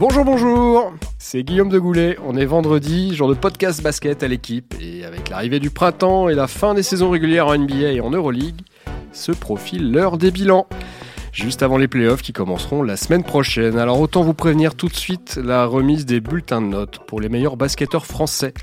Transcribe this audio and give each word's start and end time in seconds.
Bonjour, 0.00 0.24
bonjour, 0.24 0.94
c'est 1.18 1.42
Guillaume 1.42 1.68
de 1.68 1.78
Goulet. 1.78 2.16
On 2.24 2.34
est 2.34 2.46
vendredi, 2.46 3.14
jour 3.14 3.28
de 3.28 3.34
podcast 3.34 3.82
basket 3.82 4.22
à 4.22 4.28
l'équipe. 4.28 4.74
Et 4.80 5.04
avec 5.04 5.28
l'arrivée 5.28 5.60
du 5.60 5.68
printemps 5.68 6.30
et 6.30 6.34
la 6.34 6.46
fin 6.46 6.72
des 6.72 6.82
saisons 6.82 7.10
régulières 7.10 7.48
en 7.48 7.58
NBA 7.58 7.92
et 7.92 8.00
en 8.00 8.08
Euroleague, 8.08 8.62
se 9.12 9.30
profile 9.30 9.92
l'heure 9.92 10.16
des 10.16 10.30
bilans. 10.30 10.66
Juste 11.32 11.62
avant 11.62 11.76
les 11.76 11.86
playoffs 11.86 12.22
qui 12.22 12.32
commenceront 12.32 12.82
la 12.82 12.96
semaine 12.96 13.24
prochaine. 13.24 13.76
Alors 13.76 14.00
autant 14.00 14.22
vous 14.22 14.32
prévenir 14.32 14.74
tout 14.74 14.88
de 14.88 14.96
suite 14.96 15.36
la 15.36 15.66
remise 15.66 16.06
des 16.06 16.20
bulletins 16.20 16.62
de 16.62 16.68
notes 16.68 17.00
pour 17.06 17.20
les 17.20 17.28
meilleurs 17.28 17.58
basketteurs 17.58 18.06
français. 18.06 18.54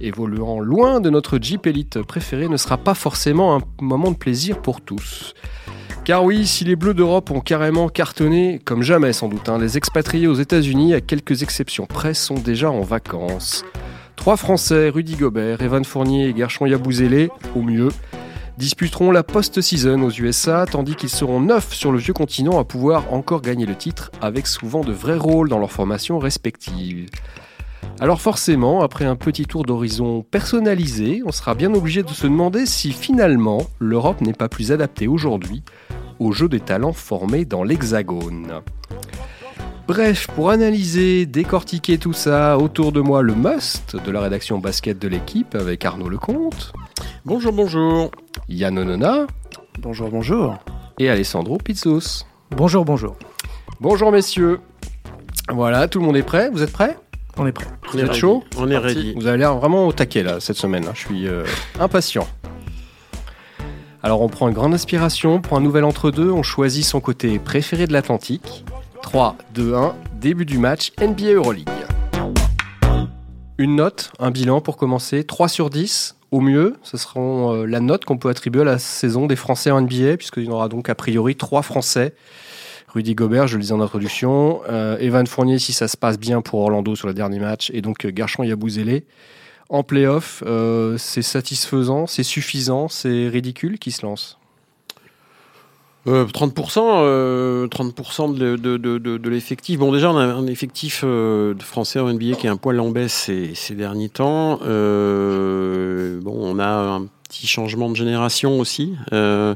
Évoluant 0.00 0.58
loin 0.58 1.00
de 1.00 1.10
notre 1.10 1.38
Jeep 1.38 1.66
Elite 1.66 2.00
préféré 2.00 2.48
ne 2.48 2.56
sera 2.56 2.78
pas 2.78 2.94
forcément 2.94 3.54
un 3.54 3.60
moment 3.82 4.10
de 4.10 4.16
plaisir 4.16 4.62
pour 4.62 4.80
tous. 4.80 5.34
Car 6.08 6.24
oui, 6.24 6.46
si 6.46 6.64
les 6.64 6.74
Bleus 6.74 6.94
d'Europe 6.94 7.30
ont 7.30 7.40
carrément 7.40 7.90
cartonné, 7.90 8.62
comme 8.64 8.82
jamais 8.82 9.12
sans 9.12 9.28
doute, 9.28 9.50
hein, 9.50 9.58
les 9.58 9.76
expatriés 9.76 10.26
aux 10.26 10.32
États-Unis, 10.32 10.94
à 10.94 11.02
quelques 11.02 11.42
exceptions 11.42 11.84
près, 11.84 12.14
sont 12.14 12.36
déjà 12.36 12.70
en 12.70 12.80
vacances. 12.80 13.62
Trois 14.16 14.38
Français, 14.38 14.88
Rudy 14.88 15.16
Gobert, 15.16 15.60
Evan 15.60 15.84
Fournier 15.84 16.30
et 16.30 16.34
Gershon 16.34 16.64
Yabouzélé, 16.64 17.28
au 17.54 17.60
mieux, 17.60 17.90
disputeront 18.56 19.10
la 19.10 19.22
post-season 19.22 20.00
aux 20.00 20.10
USA, 20.10 20.64
tandis 20.64 20.94
qu'ils 20.94 21.10
seront 21.10 21.42
neuf 21.42 21.74
sur 21.74 21.92
le 21.92 21.98
vieux 21.98 22.14
continent 22.14 22.58
à 22.58 22.64
pouvoir 22.64 23.12
encore 23.12 23.42
gagner 23.42 23.66
le 23.66 23.76
titre, 23.76 24.10
avec 24.22 24.46
souvent 24.46 24.80
de 24.80 24.92
vrais 24.92 25.18
rôles 25.18 25.50
dans 25.50 25.58
leurs 25.58 25.72
formations 25.72 26.18
respectives. 26.18 27.10
Alors 28.00 28.22
forcément, 28.22 28.80
après 28.80 29.04
un 29.04 29.16
petit 29.16 29.44
tour 29.44 29.64
d'horizon 29.64 30.22
personnalisé, 30.22 31.20
on 31.26 31.32
sera 31.32 31.54
bien 31.54 31.74
obligé 31.74 32.02
de 32.02 32.08
se 32.08 32.26
demander 32.26 32.64
si 32.64 32.92
finalement 32.92 33.66
l'Europe 33.78 34.22
n'est 34.22 34.32
pas 34.32 34.48
plus 34.48 34.72
adaptée 34.72 35.06
aujourd'hui 35.06 35.62
au 36.18 36.32
jeu 36.32 36.48
des 36.48 36.60
talents 36.60 36.92
formés 36.92 37.44
dans 37.44 37.62
l'Hexagone. 37.62 38.62
Bref, 39.86 40.26
pour 40.34 40.50
analyser, 40.50 41.24
décortiquer 41.24 41.96
tout 41.96 42.12
ça, 42.12 42.58
autour 42.58 42.92
de 42.92 43.00
moi 43.00 43.22
le 43.22 43.34
must 43.34 43.96
de 43.96 44.10
la 44.10 44.20
rédaction 44.20 44.58
basket 44.58 44.98
de 44.98 45.08
l'équipe 45.08 45.54
avec 45.54 45.84
Arnaud 45.84 46.10
Lecomte. 46.10 46.72
Bonjour, 47.24 47.52
bonjour. 47.52 48.10
Yann 48.48 48.78
Onona. 48.78 49.26
Bonjour, 49.78 50.10
bonjour. 50.10 50.58
Et 50.98 51.08
Alessandro 51.08 51.56
Pizzos. 51.56 52.24
Bonjour, 52.50 52.84
bonjour. 52.84 53.16
Bonjour 53.80 54.12
messieurs. 54.12 54.60
Voilà, 55.50 55.88
tout 55.88 56.00
le 56.00 56.06
monde 56.06 56.16
est 56.16 56.22
prêt? 56.22 56.50
Vous 56.50 56.62
êtes 56.62 56.72
prêts? 56.72 56.98
On 57.38 57.46
est 57.46 57.52
prêt. 57.52 57.66
Vous 57.92 58.00
êtes 58.00 58.12
chaud? 58.12 58.42
On 58.58 58.68
est 58.70 58.76
ready. 58.76 59.14
Vous 59.14 59.26
avez 59.26 59.38
l'air 59.38 59.56
vraiment 59.56 59.86
au 59.86 59.92
taquet 59.92 60.22
là 60.22 60.40
cette 60.40 60.56
semaine. 60.56 60.84
hein. 60.86 60.92
Je 60.94 60.98
suis 61.00 61.28
euh, 61.28 61.44
impatient. 61.80 62.26
Alors 64.02 64.22
on 64.22 64.28
prend 64.28 64.46
une 64.46 64.54
grande 64.54 64.74
inspiration 64.74 65.40
pour 65.40 65.56
un 65.56 65.60
nouvel 65.60 65.82
entre-deux. 65.84 66.30
On 66.30 66.44
choisit 66.44 66.84
son 66.84 67.00
côté 67.00 67.40
préféré 67.40 67.88
de 67.88 67.92
l'Atlantique. 67.92 68.64
3, 69.02 69.36
2, 69.54 69.74
1, 69.74 69.94
début 70.20 70.44
du 70.44 70.58
match 70.58 70.92
NBA 71.00 71.32
Euroleague. 71.32 71.68
Une 73.58 73.74
note, 73.74 74.12
un 74.20 74.30
bilan 74.30 74.60
pour 74.60 74.76
commencer. 74.76 75.24
3 75.24 75.48
sur 75.48 75.68
10. 75.68 76.14
Au 76.30 76.40
mieux, 76.40 76.76
ce 76.82 76.96
sera 76.96 77.20
euh, 77.20 77.66
la 77.66 77.80
note 77.80 78.04
qu'on 78.04 78.18
peut 78.18 78.28
attribuer 78.28 78.60
à 78.60 78.64
la 78.64 78.78
saison 78.78 79.26
des 79.26 79.34
Français 79.34 79.72
en 79.72 79.80
NBA, 79.80 80.16
puisqu'il 80.18 80.44
y 80.44 80.50
aura 80.50 80.68
donc 80.68 80.88
a 80.88 80.94
priori 80.94 81.34
3 81.34 81.62
Français. 81.62 82.14
Rudy 82.94 83.14
Gobert, 83.14 83.48
je 83.48 83.56
le 83.56 83.62
disais 83.62 83.74
en 83.74 83.80
introduction. 83.80 84.60
Euh, 84.68 84.96
Evan 84.98 85.26
Fournier, 85.26 85.58
si 85.58 85.72
ça 85.72 85.88
se 85.88 85.96
passe 85.96 86.18
bien 86.18 86.40
pour 86.40 86.60
Orlando 86.60 86.94
sur 86.94 87.08
le 87.08 87.14
dernier 87.14 87.40
match. 87.40 87.70
Et 87.74 87.82
donc 87.82 88.04
euh, 88.04 88.12
Gershon 88.14 88.44
Yabouzélé. 88.44 89.06
En 89.70 89.82
playoff, 89.82 90.42
euh, 90.46 90.96
c'est 90.96 91.22
satisfaisant, 91.22 92.06
c'est 92.06 92.22
suffisant, 92.22 92.88
c'est 92.88 93.28
ridicule 93.28 93.78
qui 93.78 93.92
se 93.92 94.04
lance. 94.04 94.38
Euh, 96.08 96.24
30%, 96.24 96.80
euh, 97.02 97.66
30% 97.68 98.34
de, 98.34 98.56
de, 98.56 99.28
l'effectif. 99.28 99.78
Bon, 99.78 99.92
déjà, 99.92 100.10
on 100.10 100.16
a 100.16 100.24
un 100.24 100.46
effectif 100.46 101.02
euh, 101.04 101.52
de 101.52 101.62
français 101.62 102.00
en 102.00 102.10
NBA 102.10 102.36
qui 102.36 102.46
est 102.46 102.50
un 102.50 102.56
poil 102.56 102.80
en 102.80 102.90
baisse 102.90 103.30
ces, 103.54 103.74
derniers 103.74 104.08
temps. 104.08 104.60
Euh, 104.62 106.18
bon, 106.22 106.34
on 106.34 106.58
a 106.58 106.68
un 106.68 107.06
petit 107.28 107.46
changement 107.46 107.90
de 107.90 107.96
génération 107.96 108.58
aussi. 108.58 108.94
Euh, 109.12 109.54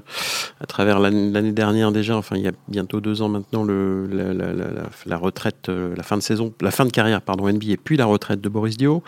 à 0.61 0.67
travers 0.67 1.01
l'année 1.01 1.53
dernière 1.53 1.91
déjà, 1.91 2.17
enfin, 2.17 2.37
il 2.37 2.43
y 2.43 2.49
a 2.49 2.53
bientôt 2.69 3.01
deux 3.01 3.23
ans 3.23 3.29
maintenant, 3.29 3.65
le, 3.65 4.07
la, 4.07 4.35
la, 4.35 4.53
la, 4.53 4.67
la- 5.07 5.17
retraite, 5.17 5.69
euh, 5.69 5.95
la 5.97 6.03
fin 6.03 6.17
de 6.17 6.23
saison, 6.23 6.53
la 6.61 6.71
fin 6.71 6.85
de 6.85 6.91
carrière, 6.91 7.23
pardon, 7.23 7.49
NBA, 7.51 7.77
puis 7.83 7.97
la 7.97 8.05
retraite 8.05 8.41
de 8.41 8.49
Boris 8.49 8.77
Dio. 8.77 9.03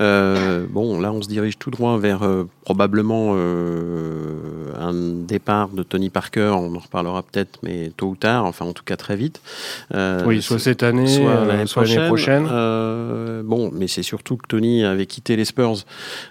Euh, 0.00 0.66
bon, 0.70 1.00
là, 1.00 1.12
on 1.12 1.20
se 1.22 1.28
dirige 1.28 1.58
tout 1.58 1.70
droit 1.70 1.98
vers 1.98 2.22
euh, 2.22 2.44
probablement 2.64 3.32
un 4.80 4.92
départ 4.94 5.68
de 5.68 5.82
Tony 5.82 6.10
Parker. 6.10 6.52
On 6.54 6.74
en 6.74 6.78
reparlera 6.78 7.22
peut-être, 7.22 7.58
mais 7.62 7.92
tôt 7.96 8.08
ou 8.08 8.16
tard, 8.16 8.44
enfin, 8.44 8.64
en 8.64 8.72
tout 8.72 8.84
cas 8.84 8.96
très 8.96 9.16
vite. 9.16 9.40
Euh, 9.94 10.22
oui, 10.26 10.42
soit 10.42 10.58
cette 10.58 10.82
année, 10.82 11.06
soit 11.06 11.30
euh, 11.30 11.44
l'année 11.44 12.06
prochaine. 12.06 12.46
Euh, 12.50 13.42
bon, 13.42 13.70
mais 13.72 13.88
c'est 13.88 14.02
surtout 14.02 14.36
que 14.36 14.46
Tony 14.46 14.84
avait 14.84 15.06
quitté 15.06 15.36
les 15.36 15.44
Spurs 15.44 15.84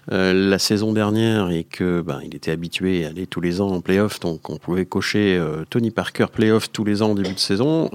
la 0.09 0.59
saison 0.59 0.93
dernière 0.93 1.49
et 1.49 1.63
que 1.63 2.01
ben, 2.01 2.19
il 2.23 2.35
était 2.35 2.51
habitué 2.51 3.05
à 3.05 3.09
aller 3.09 3.27
tous 3.27 3.41
les 3.41 3.61
ans 3.61 3.69
en 3.69 3.81
playoff, 3.81 4.19
donc 4.19 4.49
on 4.49 4.57
pouvait 4.57 4.85
cocher 4.85 5.41
Tony 5.69 5.91
Parker 5.91 6.27
playoff 6.31 6.71
tous 6.71 6.83
les 6.83 7.01
ans 7.01 7.11
en 7.11 7.15
début 7.15 7.33
de 7.33 7.39
saison. 7.39 7.89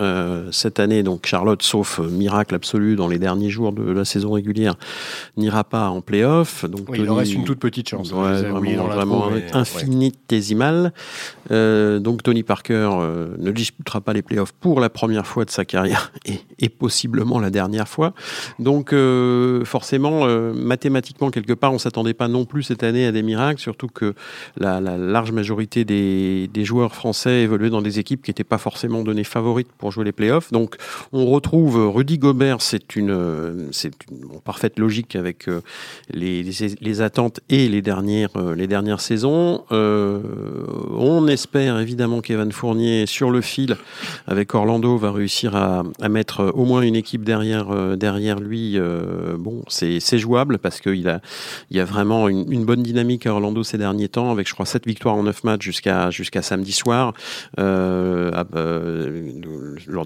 Cette 0.51 0.81
année, 0.81 1.03
donc 1.03 1.27
Charlotte, 1.27 1.63
sauf 1.63 1.99
miracle 1.99 2.55
absolu 2.55 2.97
dans 2.97 3.09
les 3.09 3.19
derniers 3.19 3.51
jours 3.51 3.73
de 3.73 3.91
la 3.91 4.05
saison 4.05 4.33
régulière, 4.33 4.75
n'ira 5.37 5.65
pas 5.65 5.89
en 5.89 6.01
playoff. 6.01 6.65
Donc 6.65 6.89
Oui, 6.89 6.99
il 7.01 7.11
en 7.11 7.17
reste 7.17 7.34
une 7.34 7.45
toute 7.45 7.59
petite 7.59 7.89
chance. 7.89 8.13
Ouais, 8.13 8.43
ai 8.43 8.51
oubliés 8.51 8.77
vraiment, 8.77 8.89
dans 8.89 8.95
vraiment 8.95 9.29
ouais. 9.29 9.47
Euh, 11.50 11.98
donc 11.98 12.22
Tony 12.22 12.42
Parker 12.42 12.91
euh, 12.92 13.28
ne 13.38 13.50
disputera 13.50 14.00
pas 14.00 14.12
les 14.12 14.22
playoffs 14.22 14.53
pour 14.53 14.80
la 14.80 14.88
première 14.88 15.26
fois 15.26 15.44
de 15.44 15.50
sa 15.50 15.64
carrière 15.64 16.12
et, 16.58 16.69
possiblement 16.69 17.38
la 17.38 17.50
dernière 17.50 17.88
fois. 17.88 18.14
Donc 18.58 18.92
euh, 18.92 19.64
forcément, 19.64 20.26
mathématiquement 20.54 21.30
quelque 21.30 21.53
part, 21.53 21.72
on 21.72 21.78
s'attendait 21.78 22.14
pas 22.14 22.28
non 22.28 22.44
plus 22.44 22.62
cette 22.62 22.82
année 22.82 23.06
à 23.06 23.12
des 23.12 23.22
miracles, 23.22 23.60
surtout 23.60 23.88
que 23.88 24.14
la, 24.56 24.80
la 24.80 24.97
large 24.97 25.32
majorité 25.32 25.84
des, 25.84 26.64
joueurs 26.64 26.94
français 26.94 27.42
évoluaient 27.42 27.70
dans 27.70 27.82
des 27.82 27.98
équipes 27.98 28.22
qui 28.22 28.30
n'étaient 28.30 28.44
pas 28.44 28.59
forcément 28.59 29.03
données 29.03 29.24
favorites 29.24 29.69
pour 29.78 29.91
jouer 29.91 30.04
les 30.04 30.12
playoffs. 30.12 30.53
Donc 30.53 30.76
on 31.12 31.26
retrouve 31.26 31.76
Rudy 31.88 32.19
Gobert, 32.19 32.62
c'est 32.62 32.97
une, 32.97 33.70
parfaite 34.44 34.78
logique 34.78 35.16
avec 35.16 35.47
les, 36.12 37.00
attentes 37.00 37.41
et 37.48 37.69
les 37.69 37.82
dernières 37.82 39.00
saisons. 39.00 39.64
Euh, 40.32 40.65
on 40.97 41.28
espère 41.28 41.78
évidemment 41.78 42.20
qu'Evan 42.20 42.50
Fournier 42.53 43.06
sur 43.06 43.31
le 43.31 43.41
fil 43.41 43.76
avec 44.26 44.54
Orlando 44.54 44.97
va 44.97 45.12
réussir 45.12 45.54
à, 45.56 45.82
mettre 46.09 46.41
euh, 46.41 46.50
au 46.53 46.65
moins 46.65 46.81
une 46.82 46.97
équipe 46.97 47.25
derrière, 47.25 47.70
euh, 47.70 47.97
lui. 48.41 48.78
Bon, 49.38 49.62
c'est 49.69 50.19
jouable 50.19 50.59
parce 50.59 50.81
qu'il 50.81 51.09
a, 51.09 51.21
il 51.71 51.76
y 51.76 51.81
a 51.81 51.84
vraiment 51.84 52.28
une, 52.28 52.65
bonne 52.65 52.82
dynamique 52.82 53.26
à 53.26 53.32
Orlando 53.32 53.62
ces 53.62 53.78
derniers 53.78 54.09
temps 54.09 54.31
avec 54.31 54.48
je 54.48 54.54
crois 54.54 54.66
7 54.66 54.87
victoires 54.87 55.16
en 55.16 55.25
9 55.25 55.44
matchs 55.44 55.65
jusqu'à 55.65 56.42
samedi 56.42 56.72
soir 56.72 57.12
lors 57.56 58.47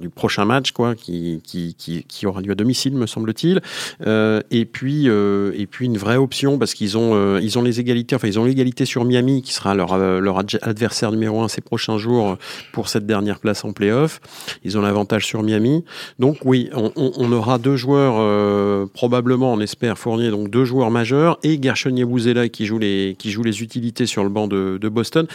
du 0.01 0.09
prochain 0.09 0.45
match 0.45 0.73
quoi 0.73 0.95
qui, 0.95 1.41
qui, 1.45 1.75
qui, 1.75 2.05
qui 2.05 2.27
aura 2.27 2.41
lieu 2.41 2.53
à 2.53 2.55
domicile 2.55 2.95
me 2.95 3.07
semble-t-il 3.07 3.61
et 4.51 4.65
puis 4.65 5.07
et 5.07 5.67
puis 5.67 5.87
une 5.87 5.99
vraie 5.99 6.17
option 6.17 6.59
parce 6.59 6.75
qu'ils 6.75 6.97
ont 6.97 7.39
ont 7.59 7.63
les 7.63 7.81
égalités 7.81 8.17
enfin 8.17 8.29
ils 8.29 8.39
ont 8.39 8.45
l'égalité 8.45 8.85
sur 8.85 9.05
Miami 9.05 9.43
qui 9.43 9.53
sera 9.53 9.75
leur 9.75 9.95
leur 10.21 10.43
adj- 10.43 10.59
adversaire 10.63 11.13
numéro 11.13 11.43
un 11.43 11.49
ces 11.49 11.61
prochains 11.61 11.99
jours 11.99 12.31
euh, 12.31 12.35
pour 12.73 12.89
cette 12.89 13.07
dernière 13.07 13.39
place 13.41 13.65
en 13.65 13.73
playoff 13.73 14.21
ils 14.65 14.77
ont 14.79 14.83
l'avantage 14.83 15.27
sur 15.27 15.43
Miami 15.43 15.85
donc 16.19 16.39
oui 16.45 16.71
on, 16.75 17.33
aura 17.33 17.59
deux 17.59 17.77
joueurs 17.77 18.15
euh, 18.19 18.87
probablement 18.93 19.53
on 19.53 19.61
espère 19.61 19.99
Fournier 19.99 20.31
donc 20.31 20.51
deux 20.51 20.65
joueurs 20.65 20.91
majeurs 20.91 21.39
et 21.43 21.61
Gershon 21.63 21.95
Yabusele 21.97 22.51
qui 22.51 22.67
joue 22.67 22.79
les 22.79 23.17
qui 23.19 23.31
joue 23.31 23.43
les 23.43 23.63
utilités 23.63 24.07
sur 24.07 24.23
le 24.23 24.31
banc 24.31 24.47
de, 24.49 24.79
de 24.81 24.89
Boston 24.89 25.27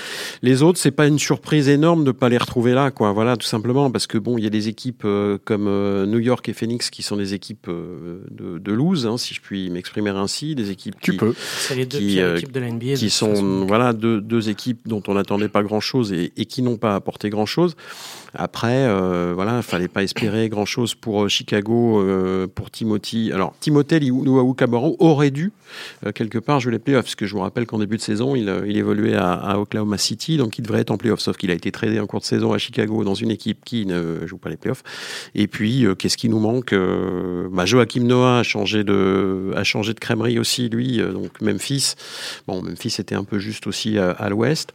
les 0.41 0.63
autres 0.63 0.79
c'est 0.79 0.91
pas 0.91 1.07
une 1.07 1.19
surprise 1.19 1.69
énorme 1.69 2.03
de 2.03 2.11
pas 2.11 2.29
les 2.29 2.37
retrouver 2.37 2.73
là 2.73 2.91
quoi 2.91 3.11
voilà 3.11 3.37
tout 3.37 3.47
simplement 3.47 3.89
parce 3.91 4.07
que 4.07 4.17
bon 4.17 4.37
il 4.37 4.43
y 4.43 4.47
a 4.47 4.49
des 4.49 4.67
équipes 4.67 5.03
euh, 5.05 5.37
comme 5.45 5.67
euh, 5.67 6.05
New 6.05 6.19
York 6.19 6.47
et 6.49 6.53
Phoenix 6.53 6.89
qui 6.89 7.03
sont 7.03 7.17
des 7.17 7.33
équipes 7.33 7.67
euh, 7.67 8.21
de, 8.31 8.57
de 8.57 8.71
loose 8.71 9.05
hein, 9.07 9.17
si 9.17 9.33
je 9.33 9.41
puis 9.41 9.69
m'exprimer 9.69 10.09
ainsi 10.11 10.55
des 10.55 10.71
équipes 10.71 10.95
Tu 11.01 11.11
qui, 11.11 11.17
peux. 11.17 11.33
C'est 11.37 11.75
les 11.75 11.85
deux 11.85 11.97
Qui, 11.99 12.19
euh, 12.21 12.37
équipes 12.37 12.51
de 12.51 12.59
la 12.59 12.69
NBA. 12.71 12.93
qui 12.95 13.09
sont 13.09 13.29
façon. 13.29 13.65
voilà 13.67 13.93
deux, 13.93 14.21
deux 14.21 14.49
équipes 14.49 14.60
dont 14.85 15.03
on 15.07 15.13
n'attendait 15.13 15.49
pas 15.49 15.63
grand 15.63 15.79
chose 15.79 16.13
et, 16.13 16.29
qui 16.45 16.61
n'ont 16.61 16.77
pas 16.77 16.95
apporté 16.95 17.29
grand 17.29 17.45
chose. 17.45 17.75
Après, 18.33 18.87
euh, 18.87 19.33
voilà, 19.35 19.57
il 19.57 19.63
fallait 19.63 19.89
pas 19.89 20.03
espérer 20.03 20.47
grand 20.47 20.65
chose 20.65 20.95
pour 20.95 21.23
euh, 21.23 21.27
Chicago, 21.27 22.01
euh, 22.01 22.47
pour 22.47 22.71
Timothy. 22.71 23.31
Alors 23.33 23.53
Timothée 23.59 23.99
Luau 23.99 24.55
aurait 24.99 25.31
dû 25.31 25.51
euh, 26.05 26.13
quelque 26.13 26.37
part 26.37 26.61
jouer 26.61 26.71
les 26.71 26.79
playoffs, 26.79 27.05
parce 27.05 27.15
que 27.15 27.25
je 27.25 27.33
vous 27.33 27.41
rappelle 27.41 27.65
qu'en 27.65 27.79
début 27.79 27.97
de 27.97 28.01
saison, 28.01 28.35
il, 28.35 28.47
évoluait 28.77 29.15
à, 29.15 29.59
Oklahoma 29.59 29.97
City, 29.97 30.37
donc 30.37 30.57
il 30.57 30.61
devrait 30.61 30.81
être 30.81 30.91
en 30.91 30.97
playoffs, 30.97 31.19
sauf 31.19 31.35
qu'il 31.35 31.51
a 31.51 31.53
été 31.53 31.71
tradé 31.71 31.99
en 31.99 32.07
cours 32.07 32.21
de 32.21 32.25
saison 32.25 32.53
à 32.53 32.57
Chicago 32.57 33.03
dans 33.03 33.15
une 33.15 33.31
équipe 33.31 33.65
qui 33.65 33.85
ne 33.85 34.25
joue 34.25 34.37
pas 34.37 34.49
les 34.49 34.57
playoffs. 34.57 34.83
Et 35.35 35.47
puis, 35.47 35.85
qu'est-ce 35.97 36.17
qui 36.17 36.29
nous 36.29 36.39
manque 36.39 36.73
bah, 37.51 37.65
Joachim 37.65 38.03
Noah 38.03 38.39
a 38.39 38.43
changé 38.43 38.83
de, 38.83 39.51
a 39.55 39.63
changé 39.63 39.93
de 39.93 39.99
crèmerie 39.99 40.39
aussi, 40.39 40.69
lui, 40.69 40.99
donc 40.99 41.41
Memphis. 41.41 41.95
Bon, 42.47 42.61
Memphis 42.61 42.95
était 42.99 43.15
un 43.15 43.23
peu 43.23 43.39
juste 43.39 43.67
aussi 43.67 43.97
à 43.97 44.29
l'ouest. 44.29 44.73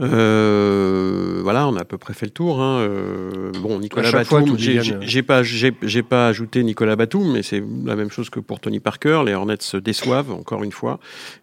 Euh, 0.00 1.40
voilà, 1.42 1.66
on 1.68 1.76
a 1.76 1.80
à 1.80 1.84
peu 1.84 1.98
près 1.98 2.14
fait 2.14 2.26
le 2.26 2.32
tour. 2.32 2.60
Hein. 2.60 2.80
Euh, 2.80 3.52
bon, 3.62 3.78
Nicolas 3.78 4.10
Batum, 4.10 4.56
j'ai 4.58 5.22
pas, 5.22 5.42
j'ai 5.42 6.02
pas 6.02 6.28
ajouté 6.28 6.62
Nicolas 6.62 6.96
Batum, 6.96 7.32
mais 7.32 7.42
c'est 7.42 7.62
la 7.84 7.96
même 7.96 8.10
chose 8.10 8.30
que 8.30 8.40
pour 8.40 8.60
Tony 8.60 8.80
Parker. 8.80 9.22
Les 9.24 9.34
Hornets 9.34 9.56
se 9.60 9.76
déçoivent 9.76 10.32
encore 10.32 10.62
une 10.62 10.72
fois 10.72 10.98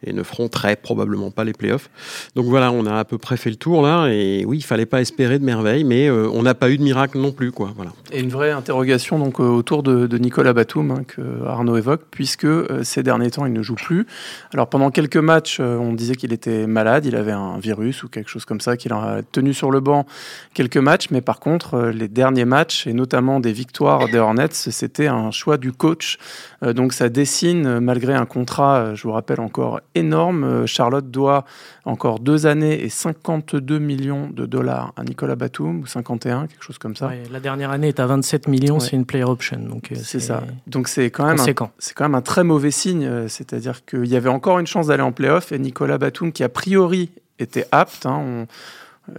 et 0.05 0.13
ne 0.13 0.23
feront 0.23 0.50
très 0.50 0.75
probablement 0.75 1.31
pas 1.31 1.44
les 1.44 1.53
playoffs. 1.53 1.89
Donc 2.35 2.45
voilà, 2.45 2.71
on 2.71 2.85
a 2.85 2.95
à 3.00 3.05
peu 3.05 3.17
près 3.17 3.38
fait 3.38 3.50
le 3.50 3.55
tour 3.55 3.81
là. 3.81 4.07
Et 4.09 4.45
oui, 4.45 4.57
il 4.57 4.63
fallait 4.63 4.85
pas 4.85 5.01
espérer 5.01 5.39
de 5.39 5.45
merveille, 5.45 5.83
mais 5.83 6.07
euh, 6.07 6.29
on 6.31 6.44
n'a 6.44 6.53
pas 6.53 6.69
eu 6.69 6.77
de 6.77 6.83
miracle 6.83 7.17
non 7.17 7.31
plus, 7.31 7.51
quoi. 7.51 7.71
Voilà. 7.75 7.91
Et 8.11 8.19
une 8.19 8.29
vraie 8.29 8.51
interrogation 8.51 9.17
donc 9.19 9.39
autour 9.39 9.83
de, 9.83 10.17
Nicolas 10.17 10.53
Batum 10.53 10.91
hein, 10.91 11.03
que 11.07 11.21
Arnaud 11.45 11.75
évoque, 11.75 12.01
puisque 12.11 12.47
ces 12.83 13.03
derniers 13.03 13.31
temps 13.31 13.45
il 13.45 13.53
ne 13.53 13.63
joue 13.63 13.75
plus. 13.75 14.06
Alors 14.53 14.69
pendant 14.69 14.91
quelques 14.91 15.17
matchs, 15.17 15.59
on 15.59 15.94
disait 15.94 16.15
qu'il 16.15 16.33
était 16.33 16.67
malade, 16.67 17.06
il 17.06 17.15
avait 17.15 17.31
un 17.31 17.57
virus 17.57 18.03
ou 18.03 18.09
quelque 18.09 18.29
chose 18.29 18.43
comme 18.45 18.62
ça, 18.62 18.78
qu'il 18.78 18.94
a 18.94 19.22
tenu 19.31 19.54
sur 19.54 19.72
le 19.72 19.80
banc 19.80 20.06
quelques 20.54 20.78
matchs, 20.78 21.07
mais 21.12 21.22
par 21.22 21.40
contre, 21.40 21.75
euh, 21.75 21.92
les 21.92 22.07
derniers 22.07 22.45
matchs, 22.45 22.88
et 22.88 22.94
notamment 22.94 23.40
des 23.40 23.51
victoires 23.51 24.07
des 24.07 24.18
Hornets, 24.18 24.48
c'était 24.51 25.07
un 25.07 25.31
choix 25.31 25.57
du 25.57 25.72
coach. 25.72 26.18
Euh, 26.63 26.74
donc 26.74 26.94
ça 26.94 27.10
dessine, 27.10 27.66
euh, 27.66 27.80
malgré 27.80 28.13
un 28.13 28.25
contrat, 28.25 28.95
je 28.95 29.04
vous 29.04 29.12
rappelle 29.12 29.40
encore, 29.40 29.81
énorme. 29.95 30.66
Charlotte 30.68 31.10
doit 31.10 31.45
encore 31.86 32.19
deux 32.19 32.45
années 32.45 32.84
et 32.84 32.90
52 32.90 33.80
millions 33.80 34.30
de 34.30 34.45
dollars 34.45 34.94
à 34.95 35.04
Nicolas 35.04 35.36
Batum, 35.36 35.81
ou 35.81 35.86
51, 35.86 36.48
quelque 36.48 36.63
chose 36.63 36.78
comme 36.78 36.95
ça. 36.95 37.12
la 37.31 37.40
dernière 37.40 37.72
année 37.72 37.90
est 37.90 38.00
à 38.00 38.06
27 38.06 38.48
millions, 38.48 38.80
c'est 38.80 38.95
une 38.95 39.06
player 39.06 39.25
option. 39.25 39.60
C'est 39.95 40.19
ça. 40.19 40.44
Donc 40.68 40.88
c'est 40.88 41.10
quand, 41.10 41.25
même 41.25 41.40
un, 41.40 41.69
c'est 41.80 41.94
quand 41.94 42.06
même 42.06 42.16
un 42.16 42.22
très 42.22 42.44
mauvais 42.44 42.72
signe, 42.72 43.28
c'est-à-dire 43.28 43.86
qu'il 43.86 44.06
y 44.06 44.16
avait 44.16 44.30
encore 44.30 44.60
une 44.60 44.68
chance 44.68 44.88
d'aller 44.88 45.04
en 45.04 45.12
playoff, 45.12 45.51
et 45.51 45.60
Nicolas 45.60 45.98
Batum, 45.98 46.31
qui 46.31 46.44
a 46.44 46.50
priori 46.50 47.10
était 47.44 47.66
apte. 47.72 48.06
Hein, 48.06 48.48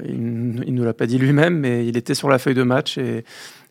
il 0.05 0.55
ne 0.55 0.65
nous 0.65 0.85
l'a 0.85 0.95
pas 0.95 1.07
dit 1.07 1.19
lui-même, 1.19 1.59
mais 1.59 1.87
il 1.87 1.97
était 1.97 2.15
sur 2.15 2.29
la 2.29 2.39
feuille 2.39 2.55
de 2.55 2.63
match 2.63 2.99
et 2.99 3.25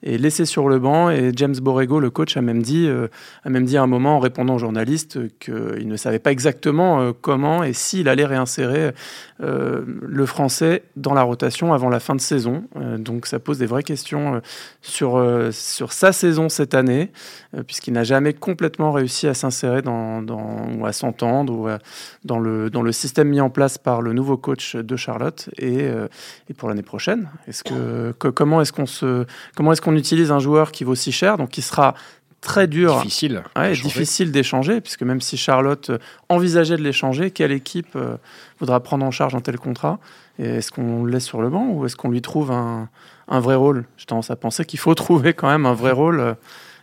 et 0.04 0.18
laissé 0.18 0.46
sur 0.46 0.68
le 0.68 0.80
banc. 0.80 1.10
Et 1.10 1.32
James 1.36 1.56
Borrego, 1.56 2.00
le 2.00 2.10
coach, 2.10 2.38
a 2.38 2.42
même 2.42 2.62
dit, 2.62 2.88
euh, 2.88 3.08
a 3.44 3.50
même 3.50 3.66
dit 3.66 3.78
à 3.78 3.84
un 3.84 3.88
moment 3.88 4.18
en 4.18 4.20
répondant 4.20 4.56
aux 4.56 4.60
journalistes 4.60 5.20
qu'il 5.40 5.88
ne 5.88 5.96
savait 5.96 6.20
pas 6.20 6.32
exactement 6.32 7.00
euh, 7.00 7.12
comment 7.20 7.64
et 7.64 7.74
s'il 7.74 8.10
allait 8.10 8.26
réinsérer 8.26 8.92
euh, 9.42 9.84
le 10.02 10.26
français 10.26 10.84
dans 10.98 11.14
la 11.14 11.24
rotation 11.24 11.74
avant 11.74 11.90
la 11.90 12.00
fin 12.00 12.16
de 12.16 12.22
saison. 12.22 12.66
donc 12.98 13.26
ça 13.26 13.40
pose 13.40 13.58
des 13.58 13.66
vraies 13.66 13.84
questions 13.84 14.42
sur, 14.82 15.22
sur 15.52 15.94
sa 15.94 16.12
saison 16.12 16.50
cette 16.50 16.74
année, 16.74 17.12
puisqu'il 17.68 17.94
n'a 17.94 18.04
jamais 18.04 18.34
complètement 18.34 18.92
réussi 18.92 19.28
à 19.28 19.34
s'insérer 19.34 19.82
dans, 19.82 20.22
dans, 20.22 20.68
ou 20.78 20.86
à 20.86 20.92
s'entendre 20.92 21.54
ou 21.54 21.68
dans, 22.26 22.40
le, 22.40 22.70
dans 22.70 22.82
le 22.82 22.92
système 22.92 23.30
mis 23.30 23.42
en 23.42 23.50
place 23.50 23.78
par 23.78 24.02
le 24.02 24.14
nouveau 24.14 24.38
coach 24.38 24.76
de 24.76 24.96
Charlotte. 24.96 25.50
Et, 25.58 25.86
et 26.50 26.54
pour 26.54 26.70
l'année 26.70 26.84
prochaine, 26.84 27.30
que, 27.66 28.12
que, 28.20 28.28
comment 28.28 28.62
est-ce 28.62 28.74
qu'on 28.74 28.86
se 28.86 29.26
comment 29.56 29.72
est-ce 29.72 29.82
qu'on 29.82 29.93
utilise 29.96 30.32
un 30.32 30.40
joueur 30.40 30.72
qui 30.72 30.84
vaut 30.84 30.96
si 30.96 31.12
cher, 31.12 31.38
donc 31.38 31.50
qui 31.50 31.62
sera 31.62 31.96
très 32.44 32.68
dur, 32.68 32.98
difficile, 32.98 33.42
difficile 33.72 34.32
d'échanger, 34.32 34.82
puisque 34.82 35.02
même 35.02 35.22
si 35.22 35.38
Charlotte 35.38 35.92
envisageait 36.30 36.78
de 36.78 36.84
l'échanger, 36.84 37.32
quelle 37.32 37.52
équipe 37.52 37.96
euh, 37.96 38.18
voudra 38.60 38.82
prendre 38.82 39.06
en 39.06 39.12
charge 39.12 39.34
un 39.34 39.40
tel 39.40 39.58
contrat? 39.58 40.00
Est-ce 40.40 40.72
qu'on 40.72 41.04
le 41.04 41.12
laisse 41.12 41.26
sur 41.26 41.42
le 41.42 41.50
banc 41.50 41.70
ou 41.70 41.86
est-ce 41.86 41.96
qu'on 41.96 42.10
lui 42.10 42.22
trouve 42.22 42.52
un, 42.52 42.90
vrai 43.30 43.56
rôle? 43.56 43.86
J'ai 43.98 44.06
tendance 44.06 44.30
à 44.30 44.36
penser 44.36 44.66
qu'il 44.66 44.80
faut 44.80 44.94
trouver 44.96 45.34
quand 45.34 45.48
même 45.48 45.66
un 45.66 45.74
vrai 45.74 45.92
rôle 45.92 46.20
euh, 46.20 46.34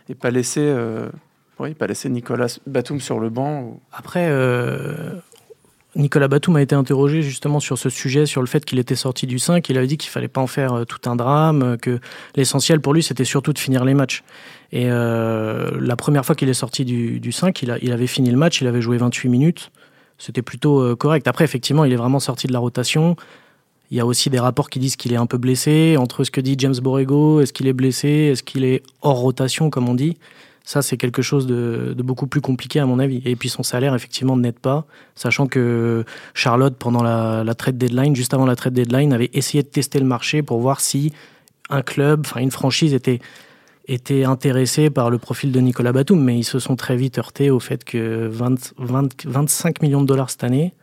et 0.09 0.15
pas 0.15 0.31
laisser, 0.31 0.63
euh, 0.63 1.09
oui, 1.59 1.73
pas 1.75 1.87
laisser 1.87 2.09
Nicolas 2.09 2.57
Batum 2.65 2.99
sur 2.99 3.19
le 3.19 3.29
banc. 3.29 3.79
Après, 3.91 4.27
Nicolas 5.95 6.29
Batum 6.29 6.55
a 6.55 6.61
été 6.61 6.73
interrogé 6.73 7.21
justement 7.21 7.59
sur 7.59 7.77
ce 7.77 7.89
sujet, 7.89 8.25
sur 8.25 8.41
le 8.41 8.47
fait 8.47 8.63
qu'il 8.63 8.79
était 8.79 8.95
sorti 8.95 9.27
du 9.27 9.39
5. 9.39 9.67
Il 9.69 9.77
avait 9.77 9.87
dit 9.87 9.97
qu'il 9.97 10.09
fallait 10.09 10.29
pas 10.29 10.39
en 10.39 10.47
faire 10.47 10.73
euh, 10.73 10.85
tout 10.85 11.09
un 11.09 11.15
drame, 11.15 11.63
euh, 11.63 11.77
que 11.77 11.99
l'essentiel 12.35 12.79
pour 12.79 12.93
lui 12.93 13.03
c'était 13.03 13.25
surtout 13.25 13.51
de 13.51 13.59
finir 13.59 13.83
les 13.83 13.93
matchs. 13.93 14.23
Et 14.71 14.85
euh, 14.89 15.71
la 15.81 15.97
première 15.97 16.25
fois 16.25 16.35
qu'il 16.35 16.47
est 16.47 16.53
sorti 16.53 16.85
du, 16.85 17.19
du 17.19 17.31
5, 17.33 17.61
il, 17.63 17.91
avait 17.91 18.07
fini 18.07 18.31
le 18.31 18.37
match, 18.37 18.61
il 18.61 18.67
avait 18.67 18.81
joué 18.81 18.97
28 18.97 19.27
minutes. 19.27 19.71
C'était 20.17 20.43
plutôt 20.43 20.95
correct. 20.97 21.27
Après, 21.27 21.43
effectivement, 21.43 21.83
il 21.83 21.91
est 21.91 21.97
vraiment 21.97 22.19
sorti 22.19 22.45
de 22.45 22.53
la 22.53 22.59
rotation. 22.59 23.15
Il 23.89 23.97
y 23.97 23.99
a 23.99 24.05
aussi 24.05 24.29
des 24.29 24.39
rapports 24.39 24.69
qui 24.69 24.77
disent 24.77 24.95
qu'il 24.95 25.11
est 25.13 25.17
un 25.17 25.25
peu 25.25 25.39
blessé. 25.39 25.97
Entre 25.97 26.23
ce 26.23 26.29
que 26.29 26.39
dit 26.39 26.55
James 26.59 26.75
Borrego, 26.79 27.41
est-ce 27.41 27.51
qu'il 27.51 27.67
est 27.67 27.73
blessé, 27.73 28.29
est-ce 28.31 28.43
qu'il 28.43 28.63
est 28.63 28.83
hors 29.01 29.17
rotation, 29.17 29.71
comme 29.71 29.89
on 29.89 29.95
dit? 29.95 30.17
Ça, 30.63 30.81
c'est 30.81 30.97
quelque 30.97 31.21
chose 31.21 31.47
de, 31.47 31.95
beaucoup 31.97 32.27
plus 32.27 32.41
compliqué 32.41 32.79
à 32.79 32.85
mon 32.85 32.99
avis. 32.99 33.21
Et 33.25 33.35
puis 33.35 33.49
son 33.49 33.63
salaire, 33.63 33.95
effectivement, 33.95 34.37
n'aide 34.37 34.59
pas, 34.59 34.85
sachant 35.15 35.47
que 35.47 36.05
Charlotte, 36.33 36.75
pendant 36.77 37.03
la, 37.03 37.55
trade 37.55 37.77
deadline, 37.77 38.15
juste 38.15 38.33
avant 38.33 38.45
la 38.45 38.55
trade 38.55 38.73
deadline, 38.73 39.13
avait 39.13 39.31
essayé 39.33 39.63
de 39.63 39.67
tester 39.67 39.99
le 39.99 40.05
marché 40.05 40.43
pour 40.43 40.59
voir 40.59 40.79
si 40.79 41.11
un 41.69 41.81
club, 41.81 42.23
enfin 42.25 42.41
une 42.41 42.51
franchise 42.51 42.93
était 42.93 43.19
était 43.87 44.23
intéressé 44.23 44.89
par 44.89 45.09
le 45.09 45.17
profil 45.17 45.51
de 45.51 45.59
Nicolas 45.59 45.91
Batum, 45.91 46.23
mais 46.23 46.37
ils 46.37 46.43
se 46.43 46.59
sont 46.59 46.75
très 46.75 46.95
vite 46.95 47.17
heurtés 47.17 47.49
au 47.49 47.59
fait 47.59 47.83
que 47.83 48.27
20, 48.27 48.73
25 49.25 49.81
millions 49.81 50.01
de 50.01 50.05
dollars 50.05 50.29
cette 50.29 50.43
année, 50.43 50.73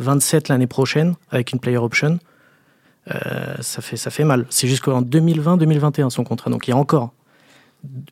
27 0.00 0.48
l'année 0.48 0.66
prochaine 0.66 1.14
avec 1.30 1.52
une 1.52 1.60
player 1.60 1.78
option, 1.78 2.18
euh, 3.14 3.54
ça 3.60 3.80
fait 3.80 4.24
mal. 4.24 4.46
C'est 4.50 4.66
jusqu'en 4.66 5.00
2020-2021 5.00 6.10
son 6.10 6.24
contrat, 6.24 6.50
donc 6.50 6.66
il 6.66 6.72
y 6.72 6.74
a 6.74 6.76
encore 6.76 7.12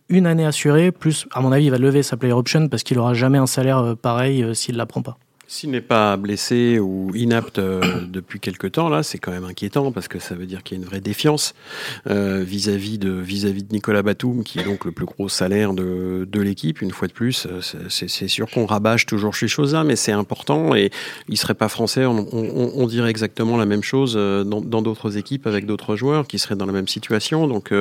une 0.09 0.27
année 0.27 0.47
assurée, 0.47 0.93
plus, 0.93 1.27
à 1.33 1.41
mon 1.41 1.53
avis, 1.53 1.67
il 1.67 1.71
va 1.71 1.79
lever 1.79 2.03
sa 2.03 2.17
player 2.17 2.35
option 2.35 2.69
parce 2.69 2.83
qu'il 2.83 2.97
n'aura 2.97 3.15
jamais 3.15 3.39
un 3.39 3.47
salaire 3.47 3.79
euh, 3.79 3.95
pareil 3.95 4.43
euh, 4.43 4.55
s'il 4.55 4.75
ne 4.75 4.79
la 4.79 4.87
prend 4.87 5.03
pas. 5.03 5.19
S'il 5.51 5.71
n'est 5.71 5.81
pas 5.81 6.19
blessé 6.19 6.79
ou 6.79 7.11
inapte 7.15 7.59
euh, 7.59 7.81
depuis 8.07 8.39
quelque 8.39 8.67
temps, 8.67 8.91
là, 8.91 9.03
c'est 9.03 9.17
quand 9.17 9.33
même 9.33 9.47
inquiétant 9.47 9.91
parce 9.93 10.07
que 10.07 10.19
ça 10.19 10.35
veut 10.35 10.45
dire 10.45 10.63
qu'il 10.63 10.77
y 10.77 10.81
a 10.81 10.83
une 10.83 10.89
vraie 10.89 11.01
défiance 11.01 11.55
euh, 12.11 12.45
vis-à-vis 12.47 12.99
de 12.99 13.11
vis-à-vis 13.11 13.65
de 13.65 13.73
Nicolas 13.73 14.03
Batum, 14.03 14.45
qui 14.45 14.59
est 14.59 14.65
donc 14.65 14.85
le 14.85 14.93
plus 14.93 15.07
gros 15.07 15.31
salaire 15.31 15.73
de, 15.73 16.29
de 16.31 16.41
l'équipe. 16.43 16.83
Une 16.83 16.91
fois 16.91 17.09
de 17.09 17.15
plus, 17.15 17.47
euh, 17.47 17.61
c'est 17.89 18.29
sûr 18.29 18.51
qu'on 18.51 18.67
rabâche 18.67 19.07
toujours 19.07 19.35
ces 19.35 19.49
choses-là, 19.49 19.85
mais 19.85 19.97
c'est 19.97 20.13
important 20.13 20.75
et 20.75 20.91
il 21.31 21.39
serait 21.39 21.55
pas 21.55 21.71
français. 21.71 22.05
On, 22.05 22.87
dirait 22.87 23.11
exactement 23.11 23.57
la 23.57 23.67
même 23.67 23.83
chose 23.83 24.15
dans 24.15 24.83
d'autres 24.83 25.17
équipes 25.17 25.47
avec 25.47 25.65
d'autres 25.65 25.97
joueurs 25.97 26.27
qui 26.27 26.39
seraient 26.39 26.57
dans 26.57 26.67
la 26.67 26.73
même 26.73 26.89
situation. 26.89 27.47
Donc 27.47 27.73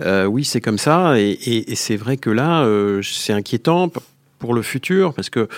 oui, 0.00 0.44
c'est 0.44 0.60
comme 0.60 0.78
ça 0.78 1.18
et 1.18 1.74
c'est 1.74 1.96
vrai 1.96 2.16
que 2.16 2.30
là, 2.30 2.66
c'est 3.02 3.32
inquiétant 3.32 3.90
pour 4.42 4.54
le 4.54 4.62
futur 4.62 5.14
Parce 5.14 5.30
que, 5.30 5.48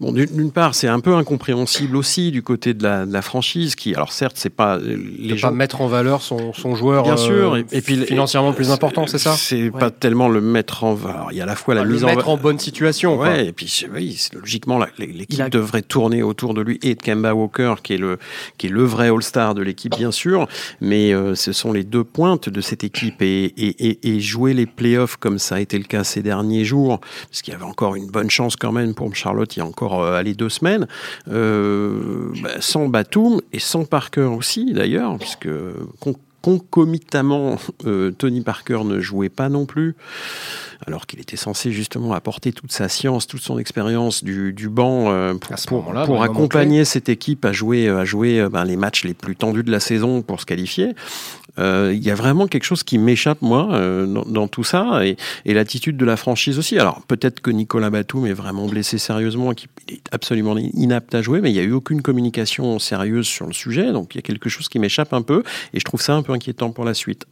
bon, 0.00 0.12
d'une 0.12 0.52
part, 0.52 0.74
c'est 0.74 0.86
un 0.86 1.00
peu 1.00 1.14
incompréhensible 1.14 1.96
aussi 1.96 2.30
du 2.30 2.42
côté 2.42 2.74
de 2.74 2.82
la, 2.82 3.06
de 3.06 3.12
la 3.12 3.22
franchise, 3.22 3.74
qui, 3.74 3.94
alors 3.94 4.12
certes, 4.12 4.36
c'est 4.36 4.50
pas 4.50 4.78
les 4.78 5.38
gens... 5.38 5.48
pas 5.48 5.54
mettre 5.54 5.80
en 5.80 5.86
valeur 5.86 6.20
son, 6.20 6.52
son 6.52 6.74
joueur, 6.74 7.04
bien 7.04 7.16
sûr, 7.16 7.56
et, 7.56 7.64
puis 7.80 7.96
financièrement 8.04 8.52
plus 8.52 8.70
important, 8.70 9.06
c'est 9.06 9.18
ça 9.18 9.32
C'est 9.32 9.70
pas 9.70 9.90
tellement 9.90 10.28
le 10.28 10.42
mettre 10.42 10.84
en 10.84 10.92
valeur. 10.92 11.28
Il 11.30 11.38
y 11.38 11.40
a 11.40 11.44
à 11.44 11.46
la 11.46 11.56
fois 11.56 11.74
la 11.74 11.86
mise 11.86 12.02
le 12.02 12.08
mettre 12.08 12.28
en 12.28 12.36
bonne 12.36 12.58
situation. 12.58 13.18
Ouais, 13.18 13.46
et 13.46 13.52
puis 13.52 13.86
oui, 13.94 14.20
logiquement, 14.34 14.78
l'équipe 14.98 15.48
devrait 15.48 15.82
tourner 15.82 16.22
autour 16.22 16.52
de 16.52 16.60
lui 16.60 16.78
et 16.82 16.94
de 16.94 17.02
Kemba 17.02 17.34
Walker, 17.34 17.76
qui 17.82 17.94
est 17.94 17.98
le 17.98 18.18
qui 18.58 18.66
est 18.66 18.70
le 18.70 18.84
vrai 18.84 19.08
All-Star 19.08 19.54
de 19.54 19.62
l'équipe, 19.62 19.96
bien 19.96 20.12
sûr. 20.12 20.46
Mais 20.82 21.14
euh, 21.14 21.34
ce 21.34 21.52
sont 21.52 21.72
les 21.72 21.84
deux 21.84 22.04
pointes 22.04 22.50
de 22.50 22.60
cette 22.60 22.84
équipe 22.84 23.22
et, 23.22 23.44
et, 23.56 24.08
et 24.08 24.20
jouer 24.20 24.52
les 24.52 24.66
playoffs 24.66 25.16
comme 25.16 25.38
ça 25.38 25.56
a 25.56 25.60
été 25.60 25.78
le 25.78 25.84
cas 25.84 26.04
ces 26.04 26.22
derniers 26.22 26.64
jours, 26.64 27.00
parce 27.30 27.40
qu'il 27.40 27.54
y 27.54 27.56
avait 27.56 27.64
encore 27.64 27.96
une 27.96 28.08
bonne 28.08 28.30
chance 28.34 28.56
quand 28.56 28.72
même 28.72 28.94
pour 28.94 29.14
Charlotte 29.14 29.56
il 29.56 29.60
y 29.60 29.62
a 29.62 29.66
encore 29.66 30.02
euh, 30.02 30.22
deux 30.34 30.48
semaines, 30.48 30.86
euh, 31.30 32.32
bah, 32.42 32.60
sans 32.60 32.88
Batum 32.88 33.40
et 33.52 33.58
sans 33.58 33.84
Parker 33.84 34.22
aussi 34.22 34.72
d'ailleurs, 34.72 35.16
puisque 35.18 35.48
concomitamment, 36.44 37.56
euh, 37.86 38.10
Tony 38.10 38.42
Parker 38.42 38.80
ne 38.84 39.00
jouait 39.00 39.30
pas 39.30 39.48
non 39.48 39.64
plus, 39.64 39.96
alors 40.86 41.06
qu'il 41.06 41.18
était 41.18 41.38
censé 41.38 41.72
justement 41.72 42.12
apporter 42.12 42.52
toute 42.52 42.70
sa 42.70 42.90
science, 42.90 43.26
toute 43.26 43.40
son 43.40 43.58
expérience 43.58 44.22
du, 44.22 44.52
du, 44.52 44.68
banc 44.68 45.34
pour, 45.66 45.84
pour, 46.04 46.22
accompagner 46.22 46.84
cette 46.84 47.08
équipe 47.08 47.46
à 47.46 47.52
jouer, 47.52 47.88
à 47.88 48.04
jouer 48.04 48.46
ben, 48.52 48.66
les 48.66 48.76
matchs 48.76 49.04
les 49.04 49.14
plus 49.14 49.36
tendus 49.36 49.62
de 49.62 49.70
la 49.70 49.80
saison 49.80 50.20
pour 50.20 50.38
se 50.38 50.44
qualifier. 50.44 50.94
Euh, 51.58 51.92
il 51.94 52.04
y 52.04 52.10
a 52.10 52.14
vraiment 52.14 52.46
quelque 52.46 52.64
chose 52.64 52.82
qui 52.82 52.98
m'échappe, 52.98 53.40
moi, 53.40 53.68
euh, 53.72 54.06
dans, 54.06 54.48
tout 54.48 54.64
ça, 54.64 55.02
et, 55.04 55.16
l'attitude 55.44 55.96
de 55.96 56.04
la 56.04 56.16
franchise 56.16 56.58
aussi. 56.58 56.78
Alors, 56.78 57.02
peut-être 57.02 57.40
que 57.40 57.50
Nicolas 57.50 57.90
Batum 57.90 58.26
est 58.26 58.32
vraiment 58.32 58.66
blessé 58.66 58.98
sérieusement, 58.98 59.52
qu'il 59.52 59.68
est 59.88 60.02
absolument 60.10 60.56
inapte 60.56 61.14
à 61.14 61.22
jouer, 61.22 61.40
mais 61.40 61.50
il 61.50 61.54
n'y 61.54 61.60
a 61.60 61.62
eu 61.62 61.72
aucune 61.72 62.02
communication 62.02 62.78
sérieuse 62.78 63.26
sur 63.26 63.46
le 63.46 63.52
sujet, 63.52 63.92
donc 63.92 64.14
il 64.14 64.18
y 64.18 64.20
a 64.20 64.22
quelque 64.22 64.48
chose 64.48 64.68
qui 64.68 64.78
m'échappe 64.78 65.12
un 65.12 65.22
peu, 65.22 65.42
et 65.72 65.78
je 65.78 65.84
trouve 65.84 66.00
ça 66.00 66.14
un 66.14 66.22
peu 66.22 66.32
inquiétant 66.34 66.70
pour 66.70 66.84
la 66.84 66.94
suite. 66.94 67.26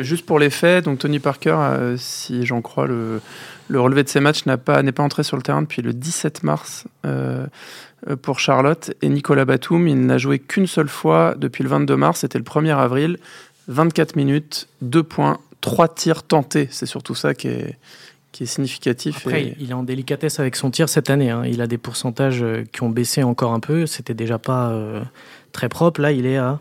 juste 0.00 0.26
pour 0.26 0.38
les 0.38 0.50
faits, 0.50 0.84
donc 0.84 0.98
Tony 0.98 1.18
Parker, 1.18 1.56
euh, 1.56 1.96
si 1.96 2.44
j'en 2.44 2.60
crois 2.60 2.86
le, 2.86 3.20
le, 3.68 3.80
relevé 3.80 4.02
de 4.02 4.08
ses 4.08 4.20
matchs, 4.20 4.44
n'est 4.46 4.56
pas, 4.56 4.82
pas 4.82 5.02
entré 5.02 5.22
sur 5.22 5.36
le 5.36 5.42
terrain 5.42 5.62
depuis 5.62 5.82
le 5.82 5.92
17 5.92 6.42
mars 6.42 6.84
pour 8.22 8.40
Charlotte. 8.40 8.92
Et 9.00 9.08
Nicolas 9.08 9.44
Batum, 9.44 9.86
il 9.86 10.06
n'a 10.06 10.18
joué 10.18 10.38
qu'une 10.40 10.66
seule 10.66 10.88
fois 10.88 11.34
depuis 11.38 11.62
le 11.62 11.70
22 11.70 11.96
mars, 11.96 12.20
c'était 12.20 12.38
le 12.38 12.44
1er 12.44 12.76
avril. 12.76 13.18
24 13.68 14.16
minutes, 14.16 14.68
2 14.82 15.02
points, 15.02 15.38
3 15.60 15.88
tirs 15.88 16.22
tentés. 16.22 16.68
C'est 16.70 16.86
surtout 16.86 17.14
ça 17.14 17.34
qui 17.34 17.48
est, 17.48 17.78
qui 18.32 18.44
est 18.44 18.46
significatif. 18.46 19.18
Après, 19.18 19.54
il 19.58 19.70
est 19.70 19.74
en 19.74 19.82
délicatesse 19.82 20.40
avec 20.40 20.56
son 20.56 20.70
tir 20.70 20.88
cette 20.88 21.10
année. 21.10 21.30
Hein. 21.30 21.44
Il 21.46 21.60
a 21.60 21.66
des 21.66 21.78
pourcentages 21.78 22.42
euh, 22.42 22.64
qui 22.72 22.82
ont 22.82 22.90
baissé 22.90 23.22
encore 23.22 23.52
un 23.52 23.60
peu. 23.60 23.86
C'était 23.86 24.14
déjà 24.14 24.38
pas 24.38 24.70
euh, 24.70 25.02
très 25.52 25.68
propre. 25.68 26.00
Là, 26.00 26.12
il 26.12 26.26
est 26.26 26.38
à 26.38 26.60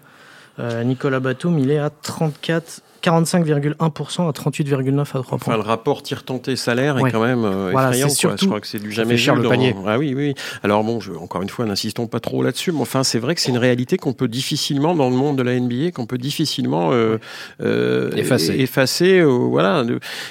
Nicolas 0.60 1.20
Batum, 1.20 1.58
il 1.60 1.72
est 1.72 1.80
à 1.80 1.90
34 1.90 2.82
45,1% 3.02 4.28
à 4.28 4.32
38,9 4.32 5.00
à 5.02 5.06
3 5.06 5.24
points. 5.24 5.38
Enfin, 5.42 5.56
le 5.56 5.62
rapport 5.62 6.04
tir 6.04 6.24
tenté 6.24 6.56
salaire 6.56 6.98
est 6.98 7.12
quand 7.12 7.24
même 7.24 7.44
euh, 7.44 7.70
voilà, 7.72 7.90
effrayant. 7.90 8.10
Surtout, 8.10 8.38
Je 8.42 8.46
crois 8.46 8.62
que 8.62 8.68
c'est 8.68 8.80
du 8.80 8.92
jamais 8.92 9.18
cher 9.18 9.36
le 9.36 9.48
panier. 9.48 9.76
Ah 9.88 9.98
oui, 9.98 10.14
oui. 10.16 10.34
Alors 10.64 10.84
bon, 10.84 11.00
je, 11.00 11.12
encore 11.14 11.42
une 11.42 11.50
fois, 11.50 11.66
n'insistons 11.66 12.08
pas 12.08 12.20
trop 12.20 12.44
là-dessus. 12.44 12.72
Mais 12.72 12.82
enfin, 12.82 13.04
c'est 13.04 13.20
vrai 13.20 13.36
que 13.36 13.42
c'est 13.42 13.52
une 13.52 13.58
réalité 13.58 13.98
qu'on 13.98 14.14
peut 14.14 14.28
difficilement 14.28 14.96
dans 14.96 15.10
le 15.10 15.16
monde 15.16 15.38
de 15.38 15.44
la 15.44 15.60
NBA, 15.60 15.92
qu'on 15.92 16.06
peut 16.06 16.18
difficilement 16.18 16.92
euh, 16.92 17.18
euh, 17.62 18.12
effacer. 18.16 18.54
effacer 18.60 19.20
euh, 19.20 19.26
voilà, 19.26 19.84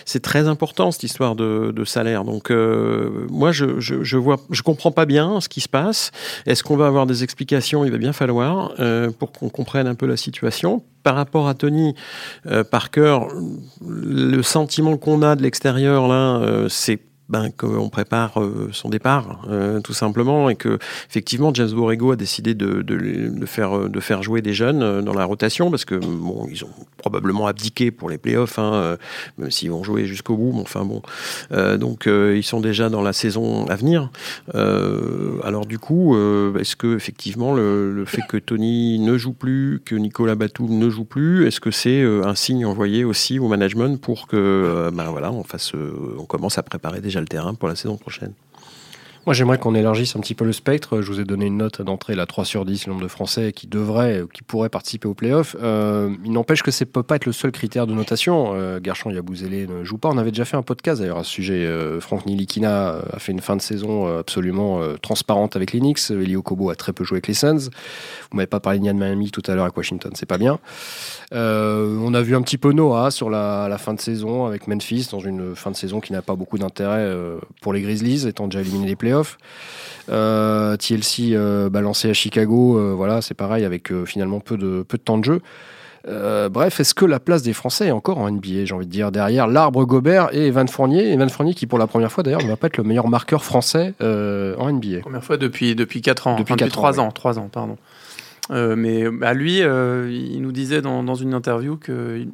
c'est 0.04 0.22
très 0.22 0.46
important 0.46 0.90
cette 0.90 1.02
histoire 1.02 1.34
de, 1.36 1.72
de 1.74 1.84
salaire. 1.84 2.24
Donc 2.24 2.50
euh, 2.50 3.26
moi, 3.30 3.52
je, 3.52 3.80
je, 3.80 4.02
je 4.02 4.16
vois, 4.16 4.38
je 4.50 4.62
comprends 4.62 4.92
pas 4.92 5.06
bien 5.06 5.40
ce 5.40 5.48
qui 5.48 5.60
se 5.60 5.68
passe. 5.68 6.10
Est-ce 6.46 6.62
qu'on 6.62 6.76
va 6.76 6.86
avoir 6.86 7.06
des 7.06 7.24
explications? 7.24 7.84
Il 7.84 7.90
va 7.90 7.98
bien 7.98 8.12
falloir 8.12 8.74
pour 9.18 9.32
qu'on 9.32 9.48
comprenne 9.48 9.86
un 9.86 9.94
peu 9.94 10.06
la 10.06 10.16
situation 10.16 10.82
par 11.02 11.14
rapport 11.14 11.48
à 11.48 11.54
Tony 11.54 11.94
euh, 12.46 12.64
Parker, 12.64 13.20
le 13.86 14.42
sentiment 14.42 14.96
qu'on 14.96 15.22
a 15.22 15.36
de 15.36 15.42
l'extérieur 15.42 16.08
là, 16.08 16.36
euh, 16.38 16.68
c'est 16.68 17.00
ben, 17.30 17.50
qu'on 17.56 17.88
prépare 17.90 18.42
euh, 18.42 18.70
son 18.72 18.88
départ, 18.88 19.42
euh, 19.48 19.80
tout 19.80 19.92
simplement, 19.92 20.50
et 20.50 20.56
que 20.56 20.80
effectivement 21.08 21.54
James 21.54 21.70
Borrego 21.70 22.10
a 22.10 22.16
décidé 22.16 22.54
de, 22.54 22.84
faire, 23.46 23.88
de 23.88 24.00
faire 24.00 24.24
jouer 24.24 24.42
des 24.42 24.52
jeunes 24.52 24.82
euh, 24.82 25.00
dans 25.00 25.14
la 25.14 25.24
rotation, 25.24 25.70
parce 25.70 25.84
que 25.84 25.94
bon, 25.94 26.48
ils 26.50 26.64
ont 26.64 26.70
probablement 26.96 27.46
abdiqué 27.46 27.92
pour 27.92 28.10
les 28.10 28.18
playoffs, 28.18 28.58
hein, 28.58 28.96
même 29.38 29.50
s'ils 29.52 29.70
vont 29.70 29.84
jouer 29.84 30.06
jusqu'au 30.06 30.36
bout. 30.36 30.52
Mais 30.52 30.62
enfin 30.62 30.84
bon, 30.84 31.02
donc 31.78 32.06
ils 32.06 32.42
sont 32.42 32.60
déjà 32.60 32.88
dans 32.88 33.00
la 33.00 33.12
saison 33.12 33.66
à 33.68 33.76
venir. 33.76 34.10
alors 34.52 35.66
du 35.66 35.78
coup, 35.78 36.16
est-ce 36.58 36.76
que 36.76 36.96
effectivement 36.96 37.54
le, 37.54 37.92
le, 37.92 38.04
fait 38.04 38.22
que 38.28 38.36
Tony 38.36 38.98
ne 38.98 39.16
joue 39.16 39.32
plus, 39.32 39.80
que 39.84 39.94
Nicolas 39.94 40.34
Batum 40.34 40.78
ne 40.78 40.90
joue 40.90 41.04
plus, 41.04 41.46
est-ce 41.46 41.60
que 41.60 41.70
c'est 41.70 42.02
un 42.02 42.34
signe 42.34 42.66
envoyé 42.66 43.04
aussi 43.04 43.38
au 43.38 43.48
management 43.48 44.00
pour 44.00 44.26
que 44.26 44.90
ben 44.92 45.04
voilà, 45.04 45.32
on 45.32 45.44
fasse, 45.44 45.72
on 46.18 46.24
commence 46.24 46.58
à 46.58 46.62
préparer 46.62 47.00
déjà 47.00 47.19
le 47.20 47.26
terrain 47.26 47.54
pour 47.54 47.68
la 47.68 47.76
saison 47.76 47.96
prochaine. 47.96 48.32
Moi, 49.26 49.34
j'aimerais 49.34 49.58
qu'on 49.58 49.74
élargisse 49.74 50.16
un 50.16 50.20
petit 50.20 50.34
peu 50.34 50.46
le 50.46 50.52
spectre. 50.52 51.02
Je 51.02 51.06
vous 51.12 51.20
ai 51.20 51.24
donné 51.24 51.44
une 51.46 51.58
note 51.58 51.82
d'entrée, 51.82 52.14
la 52.14 52.24
3 52.24 52.46
sur 52.46 52.64
10, 52.64 52.86
le 52.86 52.92
nombre 52.92 53.02
de 53.02 53.08
Français 53.08 53.52
qui 53.52 53.66
devraient, 53.66 54.24
qui 54.32 54.42
pourraient 54.42 54.70
participer 54.70 55.08
au 55.08 55.14
playoff. 55.14 55.56
Euh, 55.62 56.10
il 56.24 56.32
n'empêche 56.32 56.62
que 56.62 56.70
ça 56.70 56.86
ne 56.86 56.90
peut 56.90 57.02
pas 57.02 57.16
être 57.16 57.26
le 57.26 57.32
seul 57.32 57.52
critère 57.52 57.86
de 57.86 57.92
notation. 57.92 58.52
Euh, 58.54 58.80
Garchon 58.80 59.10
Yabouzélé 59.10 59.66
ne 59.66 59.84
joue 59.84 59.98
pas. 59.98 60.08
On 60.08 60.16
avait 60.16 60.30
déjà 60.30 60.46
fait 60.46 60.56
un 60.56 60.62
podcast 60.62 61.02
d'ailleurs 61.02 61.18
à 61.18 61.24
ce 61.24 61.30
sujet. 61.30 61.66
Euh, 61.66 62.00
Franck 62.00 62.24
Nilikina 62.24 63.02
a 63.12 63.18
fait 63.18 63.32
une 63.32 63.40
fin 63.40 63.56
de 63.56 63.62
saison 63.62 64.08
euh, 64.08 64.20
absolument 64.20 64.80
euh, 64.80 64.96
transparente 64.96 65.54
avec 65.54 65.72
les 65.72 65.80
Knicks. 65.80 66.10
Elio 66.10 66.40
Kobo 66.40 66.70
a 66.70 66.74
très 66.74 66.94
peu 66.94 67.04
joué 67.04 67.16
avec 67.16 67.28
les 67.28 67.34
Suns. 67.34 67.68
Vous 68.30 68.36
m'avez 68.36 68.46
pas 68.46 68.60
parlé 68.60 68.78
de 68.78 68.84
Nian 68.84 68.94
Miami 68.94 69.30
tout 69.30 69.42
à 69.46 69.54
l'heure 69.54 69.64
avec 69.64 69.76
Washington, 69.76 70.12
c'est 70.14 70.26
pas 70.26 70.38
bien. 70.38 70.58
Euh, 71.34 71.98
on 72.02 72.14
a 72.14 72.22
vu 72.22 72.34
un 72.34 72.42
petit 72.42 72.58
peu 72.58 72.72
Noah 72.72 73.10
sur 73.10 73.28
la, 73.28 73.68
la, 73.68 73.78
fin 73.78 73.92
de 73.92 74.00
saison 74.00 74.46
avec 74.46 74.66
Memphis 74.66 75.08
dans 75.12 75.20
une 75.20 75.54
fin 75.54 75.70
de 75.70 75.76
saison 75.76 76.00
qui 76.00 76.12
n'a 76.12 76.22
pas 76.22 76.34
beaucoup 76.34 76.58
d'intérêt 76.58 77.08
pour 77.60 77.72
les 77.72 77.82
Grizzlies, 77.82 78.26
étant 78.26 78.46
déjà 78.46 78.60
éliminé 78.60 78.86
les 78.86 78.96
playoffs. 78.96 79.09
Euh, 80.10 80.76
TLC 80.76 81.34
euh, 81.34 81.70
balancé 81.70 82.10
à 82.10 82.14
Chicago, 82.14 82.78
euh, 82.78 82.94
voilà, 82.94 83.22
c'est 83.22 83.34
pareil 83.34 83.64
avec 83.64 83.92
finalement 84.04 84.40
peu 84.40 84.56
de, 84.56 84.82
peu 84.82 84.96
de 84.98 85.02
temps 85.02 85.18
de 85.18 85.24
jeu. 85.24 85.40
bref, 86.04 86.80
est-ce 86.80 86.94
que 86.94 87.04
la 87.04 87.20
place 87.20 87.42
des 87.42 87.52
Français 87.52 87.88
est 87.88 87.92
encore 87.92 88.18
en 88.18 88.30
NBA, 88.30 88.64
j'ai 88.64 88.74
envie 88.74 88.86
de 88.86 88.90
dire, 88.90 89.12
derrière 89.12 89.46
l'arbre 89.46 89.84
Gobert 89.84 90.34
et 90.34 90.46
Evan 90.46 90.66
Fournier? 90.66 91.12
Evan 91.12 91.28
Fournier 91.28 91.54
qui, 91.54 91.66
pour 91.66 91.78
la 91.78 91.86
première 91.86 92.10
fois 92.10 92.24
d'ailleurs, 92.24 92.42
ne 92.42 92.48
va 92.48 92.56
pas 92.56 92.68
être 92.68 92.78
le 92.78 92.84
meilleur 92.84 93.08
marqueur 93.08 93.44
français 93.44 93.94
en 94.00 94.72
NBA. 94.72 95.00
Première 95.00 95.24
fois 95.24 95.36
depuis, 95.36 95.74
depuis 95.74 96.02
4 96.02 96.26
ans, 96.26 96.36
depuis, 96.36 96.56
3 96.56 97.00
ans, 97.00 97.10
3 97.10 97.38
ans, 97.38 97.48
pardon. 97.52 97.76
mais 98.50 99.06
à 99.06 99.10
bah, 99.10 99.34
lui, 99.34 99.58
il 99.58 100.40
nous 100.40 100.52
disait 100.52 100.82
dans, 100.82 101.02
dans 101.04 101.14
une 101.14 101.34
interview 101.34 101.76
que 101.76 102.24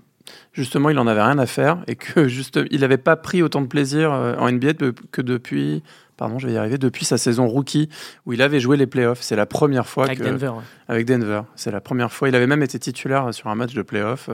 justement, 0.53 0.89
il 0.89 0.99
en 0.99 1.07
avait 1.07 1.23
rien 1.23 1.39
à 1.39 1.47
faire 1.47 1.79
et 1.89 1.97
que 1.97 2.27
juste, 2.27 2.59
il 2.71 2.81
n'avait 2.81 2.97
pas 2.97 3.17
pris 3.17 3.43
autant 3.43 3.61
de 3.61 3.67
plaisir 3.67 4.11
en 4.13 4.51
NBA 4.51 4.93
que 5.13 5.21
depuis 5.21 5.83
pardon, 6.17 6.39
je 6.39 6.47
vais 6.47 6.55
y 6.55 6.57
arriver, 6.57 6.79
depuis 6.79 7.05
sa 7.05 7.19
saison 7.19 7.47
rookie 7.47 7.89
où 8.25 8.33
il 8.33 8.43
avait 8.43 8.61
joué 8.61 8.77
les 8.77 8.87
playoffs. 8.87 9.21
C'est 9.23 9.37
la 9.37 9.47
première 9.47 9.87
fois 9.87 10.07
avec 10.07 10.21
Denver. 10.21 10.53
Avec 10.89 11.07
Denver, 11.07 11.43
c'est 11.57 11.71
la 11.71 11.81
première 11.81 12.13
fois. 12.13 12.29
Il 12.29 12.35
avait 12.35 12.47
même 12.47 12.63
été 12.63 12.79
titulaire 12.79 13.33
sur 13.35 13.49
un 13.49 13.55
match 13.55 13.75
de 13.75 13.83
playoffs. 13.83 14.31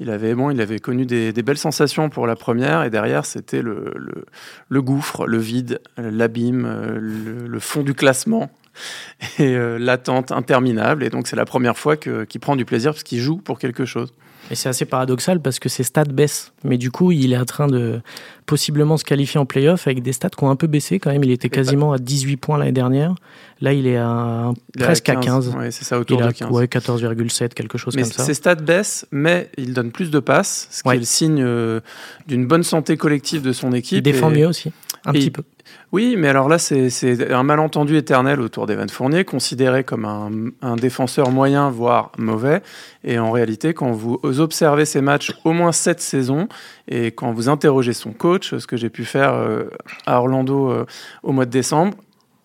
Il 0.00 0.10
avait 0.10 0.34
bon, 0.34 0.50
il 0.50 0.60
avait 0.60 0.78
connu 0.78 1.06
des, 1.06 1.32
belles 1.32 1.58
sensations 1.58 2.08
pour 2.08 2.26
la 2.26 2.36
première 2.36 2.84
et 2.84 2.90
derrière 2.90 3.26
c'était 3.26 3.62
le, 3.62 3.92
le, 4.68 4.82
gouffre, 4.82 5.26
le 5.26 5.38
vide, 5.38 5.80
l'abîme, 5.96 6.66
le, 6.98 7.58
fond 7.58 7.82
du 7.82 7.94
classement 7.94 8.50
et 9.38 9.54
euh, 9.54 9.78
l'attente 9.78 10.32
interminable. 10.32 11.04
Et 11.04 11.10
donc 11.10 11.28
c'est 11.28 11.36
la 11.36 11.44
première 11.44 11.76
fois 11.76 11.96
qu'il 11.96 12.40
prend 12.40 12.56
du 12.56 12.64
plaisir 12.64 12.92
parce 12.92 13.02
qu'il 13.02 13.20
joue 13.20 13.38
pour 13.38 13.58
quelque 13.58 13.84
chose. 13.84 14.12
Et 14.50 14.54
c'est 14.54 14.68
assez 14.68 14.84
paradoxal 14.84 15.40
parce 15.40 15.58
que 15.58 15.68
ses 15.68 15.82
stats 15.82 16.04
baissent. 16.04 16.52
Mais 16.64 16.76
du 16.76 16.90
coup, 16.90 17.12
il 17.12 17.32
est 17.32 17.38
en 17.38 17.44
train 17.44 17.66
de 17.66 18.00
possiblement 18.46 18.98
se 18.98 19.04
qualifier 19.04 19.40
en 19.40 19.46
playoff 19.46 19.86
avec 19.86 20.02
des 20.02 20.12
stats 20.12 20.28
qui 20.28 20.44
ont 20.44 20.50
un 20.50 20.56
peu 20.56 20.66
baissé 20.66 20.98
quand 20.98 21.10
même. 21.10 21.24
Il 21.24 21.30
était 21.30 21.48
quasiment 21.48 21.92
à 21.92 21.98
18 21.98 22.36
points 22.36 22.58
l'année 22.58 22.72
dernière. 22.72 23.14
Là, 23.60 23.72
il 23.72 23.86
est 23.86 23.96
à 23.96 24.52
presque 24.78 25.08
à 25.08 25.16
15. 25.16 25.54
Ouais, 25.56 25.70
c'est 25.70 25.84
ça, 25.84 25.98
autour 25.98 26.20
de 26.20 26.30
15. 26.30 26.50
Ouais, 26.50 26.66
14,7, 26.66 27.54
quelque 27.54 27.78
chose 27.78 27.94
comme 27.94 28.04
ça. 28.04 28.24
Ses 28.24 28.34
stats 28.34 28.56
baissent, 28.56 29.06
mais 29.10 29.50
il 29.56 29.72
donne 29.72 29.90
plus 29.90 30.10
de 30.10 30.18
passes, 30.18 30.68
ce 30.70 30.82
qui 30.82 30.88
est 30.90 30.96
le 30.96 31.04
signe 31.04 31.42
euh, 31.42 31.80
d'une 32.26 32.46
bonne 32.46 32.64
santé 32.64 32.96
collective 32.96 33.40
de 33.40 33.52
son 33.52 33.72
équipe. 33.72 33.98
Il 33.98 34.02
défend 34.02 34.30
mieux 34.30 34.46
aussi, 34.46 34.72
un 35.04 35.12
petit 35.12 35.30
peu. 35.30 35.42
Oui, 35.92 36.16
mais 36.18 36.28
alors 36.28 36.48
là, 36.48 36.58
c'est 36.58 37.32
un 37.32 37.42
malentendu 37.42 37.96
éternel 37.96 38.40
autour 38.40 38.66
d'Evan 38.66 38.88
Fournier, 38.88 39.24
considéré 39.24 39.84
comme 39.84 40.04
un, 40.60 40.76
défenseur 40.76 41.30
moyen, 41.30 41.70
voire 41.70 42.12
mauvais. 42.18 42.62
Et 43.04 43.18
en 43.18 43.30
réalité, 43.30 43.74
quand 43.74 43.92
vous 43.92 44.18
observez 44.40 44.84
ses 44.84 45.00
matchs 45.00 45.32
au 45.44 45.52
moins 45.52 45.72
cette 45.72 46.00
saison, 46.00 46.48
et 46.88 47.06
quand 47.12 47.32
vous 47.32 47.48
interrogez 47.48 47.92
son 47.92 48.12
coach, 48.12 48.56
ce 48.56 48.66
que 48.66 48.76
j'ai 48.76 48.90
pu 48.90 49.04
faire 49.04 49.34
euh, 49.34 49.64
à 50.06 50.18
Orlando 50.18 50.70
euh, 50.70 50.84
au 51.22 51.32
mois 51.32 51.46
de 51.46 51.50
décembre, 51.50 51.96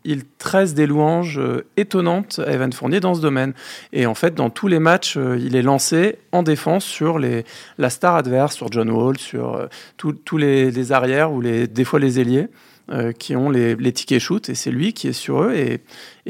il 0.06 0.24
tresse 0.38 0.74
des 0.74 0.88
louanges 0.88 1.40
euh, 1.40 1.66
étonnantes 1.78 2.40
à 2.40 2.52
Evan 2.52 2.72
Fournier 2.72 3.00
dans 3.00 3.16
ce 3.16 3.22
domaine. 3.22 3.54
Et 3.94 4.06
en 4.06 4.16
fait, 4.16 4.34
dans 4.34 4.50
tous 4.50 4.68
les 4.68 4.80
matchs, 4.80 5.18
il 5.18 5.56
est 5.56 5.62
lancé 5.62 6.18
en 6.32 6.44
défense 6.44 6.86
sur 6.86 7.20
la 7.20 7.90
star 7.90 8.16
adverse, 8.16 8.56
sur 8.56 8.72
John 8.72 8.90
Wall, 8.90 9.18
sur 9.18 9.68
tous 9.98 10.38
les, 10.38 10.92
arrières 10.92 11.32
ou 11.32 11.42
des 11.42 11.84
fois 11.84 12.00
les 12.00 12.20
ailiers. 12.20 12.48
Euh, 12.92 13.12
qui 13.12 13.36
ont 13.36 13.52
les, 13.52 13.94
tickets 13.94 14.20
shoot 14.20 14.50
et 14.50 14.56
c'est 14.56 14.72
lui 14.72 14.94
qui 14.94 15.10
est 15.10 15.14
sur 15.14 15.44
eux 15.44 15.54
et, 15.54 15.80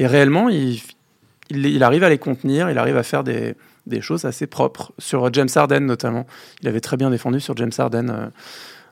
réellement 0.05 0.49
il, 0.49 1.83
arrive 1.83 2.03
à 2.03 2.09
les 2.09 2.17
contenir, 2.17 2.69
il 2.69 2.77
arrive 2.77 2.97
à 2.97 3.03
faire 3.03 3.23
des, 3.23 3.55
choses 4.01 4.25
assez 4.25 4.45
propres 4.45 4.91
sur 4.97 5.31
James 5.31 5.47
Harden 5.55 5.79
notamment. 5.79 6.27
Il 6.61 6.67
avait 6.67 6.81
très 6.81 6.97
bien 6.97 7.11
défendu 7.11 7.39
sur 7.39 7.55
James 7.55 7.71
Harden 7.77 8.09
euh, 8.09 8.27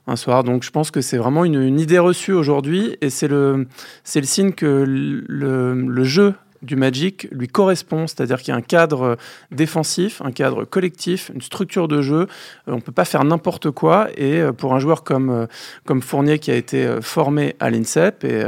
un 0.07 0.15
soir, 0.15 0.43
donc 0.43 0.63
je 0.63 0.71
pense 0.71 0.89
que 0.89 1.01
c'est 1.01 1.17
vraiment 1.17 1.43
une, 1.45 1.79
idée 1.79 1.99
reçue 1.99 2.31
aujourd'hui 2.31 2.97
et 3.01 3.09
c'est 3.09 3.27
le, 3.27 3.67
le 4.15 4.23
signe 4.23 4.53
que 4.53 4.65
le, 4.65 5.73
le 5.73 6.03
jeu 6.03 6.33
du 6.61 6.75
Magic 6.75 7.27
lui 7.31 7.47
correspond, 7.47 8.07
c'est-à-dire 8.07 8.39
qu'il 8.39 8.49
y 8.49 8.51
a 8.51 8.57
un 8.57 8.61
cadre 8.61 9.17
défensif, 9.51 10.21
un 10.23 10.31
cadre 10.31 10.65
collectif, 10.65 11.31
une 11.33 11.41
structure 11.41 11.87
de 11.87 12.01
jeu. 12.01 12.21
Euh, 12.21 12.25
on 12.67 12.75
ne 12.75 12.81
peut 12.81 12.91
pas 12.91 13.05
faire 13.05 13.23
n'importe 13.23 13.71
quoi. 13.71 14.07
Et 14.15 14.39
euh, 14.39 14.51
pour 14.51 14.73
un 14.73 14.79
joueur 14.79 15.03
comme, 15.03 15.29
euh, 15.29 15.45
comme 15.85 16.01
Fournier 16.01 16.39
qui 16.39 16.51
a 16.51 16.55
été 16.55 16.87
formé 17.01 17.55
à 17.59 17.69
l'INSEP 17.69 18.23
et 18.23 18.43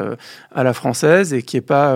à 0.54 0.64
la 0.64 0.74
française 0.74 1.34
et 1.34 1.44
qui 1.44 1.58
n'est 1.58 1.62
pas 1.62 1.96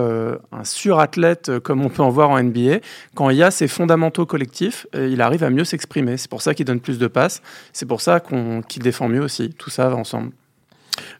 un 0.52 0.64
surathlète 0.64 1.60
comme 1.60 1.84
on 1.86 1.90
peut 1.90 2.02
en 2.02 2.10
voir 2.10 2.30
en 2.30 2.42
NBA, 2.42 2.80
quand 3.16 3.30
il 3.30 3.38
y 3.38 3.44
a 3.44 3.52
ces 3.52 3.68
fondamentaux 3.68 4.26
collectifs, 4.26 4.88
il 4.94 5.22
arrive 5.22 5.44
à 5.44 5.50
mieux 5.50 5.64
s'exprimer. 5.64 6.18
C'est 6.18 6.30
pour 6.30 6.42
ça 6.42 6.54
qu'il 6.54 6.66
donne 6.66 6.80
plus 6.80 7.00
de 7.00 7.08
passes. 7.08 7.42
C'est 7.72 7.86
pour 7.86 8.02
ça 8.02 8.22
qu'il 8.68 8.84
défend 8.84 9.08
mieux 9.08 9.22
aussi. 9.22 9.50
Tout 9.50 9.70
ça 9.70 9.90
va 9.90 9.96
ensemble. 9.96 10.32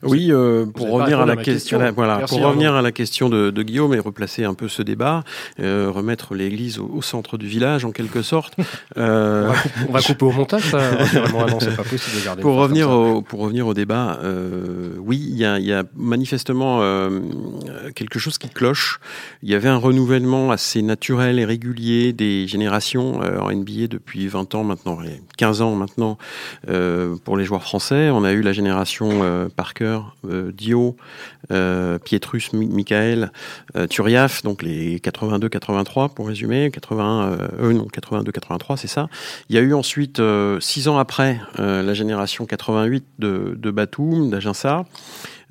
Oui, 0.02 0.28
euh, 0.30 0.66
pour 0.66 0.90
revenir 0.90 1.20
à 1.20 1.26
la 1.26 1.36
question, 1.36 1.78
voilà, 1.94 2.18
pour 2.28 2.40
revenir 2.40 2.74
à 2.74 2.82
la 2.82 2.92
question 2.92 3.28
de, 3.28 3.50
de, 3.50 3.62
Guillaume 3.62 3.94
et 3.94 3.98
replacer 3.98 4.44
un 4.44 4.54
peu 4.54 4.68
ce 4.68 4.82
débat, 4.82 5.24
euh, 5.60 5.90
remettre 5.90 6.34
l'église 6.34 6.78
au, 6.78 6.90
au, 6.94 7.02
centre 7.02 7.38
du 7.38 7.46
village 7.46 7.84
en 7.84 7.92
quelque 7.92 8.22
sorte. 8.22 8.54
Euh... 8.96 9.48
On, 9.48 9.52
va 9.52 9.60
couper, 9.60 9.86
on, 9.88 9.92
va 9.92 10.00
couper, 10.02 10.24
au 10.24 10.30
montage, 10.32 10.70
ça. 10.70 10.78
Non, 11.32 11.58
c'est 11.58 11.76
pas 11.76 11.82
possible 11.82 12.20
de 12.20 12.24
garder. 12.24 12.42
Pour 12.42 12.56
revenir 12.56 12.90
au, 12.90 13.22
pour 13.22 13.40
revenir 13.40 13.66
au 13.66 13.74
débat, 13.74 14.20
oui, 14.98 15.24
il 15.26 15.36
y 15.36 15.44
a, 15.44 15.58
y 15.58 15.72
a, 15.72 15.84
manifestement 15.96 16.80
quelque 17.94 18.18
chose 18.18 18.38
qui 18.38 18.48
cloche. 18.48 19.00
Il 19.42 19.50
y 19.50 19.54
avait 19.54 19.68
un 19.68 19.76
renouvellement 19.76 20.50
assez 20.50 20.82
naturel 20.82 21.38
et 21.38 21.44
régulier 21.44 22.12
des 22.12 22.46
générations 22.46 23.20
en 23.20 23.50
NBA 23.52 23.88
depuis 23.88 24.28
20 24.28 24.54
ans 24.54 24.64
maintenant, 24.64 24.98
15 25.38 25.62
ans 25.62 25.74
maintenant 25.74 26.18
pour 27.24 27.36
les 27.36 27.44
joueurs 27.44 27.62
français. 27.62 28.10
On 28.10 28.24
a 28.24 28.32
eu 28.32 28.42
la 28.42 28.52
génération 28.52 29.48
Parker, 29.64 30.00
euh, 30.28 30.52
Dio, 30.52 30.94
euh, 31.50 31.98
Pietrus, 31.98 32.52
Michael, 32.52 33.32
euh, 33.76 33.86
Turiaf, 33.86 34.42
donc 34.42 34.62
les 34.62 34.98
82-83 34.98 36.12
pour 36.12 36.28
résumer, 36.28 36.70
81, 36.70 37.72
non 37.72 37.86
82-83 37.86 38.76
c'est 38.76 38.88
ça. 38.88 39.08
Il 39.48 39.56
y 39.56 39.58
a 39.58 39.62
eu 39.62 39.72
ensuite 39.72 40.20
six 40.60 40.88
ans 40.88 40.98
après 40.98 41.40
la 41.56 41.94
génération 41.94 42.44
88 42.44 43.06
de, 43.18 43.56
de 43.56 43.70
Batum, 43.70 44.28
d'Aginsa. 44.28 44.84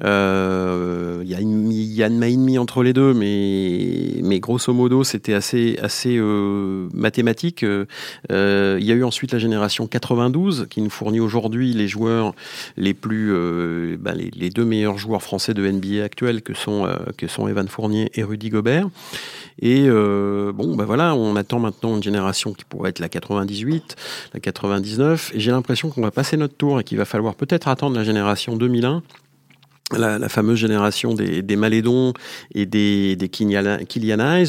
Euh, 0.01 1.21
il 1.23 1.29
y 1.29 1.35
a 1.35 1.39
une, 1.39 1.71
il 1.71 1.93
y 1.93 2.03
a 2.03 2.07
une 2.07 2.17
main 2.17 2.27
et 2.27 2.35
demie 2.35 2.57
entre 2.57 2.83
les 2.83 2.93
deux, 2.93 3.13
mais, 3.13 4.21
mais 4.23 4.39
grosso 4.39 4.73
modo, 4.73 5.03
c'était 5.03 5.33
assez, 5.33 5.77
assez 5.81 6.17
euh, 6.17 6.87
mathématique. 6.93 7.63
Euh, 7.63 8.77
il 8.79 8.85
y 8.85 8.91
a 8.91 8.95
eu 8.95 9.03
ensuite 9.03 9.31
la 9.31 9.39
génération 9.39 9.87
92 9.87 10.67
qui 10.69 10.81
nous 10.81 10.89
fournit 10.89 11.19
aujourd'hui 11.19 11.73
les 11.73 11.87
joueurs 11.87 12.33
les 12.77 12.93
plus, 12.93 13.33
bah, 13.97 14.13
les, 14.13 14.49
deux 14.49 14.65
meilleurs 14.65 14.97
joueurs 14.97 15.21
français 15.21 15.53
de 15.53 15.69
NBA 15.69 16.03
actuels 16.03 16.41
que 16.41 16.53
sont, 16.53 16.87
que 17.17 17.27
sont 17.27 17.47
Evan 17.47 17.67
Fournier 17.67 18.11
et 18.15 18.23
Rudy 18.23 18.49
Gobert. 18.49 18.87
Et 19.61 19.87
bon, 19.89 20.75
ben 20.75 20.85
voilà, 20.85 21.15
on 21.15 21.35
attend 21.35 21.59
maintenant 21.59 21.95
une 21.95 22.03
génération 22.03 22.53
qui 22.53 22.65
pourrait 22.65 22.89
être 22.89 22.99
la 22.99 23.09
98, 23.09 23.95
la 24.33 24.39
99, 24.39 25.31
et 25.35 25.39
j'ai 25.39 25.51
l'impression 25.51 25.89
qu'on 25.89 26.01
va 26.01 26.11
passer 26.11 26.37
notre 26.37 26.55
tour 26.55 26.79
et 26.79 26.83
qu'il 26.83 26.97
va 26.97 27.05
falloir 27.05 27.35
peut-être 27.35 27.67
attendre 27.67 27.95
la 27.95 28.03
génération 28.03 28.55
2001 28.55 29.03
la, 29.97 30.29
fameuse 30.29 30.57
génération 30.57 31.13
des, 31.13 31.41
des 31.41 31.55
Malédons 31.55 32.13
et 32.53 32.65
des, 32.65 33.15
des 33.15 33.29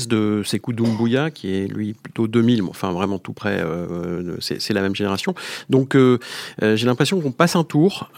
de 0.09 0.43
Sekou 0.45 0.73
Doumbouya, 0.73 1.31
qui 1.31 1.55
est 1.55 1.67
lui 1.67 1.95
plutôt 1.95 2.27
2000, 2.29 2.63
enfin 2.63 2.93
vraiment 2.93 3.19
tout 3.19 3.33
près, 3.33 3.61
euh, 3.61 4.37
c'est 4.41 4.73
la 4.73 4.83
même 4.83 4.95
génération. 4.95 5.35
Donc 5.71 5.97
euh, 5.97 6.19
euh, 6.63 6.77
j'ai 6.77 6.87
l'impression 6.87 7.21
qu'on 7.21 7.33
passe 7.33 7.57
un 7.57 7.65
tour 7.65 8.11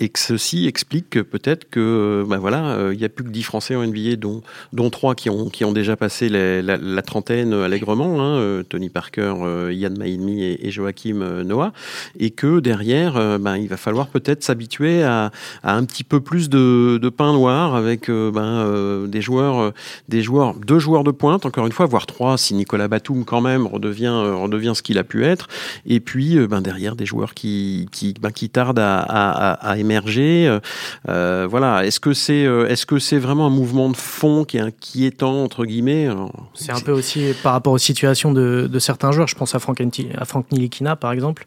et 0.00 0.08
que 0.08 0.18
ceci 0.18 0.66
explique 0.66 1.22
peut-être 1.22 1.68
que 1.70 2.24
ben 2.28 2.38
voilà, 2.38 2.90
il 2.92 2.98
n'y 2.98 3.04
a 3.04 3.08
plus 3.08 3.24
que 3.24 3.30
10 3.30 3.42
Français 3.42 3.74
en 3.76 3.86
NBA, 3.86 4.16
dont, 4.16 4.42
dont 4.72 4.90
3 4.90 5.14
qui 5.14 5.30
ont, 5.30 5.48
qui 5.48 5.64
ont 5.64 5.72
déjà 5.72 5.96
passé 5.96 6.28
la, 6.28 7.02
trentaine 7.02 7.52
allègrement, 7.52 8.20
hein, 8.20 8.62
Tony 8.68 8.88
Parker, 8.88 9.34
Yann 9.70 9.96
Maïmi 9.96 10.42
et, 10.44 10.70
Joachim 10.70 11.42
Noah, 11.44 11.72
et 12.18 12.30
que 12.30 12.60
derrière, 12.60 13.38
ben, 13.38 13.56
il 13.56 13.68
va 13.68 13.76
falloir 13.76 14.08
peut-être 14.08 14.42
s'habituer 14.42 15.02
à 15.02 15.30
un 15.62 15.84
petit 15.84 16.04
peu 16.04 16.20
plus 16.20 16.48
de 16.48 16.65
de, 16.98 17.08
pain 17.08 17.32
noir 17.32 17.74
avec 17.74 18.08
euh, 18.08 18.30
ben, 18.30 18.42
euh, 18.42 19.06
des 19.06 19.20
joueurs, 19.20 19.60
euh, 19.60 19.70
des 20.08 20.22
joueurs, 20.22 20.54
deux 20.54 20.78
joueurs 20.78 21.04
de 21.04 21.10
pointe, 21.10 21.46
encore 21.46 21.66
une 21.66 21.72
fois, 21.72 21.86
voire 21.86 22.06
trois 22.06 22.36
si 22.38 22.54
Nicolas 22.54 22.88
Batum 22.88 23.24
quand 23.24 23.40
même 23.40 23.66
redevient, 23.66 24.08
redevient 24.08 24.72
ce 24.74 24.82
qu'il 24.82 24.98
a 24.98 25.04
pu 25.04 25.24
être. 25.24 25.48
Et 25.86 26.00
puis 26.00 26.38
ben, 26.46 26.60
derrière 26.60 26.96
des 26.96 27.06
joueurs 27.06 27.34
qui, 27.34 27.88
qui, 27.92 28.14
ben, 28.20 28.30
qui 28.30 28.48
tardent 28.48 28.80
à, 28.80 29.74
émerger. 29.78 30.58
voilà. 31.04 31.86
Est-ce 31.86 32.00
que 32.00 32.12
c'est 32.12 32.42
est-ce 32.68 32.86
que 32.86 32.98
c'est 32.98 33.18
vraiment 33.18 33.46
un 33.46 33.50
mouvement 33.50 33.90
de 33.90 33.96
fond 33.96 34.44
qui 34.44 34.56
est 34.56 34.60
inquiétant 34.60 35.42
entre 35.42 35.64
guillemets 35.64 36.08
C'est 36.54 36.72
un 36.72 36.80
peu 36.80 36.92
aussi 36.92 37.32
par 37.42 37.52
rapport 37.52 37.72
aux 37.72 37.78
situations 37.78 38.32
de, 38.32 38.78
certains 38.78 39.12
joueurs. 39.12 39.28
Je 39.28 39.34
pense 39.34 39.54
à 39.54 39.58
Frank, 39.58 39.80
à 39.80 39.84
Nilikina 40.52 40.96
par 40.96 41.12
exemple 41.12 41.46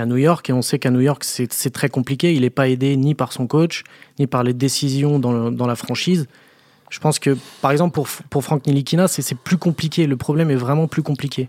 à 0.00 0.06
New 0.06 0.16
York, 0.16 0.48
et 0.50 0.52
on 0.52 0.62
sait 0.62 0.78
qu'à 0.78 0.90
New 0.90 1.00
York, 1.00 1.24
c'est 1.24 1.70
très 1.70 1.88
compliqué. 1.88 2.34
Il 2.34 2.42
n'est 2.42 2.50
pas 2.50 2.68
aidé 2.68 2.96
ni 2.96 3.14
par 3.14 3.32
son 3.32 3.46
coach, 3.46 3.84
ni 4.18 4.26
par 4.26 4.42
les 4.42 4.52
décisions 4.52 5.18
dans, 5.18 5.50
dans 5.50 5.66
la 5.66 5.76
franchise. 5.76 6.26
Je 6.90 7.00
pense 7.00 7.18
que, 7.18 7.36
par 7.60 7.70
exemple, 7.72 7.94
pour, 7.94 8.08
pour 8.30 8.44
Frank 8.44 8.66
Nilikina, 8.66 9.08
c'est 9.08 9.36
plus 9.36 9.56
compliqué. 9.56 10.06
Le 10.06 10.16
problème 10.16 10.50
est 10.50 10.56
vraiment 10.56 10.86
plus 10.86 11.02
compliqué. 11.02 11.48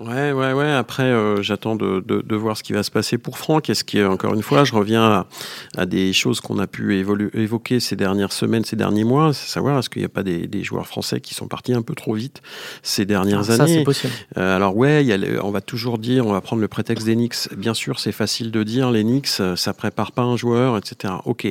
Ouais, 0.00 0.30
ouais, 0.30 0.52
ouais. 0.52 0.70
Après, 0.70 1.02
euh, 1.02 1.42
j'attends 1.42 1.74
de, 1.74 1.98
de, 2.06 2.22
de, 2.22 2.36
voir 2.36 2.56
ce 2.56 2.62
qui 2.62 2.72
va 2.72 2.84
se 2.84 2.90
passer 2.90 3.18
pour 3.18 3.36
Franck. 3.36 3.68
Est-ce 3.68 3.82
qui, 3.82 4.00
encore 4.04 4.32
une 4.32 4.42
fois, 4.42 4.62
je 4.62 4.72
reviens 4.72 5.02
à, 5.02 5.26
à 5.76 5.86
des 5.86 6.12
choses 6.12 6.40
qu'on 6.40 6.60
a 6.60 6.68
pu 6.68 6.96
évoquer 7.34 7.80
ces 7.80 7.96
dernières 7.96 8.32
semaines, 8.32 8.64
ces 8.64 8.76
derniers 8.76 9.02
mois, 9.02 9.32
c'est 9.32 9.48
savoir 9.48 9.76
est-ce 9.80 9.90
qu'il 9.90 10.00
n'y 10.00 10.06
a 10.06 10.10
pas 10.10 10.22
des, 10.22 10.46
des, 10.46 10.62
joueurs 10.62 10.86
français 10.86 11.20
qui 11.20 11.34
sont 11.34 11.48
partis 11.48 11.72
un 11.72 11.82
peu 11.82 11.96
trop 11.96 12.14
vite 12.14 12.42
ces 12.82 13.06
dernières 13.06 13.50
ah, 13.50 13.54
années? 13.54 13.72
Ça, 13.72 13.78
c'est 13.78 13.82
possible. 13.82 14.12
Euh, 14.36 14.54
alors 14.54 14.76
ouais, 14.76 15.04
y 15.04 15.12
a 15.12 15.18
on 15.42 15.50
va 15.50 15.60
toujours 15.60 15.98
dire, 15.98 16.26
on 16.26 16.32
va 16.32 16.40
prendre 16.40 16.62
le 16.62 16.68
prétexte 16.68 17.04
des 17.04 17.16
Knicks. 17.16 17.52
Bien 17.56 17.74
sûr, 17.74 17.98
c'est 17.98 18.12
facile 18.12 18.52
de 18.52 18.62
dire 18.62 18.92
les 18.92 19.02
Knicks, 19.02 19.40
euh, 19.40 19.56
ça 19.56 19.74
prépare 19.74 20.12
pas 20.12 20.22
un 20.22 20.36
joueur, 20.36 20.76
etc. 20.76 21.14
Ok, 21.24 21.48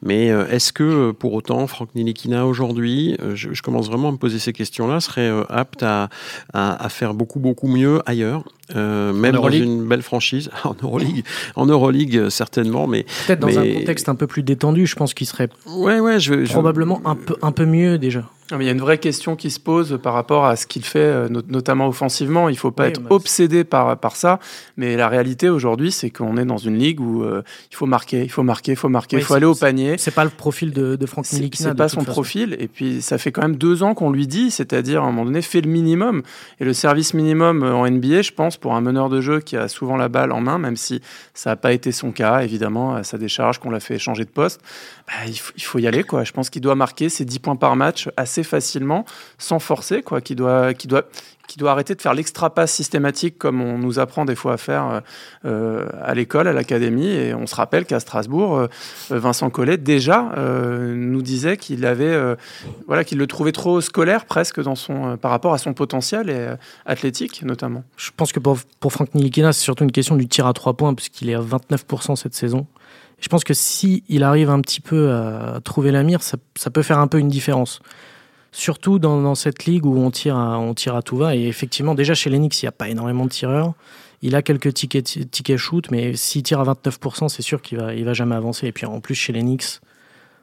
mais 0.00 0.30
euh, 0.30 0.48
est-ce 0.48 0.72
que 0.72 1.10
pour 1.10 1.34
autant, 1.34 1.66
Franck 1.66 1.94
Nilikina 1.94 2.46
aujourd'hui, 2.46 3.18
je, 3.34 3.52
je, 3.52 3.62
commence 3.62 3.88
vraiment 3.88 4.08
à 4.08 4.12
me 4.12 4.16
poser 4.16 4.38
ces 4.38 4.54
questions-là, 4.54 5.00
serait 5.00 5.30
apte 5.50 5.82
à, 5.82 6.08
à, 6.54 6.82
à 6.82 6.88
faire 6.88 7.12
beaucoup 7.12 7.40
beaucoup 7.40 7.68
mieux 7.68 7.89
ailleurs, 8.06 8.44
euh, 8.76 9.12
même 9.12 9.34
dans 9.34 9.50
une 9.50 9.86
belle 9.86 10.02
franchise. 10.02 10.50
En 10.70 10.76
Euroleague, 10.82 11.24
en 11.56 11.66
Euroleague 11.66 12.28
certainement, 12.28 12.86
mais 12.86 13.04
peut-être 13.26 13.40
dans 13.40 13.58
un 13.58 13.66
contexte 13.72 14.08
un 14.08 14.14
peu 14.14 14.26
plus 14.26 14.42
détendu, 14.42 14.86
je 14.86 14.94
pense 14.94 15.14
qu'il 15.14 15.26
serait 15.26 15.48
ouais, 15.66 16.00
ouais, 16.00 16.20
je, 16.20 16.46
probablement 16.50 17.00
un 17.04 17.16
peu 17.16 17.34
un 17.42 17.50
peu 17.50 17.64
mieux 17.64 17.98
déjà 17.98 18.24
il 18.58 18.66
y 18.66 18.68
a 18.68 18.72
une 18.72 18.80
vraie 18.80 18.98
question 18.98 19.36
qui 19.36 19.50
se 19.50 19.60
pose 19.60 19.98
par 20.02 20.14
rapport 20.14 20.44
à 20.44 20.56
ce 20.56 20.66
qu'il 20.66 20.84
fait, 20.84 20.98
euh, 20.98 21.28
notamment 21.48 21.86
offensivement. 21.86 22.48
Il 22.48 22.54
ne 22.54 22.58
faut 22.58 22.70
pas 22.70 22.88
être 22.88 23.00
obsédé 23.10 23.64
par, 23.64 23.98
par 23.98 24.16
ça. 24.16 24.40
Mais 24.76 24.96
la 24.96 25.08
réalité 25.08 25.48
aujourd'hui, 25.48 25.92
c'est 25.92 26.10
qu'on 26.10 26.36
est 26.36 26.44
dans 26.44 26.56
une 26.56 26.76
ligue 26.76 27.00
où 27.00 27.22
euh, 27.22 27.42
il 27.70 27.76
faut 27.76 27.86
marquer, 27.86 28.22
il 28.22 28.30
faut 28.30 28.42
marquer, 28.42 28.72
il 28.72 28.76
faut 28.76 28.88
marquer, 28.88 29.18
il 29.18 29.22
faut 29.22 29.34
aller 29.34 29.46
au 29.46 29.54
panier. 29.54 29.96
C'est 29.98 30.14
pas 30.14 30.24
le 30.24 30.30
profil 30.30 30.72
de, 30.72 30.96
de 30.96 31.06
Franck 31.06 31.30
Nilikina. 31.32 31.70
C'est 31.70 31.76
pas 31.76 31.88
son 31.88 32.04
profil. 32.04 32.56
Et 32.58 32.68
puis, 32.68 33.02
ça 33.02 33.18
fait 33.18 33.30
quand 33.30 33.42
même 33.42 33.56
deux 33.56 33.82
ans 33.82 33.94
qu'on 33.94 34.10
lui 34.10 34.26
dit, 34.26 34.50
c'est-à-dire 34.50 35.02
à 35.02 35.06
un 35.06 35.10
moment 35.10 35.24
donné, 35.24 35.42
fais 35.42 35.60
le 35.60 35.70
minimum. 35.70 36.22
Et 36.60 36.64
le 36.64 36.72
service 36.72 37.14
minimum 37.14 37.62
euh, 37.62 37.72
en 37.72 37.88
NBA, 37.88 38.22
je 38.22 38.32
pense, 38.32 38.56
pour 38.60 38.74
un 38.74 38.80
meneur 38.80 39.08
de 39.08 39.20
jeu 39.20 39.40
qui 39.40 39.56
a 39.56 39.68
souvent 39.68 39.96
la 39.96 40.08
balle 40.08 40.32
en 40.32 40.40
main, 40.40 40.58
même 40.58 40.76
si 40.76 41.00
ça 41.34 41.50
n'a 41.50 41.56
pas 41.56 41.72
été 41.72 41.92
son 41.92 42.12
cas, 42.12 42.40
évidemment, 42.40 42.94
à 42.94 43.02
sa 43.02 43.18
décharge, 43.18 43.58
qu'on 43.58 43.70
l'a 43.70 43.80
fait 43.80 43.98
changer 43.98 44.24
de 44.24 44.30
poste, 44.30 44.60
bah, 45.06 45.26
il, 45.26 45.62
faut, 45.62 45.78
y 45.78 45.86
aller. 45.86 46.04
Quoi. 46.04 46.24
Je 46.24 46.32
pense 46.32 46.50
qu'il 46.50 46.62
doit 46.62 46.74
marquer 46.74 47.08
ses 47.08 47.24
10 47.24 47.38
points 47.40 47.56
par 47.56 47.76
match 47.76 48.08
assez 48.16 48.42
facilement, 48.42 49.04
sans 49.38 49.58
forcer, 49.58 50.02
quoi, 50.02 50.20
qui 50.20 50.34
doit, 50.34 50.74
qui 50.74 50.86
doit, 50.86 51.04
qui 51.50 51.58
doit 51.58 51.72
arrêter 51.72 51.96
de 51.96 52.00
faire 52.00 52.14
l'extra 52.14 52.54
passe 52.54 52.72
systématique 52.72 53.36
comme 53.36 53.60
on 53.60 53.76
nous 53.76 53.98
apprend 53.98 54.24
des 54.24 54.36
fois 54.36 54.52
à 54.52 54.56
faire 54.56 55.02
euh, 55.44 55.88
à 56.00 56.14
l'école, 56.14 56.46
à 56.46 56.52
l'académie. 56.52 57.08
Et 57.08 57.34
on 57.34 57.48
se 57.48 57.56
rappelle 57.56 57.86
qu'à 57.86 57.98
Strasbourg, 57.98 58.56
euh, 58.56 58.68
Vincent 59.10 59.50
Collet 59.50 59.76
déjà 59.76 60.30
euh, 60.36 60.94
nous 60.94 61.22
disait 61.22 61.56
qu'il 61.56 61.84
avait, 61.86 62.16
voilà, 62.86 63.02
qu'il 63.02 63.18
le 63.18 63.26
trouvait 63.26 63.50
trop 63.50 63.80
scolaire 63.80 64.26
presque 64.26 64.62
dans 64.62 64.76
son, 64.76 65.16
par 65.16 65.32
rapport 65.32 65.52
à 65.52 65.58
son 65.58 65.74
potentiel 65.74 66.30
et 66.30 66.54
athlétique 66.86 67.42
notamment. 67.42 67.82
Je 67.96 68.10
pense 68.16 68.30
que 68.30 68.38
pour, 68.38 68.58
Franck 68.92 69.12
Nilikina, 69.16 69.52
c'est 69.52 69.64
surtout 69.64 69.82
une 69.82 69.92
question 69.92 70.14
du 70.14 70.28
tir 70.28 70.46
à 70.46 70.52
trois 70.52 70.74
points 70.74 70.94
puisqu'il 70.94 71.30
est 71.30 71.34
à 71.34 71.40
29% 71.40 72.14
cette 72.14 72.34
saison. 72.34 72.68
Je 73.20 73.26
pense 73.26 73.42
que 73.42 73.54
si 73.54 74.04
arrive 74.22 74.50
un 74.50 74.60
petit 74.60 74.80
peu 74.80 75.10
à 75.10 75.60
trouver 75.64 75.90
la 75.90 76.04
mire, 76.04 76.20
ça 76.22 76.70
peut 76.72 76.82
faire 76.82 77.00
un 77.00 77.08
peu 77.08 77.18
une 77.18 77.28
différence 77.28 77.80
surtout 78.52 78.98
dans, 78.98 79.34
cette 79.34 79.64
ligue 79.64 79.86
où 79.86 79.96
on 79.96 80.10
tire, 80.10 80.36
à, 80.36 80.58
on 80.58 80.74
tire 80.74 80.96
à 80.96 81.02
tout 81.02 81.16
va. 81.16 81.36
Et 81.36 81.46
effectivement, 81.46 81.94
déjà 81.94 82.14
chez 82.14 82.30
l'Enix, 82.30 82.62
il 82.62 82.66
n'y 82.66 82.68
a 82.68 82.72
pas 82.72 82.88
énormément 82.88 83.24
de 83.24 83.30
tireurs. 83.30 83.74
Il 84.22 84.34
a 84.34 84.42
quelques 84.42 84.74
tickets, 84.74 85.30
tickets 85.30 85.56
shoot, 85.56 85.90
mais 85.90 86.14
s'il 86.14 86.42
tire 86.42 86.60
à 86.60 86.74
29%, 86.74 87.28
c'est 87.28 87.42
sûr 87.42 87.62
qu'il 87.62 87.78
va, 87.78 87.94
il 87.94 88.04
va 88.04 88.12
jamais 88.12 88.34
avancer. 88.34 88.66
Et 88.66 88.72
puis 88.72 88.86
en 88.86 89.00
plus, 89.00 89.14
chez 89.14 89.32
l'Enix, 89.32 89.80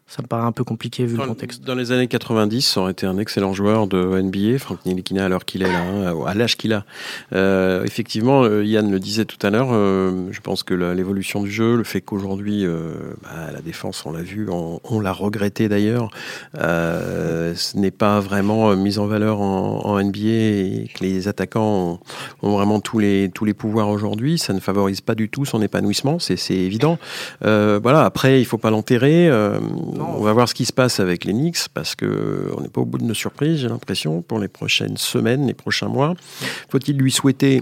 ça 0.07 0.21
me 0.21 0.27
paraît 0.27 0.45
un 0.45 0.53
peu 0.53 0.63
compliqué 0.63 1.05
vu 1.05 1.17
le 1.17 1.25
contexte. 1.25 1.65
Dans 1.65 1.75
les 1.75 1.91
années 1.91 2.07
90, 2.07 2.61
ça 2.61 2.79
aurait 2.79 2.93
été 2.93 3.05
un 3.05 3.17
excellent 3.17 3.51
joueur 3.51 3.87
de 3.87 4.21
NBA, 4.21 4.57
Franck 4.57 4.85
Nilikina, 4.85 5.25
à 5.25 5.29
l'heure 5.29 5.43
qu'il 5.43 5.63
est 5.63 5.71
là, 5.71 5.81
hein, 5.81 6.15
à 6.25 6.33
l'âge 6.33 6.55
qu'il 6.55 6.71
a. 6.71 6.85
Euh, 7.33 7.83
effectivement, 7.83 8.43
euh, 8.43 8.63
Yann 8.63 8.89
le 8.89 9.01
disait 9.01 9.25
tout 9.25 9.45
à 9.45 9.49
l'heure, 9.49 9.67
euh, 9.71 10.29
je 10.31 10.39
pense 10.39 10.63
que 10.63 10.73
l'évolution 10.73 11.43
du 11.43 11.51
jeu, 11.51 11.75
le 11.75 11.83
fait 11.83 11.99
qu'aujourd'hui, 11.99 12.65
euh, 12.65 12.93
bah, 13.21 13.51
la 13.51 13.59
défense, 13.59 14.05
on 14.05 14.13
l'a 14.13 14.21
vu, 14.21 14.47
on, 14.49 14.79
on 14.85 15.01
l'a 15.01 15.11
regretté 15.11 15.67
d'ailleurs, 15.67 16.09
euh, 16.57 17.53
ce 17.53 17.77
n'est 17.77 17.91
pas 17.91 18.21
vraiment 18.21 18.73
mise 18.77 18.99
en 18.99 19.07
valeur 19.07 19.41
en, 19.41 19.81
en, 19.83 20.01
NBA 20.01 20.19
et 20.19 20.89
que 20.93 21.03
les 21.03 21.27
attaquants 21.27 21.99
ont, 22.41 22.47
ont, 22.47 22.55
vraiment 22.55 22.79
tous 22.79 22.99
les, 22.99 23.29
tous 23.33 23.43
les 23.43 23.53
pouvoirs 23.53 23.89
aujourd'hui, 23.89 24.37
ça 24.37 24.53
ne 24.53 24.61
favorise 24.61 25.01
pas 25.01 25.15
du 25.15 25.27
tout 25.27 25.43
son 25.43 25.61
épanouissement, 25.61 26.17
c'est 26.17 26.37
évident. 26.51 26.97
voilà, 27.41 28.05
après, 28.05 28.39
il 28.39 28.45
faut 28.45 28.57
pas 28.57 28.69
l'enterrer 28.69 29.29
on 29.99 30.21
va 30.21 30.33
voir 30.33 30.47
ce 30.47 30.53
qui 30.53 30.65
se 30.65 30.73
passe 30.73 30.99
avec 30.99 31.25
les 31.25 31.33
Knicks 31.33 31.69
parce 31.73 31.95
que 31.95 32.51
on 32.57 32.61
n'est 32.61 32.69
pas 32.69 32.81
au 32.81 32.85
bout 32.85 32.97
de 32.97 33.03
nos 33.03 33.13
surprises, 33.13 33.59
j'ai 33.59 33.69
l'impression, 33.69 34.21
pour 34.21 34.39
les 34.39 34.47
prochaines 34.47 34.97
semaines, 34.97 35.47
les 35.47 35.53
prochains 35.53 35.87
mois. 35.87 36.13
Faut-il 36.69 36.97
lui 36.97 37.11
souhaiter 37.11 37.61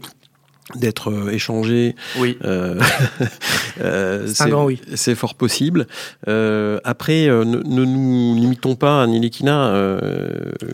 d'être 0.74 1.12
euh, 1.12 1.30
échangé. 1.32 1.96
Oui. 2.18 2.38
Euh, 2.44 2.80
euh, 3.82 4.28
c'est 4.28 4.52
oui. 4.52 4.82
C'est 4.96 5.14
fort 5.14 5.36
possible. 5.36 5.86
Euh, 6.28 6.80
après, 6.84 7.28
euh, 7.28 7.46
ne, 7.46 7.58
ne, 7.58 7.86
nous 7.86 8.36
limitons 8.36 8.76
pas 8.76 9.04
à 9.04 9.08
Nilikina. 9.08 10.00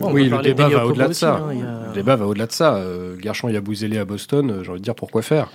oui, 0.00 0.28
le 0.28 0.42
débat 0.42 0.68
va 0.68 0.86
au-delà 0.86 1.08
de 1.08 1.12
ça. 1.12 1.36
Hein, 1.36 1.60
a... 1.60 1.88
Le 1.88 1.94
débat 1.94 2.16
va 2.16 2.26
au-delà 2.26 2.46
de 2.46 2.52
ça. 2.52 2.82
Garchon 3.18 3.48
y 3.48 3.56
a 3.56 3.60
bousélé 3.60 3.98
à 3.98 4.04
Boston. 4.04 4.60
J'ai 4.62 4.70
envie 4.70 4.80
de 4.80 4.84
dire 4.84 4.94
pourquoi 4.94 5.22
faire? 5.22 5.48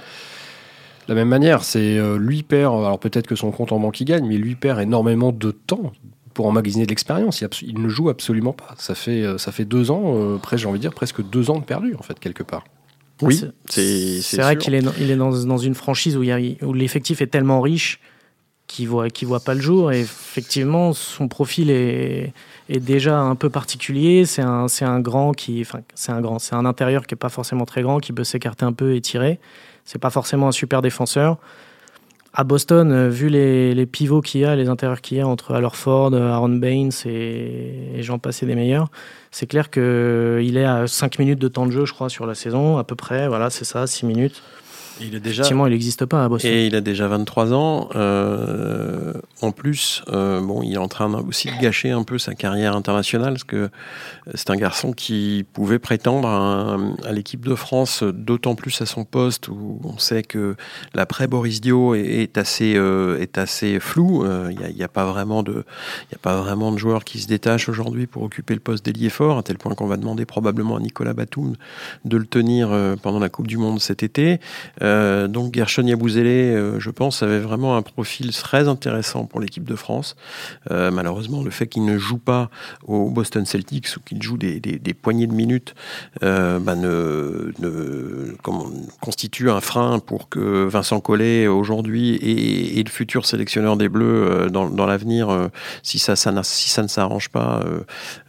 La 1.07 1.15
même 1.15 1.29
manière, 1.29 1.63
c'est 1.63 1.97
euh, 1.97 2.17
lui 2.17 2.43
perd, 2.43 2.73
alors 2.73 2.99
peut-être 2.99 3.27
que 3.27 3.35
son 3.35 3.51
compte 3.51 3.71
en 3.71 3.79
banque 3.79 3.99
il 4.01 4.05
gagne, 4.05 4.27
mais 4.27 4.37
lui 4.37 4.55
perd 4.55 4.79
énormément 4.79 5.31
de 5.31 5.51
temps 5.51 5.93
pour 6.33 6.45
emmagasiner 6.47 6.85
de 6.85 6.89
l'expérience. 6.89 7.43
Il, 7.61 7.81
ne 7.81 7.87
joue 7.87 8.09
absolument 8.09 8.53
pas. 8.53 8.75
Ça 8.77 8.93
fait, 8.93 9.23
euh, 9.23 9.37
ça 9.37 9.51
fait 9.51 9.65
deux 9.65 9.89
ans, 9.89 10.13
euh, 10.15 10.37
presque, 10.37 10.63
j'ai 10.63 10.69
envie 10.69 10.79
de 10.79 10.81
dire 10.81 10.93
presque 10.93 11.23
deux 11.23 11.49
ans 11.49 11.59
de 11.59 11.63
perdu 11.63 11.95
en 11.97 12.03
fait 12.03 12.19
quelque 12.19 12.43
part. 12.43 12.65
Oui, 13.23 13.41
c'est 13.67 14.37
vrai 14.37 14.57
qu'il 14.57 14.75
est, 14.75 14.83
il 14.99 15.09
est 15.09 15.15
dans, 15.15 15.31
dans, 15.31 15.57
une 15.57 15.73
franchise 15.73 16.15
où, 16.17 16.21
où 16.21 16.73
l'effectif 16.73 17.19
est 17.21 17.27
tellement 17.27 17.61
riche 17.61 17.99
qu'il 18.67 18.87
voit, 18.87 19.09
qu'il 19.09 19.27
voit 19.27 19.39
pas 19.39 19.55
le 19.55 19.61
jour. 19.61 19.91
Et 19.91 20.01
effectivement, 20.01 20.93
son 20.93 21.27
profil 21.27 21.71
est, 21.71 22.33
est 22.69 22.79
déjà 22.79 23.19
un 23.19 23.33
peu 23.33 23.49
particulier. 23.49 24.25
C'est 24.25 24.43
un, 24.43 24.67
c'est 24.67 24.85
un 24.85 24.99
grand 24.99 25.31
qui, 25.31 25.61
enfin, 25.61 25.79
c'est 25.95 26.11
un 26.11 26.21
grand, 26.21 26.37
c'est 26.37 26.53
un 26.53 26.65
intérieur 26.65 27.07
qui 27.07 27.15
est 27.15 27.17
pas 27.17 27.29
forcément 27.29 27.65
très 27.65 27.81
grand, 27.81 27.99
qui 27.99 28.13
peut 28.13 28.23
s'écarter 28.23 28.65
un 28.65 28.73
peu 28.73 28.93
et 28.93 29.01
tirer. 29.01 29.39
C'est 29.87 29.99
pas 29.99 30.09
forcément 30.09 30.49
un 30.49 30.51
super 30.51 30.81
défenseur. 30.81 31.37
à 32.33 32.43
Boston, 32.43 33.07
vu 33.07 33.29
les, 33.29 33.85
pivots 33.85 34.21
qu'il 34.21 34.41
y 34.41 34.45
a, 34.45 34.55
les 34.55 34.67
intérieurs 34.67 34.99
qu'il 35.01 35.17
y 35.17 35.21
a 35.21 35.27
entre 35.27 35.59
Ford, 35.73 36.13
Aaron 36.13 36.49
Baines 36.49 36.91
et, 37.05 37.95
et 37.95 38.03
j'en 38.03 38.19
passais 38.19 38.45
des 38.45 38.53
meilleurs, 38.53 38.91
c'est 39.31 39.47
clair 39.47 39.71
qu'il 39.71 40.57
est 40.57 40.65
à 40.65 40.87
5 40.87 41.19
minutes 41.19 41.39
de 41.39 41.47
temps 41.47 41.65
de 41.65 41.71
jeu, 41.71 41.85
je 41.85 41.93
crois, 41.93 42.09
sur 42.09 42.27
la 42.27 42.35
saison, 42.35 42.77
à 42.77 42.83
peu 42.83 42.95
près. 42.95 43.29
Voilà, 43.29 43.49
c'est 43.49 43.65
ça, 43.65 43.87
6 43.87 44.05
minutes. 44.05 44.43
Il 45.01 45.15
est 45.15 45.19
déjà. 45.19 45.41
Effectivement, 45.41 45.67
il 45.67 45.71
n'existe 45.71 46.05
pas 46.05 46.23
à 46.23 46.29
Boston. 46.29 46.51
Et 46.51 46.67
il 46.67 46.75
a 46.75 46.81
déjà 46.81 47.07
23 47.07 47.53
ans. 47.53 47.89
Euh, 47.95 49.13
en 49.41 49.51
plus, 49.51 50.03
euh, 50.09 50.41
bon, 50.41 50.63
il 50.63 50.73
est 50.73 50.77
en 50.77 50.87
train 50.87 51.13
aussi 51.27 51.49
de 51.49 51.61
gâcher 51.61 51.91
un 51.91 52.03
peu 52.03 52.17
sa 52.17 52.35
carrière 52.35 52.75
internationale 52.75 53.33
parce 53.33 53.43
que 53.43 53.69
c'est 54.33 54.49
un 54.49 54.55
garçon 54.55 54.93
qui 54.93 55.45
pouvait 55.53 55.79
prétendre 55.79 56.27
à, 56.27 57.11
l'équipe 57.11 57.45
de 57.45 57.55
France, 57.55 58.03
d'autant 58.03 58.55
plus 58.55 58.81
à 58.81 58.85
son 58.85 59.05
poste 59.05 59.47
où 59.47 59.79
on 59.83 59.97
sait 59.97 60.23
que 60.23 60.55
l'après 60.93 61.27
Boris 61.27 61.61
Dio 61.61 61.95
est, 61.95 62.37
assez 62.37 62.75
euh, 62.75 63.19
est 63.19 63.37
assez 63.37 63.79
flou. 63.79 64.25
Il 64.49 64.75
n'y 64.75 64.81
a, 64.81 64.85
a, 64.85 64.87
pas 64.87 65.05
vraiment 65.05 65.43
de 65.43 65.63
il 66.11 66.15
a 66.15 66.19
pas 66.19 66.37
vraiment 66.41 66.71
de 66.71 66.77
joueurs 66.77 67.03
qui 67.03 67.19
se 67.19 67.27
détachent 67.27 67.69
aujourd'hui 67.69 68.07
pour 68.07 68.23
occuper 68.23 68.53
le 68.53 68.59
poste 68.59 68.85
d'ailier 68.85 69.09
fort 69.09 69.37
à 69.37 69.43
tel 69.43 69.57
point 69.57 69.73
qu'on 69.75 69.87
va 69.87 69.97
demander 69.97 70.25
probablement 70.25 70.77
à 70.77 70.79
Nicolas 70.79 71.13
Batum 71.13 71.55
de 72.05 72.17
le 72.17 72.25
tenir 72.25 72.69
pendant 73.01 73.19
la 73.19 73.29
Coupe 73.29 73.47
du 73.47 73.57
Monde 73.57 73.79
cet 73.79 74.03
été. 74.03 74.39
Euh, 74.86 74.86
donc 75.27 75.55
Gershon 75.55 75.85
Yabouzélé, 75.85 76.53
euh, 76.53 76.79
je 76.79 76.89
pense, 76.89 77.23
avait 77.23 77.39
vraiment 77.39 77.77
un 77.77 77.81
profil 77.81 78.31
très 78.31 78.67
intéressant 78.67 79.25
pour 79.25 79.39
l'équipe 79.39 79.63
de 79.63 79.75
France. 79.75 80.15
Euh, 80.71 80.91
malheureusement, 80.91 81.43
le 81.43 81.51
fait 81.51 81.67
qu'il 81.67 81.85
ne 81.85 81.97
joue 81.97 82.17
pas 82.17 82.49
au 82.85 83.09
Boston 83.09 83.45
Celtics 83.45 83.87
ou 83.97 83.99
qu'il 84.01 84.21
joue 84.21 84.37
des, 84.37 84.59
poignées 84.93 85.27
de 85.27 85.33
minutes 85.33 85.75
bah, 86.21 86.75
ne, 86.75 87.53
constitue 89.01 89.49
un 89.49 89.61
frein 89.61 89.99
pour 89.99 90.29
que 90.29 90.65
Vincent 90.65 90.99
Collet 90.99 91.47
aujourd'hui 91.47 92.15
et, 92.15 92.83
le 92.83 92.89
futur 92.89 93.25
sélectionneur 93.25 93.77
des 93.77 93.89
Bleus 93.89 94.49
dans, 94.49 94.85
l'avenir, 94.85 95.49
si 95.83 95.99
ça, 95.99 96.13
ne 96.31 96.87
s'arrange 96.87 97.29
pas, 97.29 97.63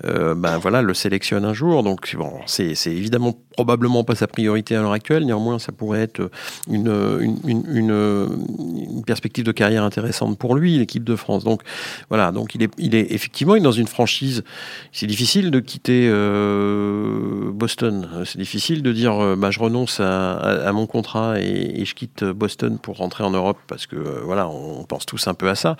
ben 0.05 0.59
voilà, 0.59 0.83
le 0.83 0.94
sélectionne 0.94 1.44
un 1.44 1.55
jour. 1.55 1.83
Donc 1.83 2.14
bon, 2.16 2.33
c'est 2.47 2.75
évidemment 2.87 3.35
probablement 3.59 4.05
pas 4.05 4.14
sa 4.14 4.29
priorité 4.29 4.77
à 4.77 4.83
l'heure 4.83 4.92
actuelle. 4.92 5.27
Néanmoins, 5.27 5.59
ça 5.59 5.73
pourrait 5.73 6.03
être 6.03 6.31
une, 6.71 7.40
une, 7.44 9.03
perspective 9.05 9.44
de 9.44 9.51
carrière 9.51 9.83
intéressante 9.83 10.38
pour 10.38 10.55
lui, 10.55 10.79
l'équipe 10.79 11.03
de 11.03 11.16
France. 11.16 11.42
Donc 11.42 11.62
voilà, 12.09 12.31
donc 12.31 12.55
il 12.55 12.62
est, 12.62 12.71
il 12.79 12.94
est 12.94 13.12
effectivement 13.12 13.57
dans 13.57 13.73
une 13.73 13.88
franchise. 13.88 14.44
C'est 14.92 15.09
difficile 15.09 15.51
de 15.51 15.59
quitter 15.59 16.09
euh, 16.09 17.51
Boston. 17.51 18.09
C'est 18.25 18.38
difficile 18.38 18.83
de 18.83 18.92
dire 18.92 19.21
euh, 19.21 19.35
bah, 19.37 19.51
je 19.51 19.59
renonce 19.59 19.99
à, 19.99 20.71
mon 20.73 20.87
contrat 20.87 21.40
et, 21.40 21.85
je 21.85 21.94
quitte 21.94 22.23
Boston 22.25 22.79
pour 22.79 22.99
rentrer 22.99 23.25
en 23.25 23.31
Europe 23.31 23.59
parce 23.66 23.87
que 23.87 23.97
euh, 23.97 24.21
voilà, 24.25 24.49
on 24.49 24.85
pense 24.85 25.05
tous 25.05 25.27
un 25.27 25.35
peu 25.35 25.49
à 25.49 25.57
ça. 25.57 25.77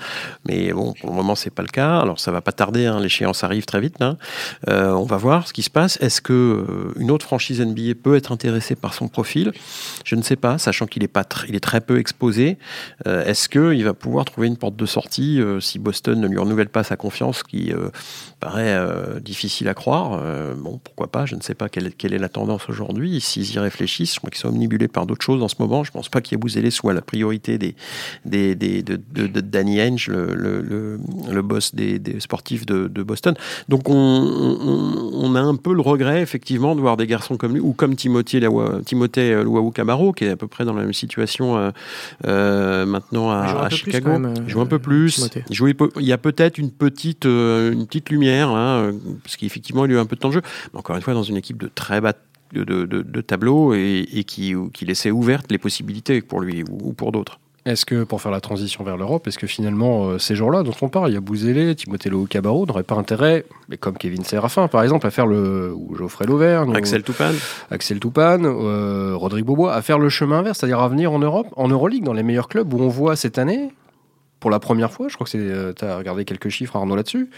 Mais 0.49 0.73
bon, 0.73 0.95
pour 1.01 1.11
le 1.11 1.15
moment, 1.15 1.37
c'est 1.37 1.55
pas 1.55 1.63
le 1.63 1.69
cas. 1.69 2.01
Alors 2.01 2.19
ça 2.19 2.33
va 2.33 2.41
pas 2.41 2.53
tarder. 2.53 2.87
Hein, 2.87 2.99
l'échéance 2.99 3.45
arrive 3.45 3.67
très 3.67 3.81
vite. 3.81 4.01
Hein. 4.01 4.17
on 4.67 5.05
va 5.05 5.17
voir 5.17 5.47
ce 5.47 5.53
qui 5.53 5.63
se 5.63 5.71
passe. 5.71 5.99
Est-ce 6.01 6.21
que 6.21 6.65
une 6.97 7.11
autre 7.11 7.27
franchise 7.27 7.61
NBA 7.69 7.95
peut 8.03 8.17
être 8.17 8.33
intéressée 8.33 8.75
par 8.75 8.95
son 8.95 9.09
profil 9.09 9.53
Je 10.05 10.15
ne 10.15 10.23
sais 10.23 10.37
pas 10.37 10.59
sachant 10.59 10.87
qu'il 10.87 11.03
est, 11.03 11.09
pas 11.09 11.25
il 11.49 11.55
est 11.55 11.61
très 11.61 11.81
peu 11.81 11.99
exposé. 11.99 12.59
Euh, 13.07 13.25
est-ce 13.25 13.49
qu'il 13.49 13.85
va 13.85 13.95
pouvoir 13.95 14.25
trouver 14.25 14.47
une 14.47 14.57
porte 14.57 14.77
de 14.77 14.87
sortie 14.87 15.41
euh, 15.41 15.61
si 15.61 15.79
Boston 15.79 16.21
ne 16.21 16.27
lui 16.27 16.39
renouvelle 16.39 16.69
pas 16.69 16.83
sa 16.83 16.97
confiance, 16.97 17.43
qui 17.43 17.73
euh, 17.73 17.89
paraît 18.41 18.79
difficile 19.21 19.69
à 19.69 19.75
croire? 19.75 20.23
Bon, 20.57 20.81
pourquoi 20.83 21.11
pas? 21.11 21.27
Je 21.27 21.35
ne 21.35 21.41
sais 21.41 21.55
pas 21.55 21.69
quelle, 21.69 21.87
est 21.87 22.19
la 22.19 22.29
tendance 22.29 22.69
aujourd'hui. 22.69 23.21
S'ils 23.21 23.55
y 23.55 23.59
réfléchissent, 23.59 24.15
je 24.15 24.19
crois 24.19 24.31
qu'ils 24.31 24.41
sont 24.41 24.49
omnibulés 24.49 24.89
par 24.89 25.07
d'autres 25.07 25.25
choses 25.25 25.43
en 25.43 25.49
ce 25.49 25.57
moment. 25.59 25.85
Je 25.85 25.91
ne 25.91 25.95
pense 25.95 26.09
pas 26.09 26.21
qu'Yabouzélé 26.21 26.71
soit 26.71 26.95
la 26.95 27.03
priorité 27.03 27.59
de, 27.59 27.75
Danny 29.41 29.83
Henge, 29.83 30.09
le, 30.09 31.43
boss 31.43 31.75
des, 31.75 32.01
sportifs 32.21 32.67
de, 32.67 32.89
de, 32.89 33.03
Boston. 33.03 33.35
Donc 33.69 33.89
on, 33.89 33.95
on, 33.95 35.35
a 35.35 35.41
un 35.41 35.57
peu 35.57 35.75
le 35.75 35.81
regret, 35.81 36.23
effectivement, 36.23 36.75
de 36.75 36.81
voir 36.81 36.97
des 36.97 37.07
garçons 37.07 37.37
comme 37.37 37.55
lui, 37.55 37.58
ou 37.61 37.73
comme 37.73 37.97
Timothée, 37.97 38.47
Timothée 38.85 39.43
Luau 39.43 39.71
Camaro, 39.71 40.13
qui 40.13 40.25
est 40.25 40.31
à 40.31 40.37
peu 40.37 40.47
près 40.47 40.65
dans 40.65 40.75
la 40.75 40.83
même 40.83 40.93
situation 40.93 41.57
euh, 41.57 41.71
euh, 42.27 42.87
maintenant 42.87 43.31
à, 43.31 43.69
Chicago. 43.71 44.11
il 44.45 44.49
joue 44.49 44.61
un 44.61 44.67
peu 44.67 44.79
plus. 44.79 45.29
il 45.51 46.07
y 46.07 46.13
a 46.13 46.19
peut-être 46.19 46.59
une 46.59 46.71
petite, 46.71 47.27
euh, 47.27 47.73
une 47.73 47.87
petite 47.87 48.11
lumière, 48.11 48.51
hein, 48.51 48.93
parce 49.23 49.37
qu'effectivement, 49.37 49.85
il 49.85 49.93
a 49.93 49.95
eu 49.95 49.99
un 49.99 50.07
peu 50.07 50.17
de 50.17 50.21
temps 50.21 50.29
de 50.29 50.35
jeu. 50.35 50.43
Mais 50.73 50.79
encore 50.79 50.97
une 50.97 51.03
fois, 51.03 51.15
dans 51.15 51.23
une 51.23 51.37
équipe 51.37 51.59
de 51.59 51.71
très 51.73 52.01
bas 52.01 52.15
de, 52.53 52.65
de, 52.65 53.21
tableau 53.21 53.75
et, 53.75 54.25
qui, 54.27 54.55
qui 54.73 54.87
laissait 54.87 55.11
ouvertes 55.11 55.51
les 55.51 55.59
possibilités 55.59 56.23
pour 56.23 56.41
lui 56.41 56.65
ou 56.71 56.95
pour 56.95 57.13
d'autres. 57.13 57.39
Est-ce 57.69 57.85
que, 57.85 58.03
pour 58.03 58.23
faire 58.23 58.33
la 58.33 58.41
transition 58.41 58.83
vers 58.83 58.97
l'Europe, 58.97 59.27
est-ce 59.27 59.39
que 59.39 59.47
finalement, 59.47 60.09
euh, 60.09 60.19
ces 60.19 60.35
jours-là 60.35 60.63
dont 60.63 60.73
on 60.81 60.89
parle, 60.89 61.11
il 61.11 61.15
y 61.15 61.17
a 61.19 61.21
Bouzélé, 61.21 61.75
Timothée 61.75 62.09
Lo 62.09 62.25
Cabarro, 62.25 62.65
n'auraient 62.65 62.83
pas 62.83 62.95
intérêt, 62.95 63.45
mais 63.69 63.77
comme 63.77 63.99
Kevin 63.99 64.25
Séraphin 64.25 64.69
par 64.69 64.83
exemple, 64.83 65.07
à 65.07 65.11
faire 65.11 65.27
le. 65.27 65.75
ou 65.77 65.95
Geoffrey 65.95 66.25
Lauvergne. 66.25 66.75
Axel 66.75 67.03
Toupane. 67.03 67.37
Axel 67.71 68.01
Toupane, 68.01 68.47
euh, 68.47 69.13
Rodrigue 69.15 69.45
Bobois, 69.45 69.75
à 69.75 69.83
faire 69.83 69.99
le 69.99 70.09
chemin 70.09 70.39
inverse, 70.39 70.59
c'est-à-dire 70.59 70.81
à 70.81 70.89
venir 70.89 71.13
en 71.13 71.19
Europe, 71.19 71.49
en 71.57 71.69
Euroleague, 71.69 72.05
dans 72.05 72.15
les 72.15 72.23
meilleurs 72.23 72.49
clubs 72.49 72.73
où 72.73 72.81
on 72.81 72.89
voit 72.89 73.17
cette 73.17 73.37
année 73.37 73.71
pour 74.49 74.53
la 74.55 74.61
première 74.61 74.91
fois. 74.91 75.09
Je 75.09 75.15
crois 75.15 75.27
que 75.27 75.31
c'est, 75.31 75.39
euh, 75.39 75.75
tu 75.75 75.85
as 75.85 75.99
regardé 75.99 76.25
quelques 76.25 76.49
chiffres, 76.49 76.75
Arnaud, 76.75 76.97
là-dessus. 76.97 77.29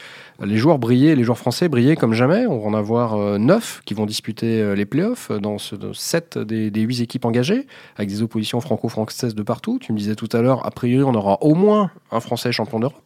Les 0.45 0.59
joueurs 0.59 0.79
brillaient, 0.79 1.17
les 1.17 1.25
joueurs 1.25 1.39
français 1.39 1.69
brillaient 1.69 1.97
comme 1.97 2.13
jamais. 2.13 2.47
On 2.47 2.61
va 2.61 2.69
en 2.69 2.75
avoir 2.75 3.15
euh, 3.15 3.37
neuf 3.37 3.83
qui 3.85 3.95
vont 3.95 4.07
disputer 4.07 4.61
euh, 4.61 4.77
les 4.77 4.87
playoffs 4.87 5.33
dans, 5.33 5.59
ce, 5.59 5.75
sept 5.93 6.39
des, 6.39 6.71
huit 6.81 7.01
équipes 7.01 7.25
engagées, 7.25 7.67
avec 7.97 8.09
des 8.09 8.23
oppositions 8.23 8.61
franco-françaises 8.61 9.35
de 9.35 9.43
partout. 9.43 9.81
Tu 9.81 9.93
me 9.93 9.99
disais 9.99 10.15
tout 10.15 10.29
à 10.31 10.41
l'heure, 10.41 10.65
a 10.65 10.71
priori, 10.71 11.03
on 11.03 11.13
aura 11.17 11.43
au 11.43 11.57
moins 11.57 11.91
un 12.13 12.21
Français 12.21 12.53
champion 12.53 12.79
d'Europe. 12.79 13.03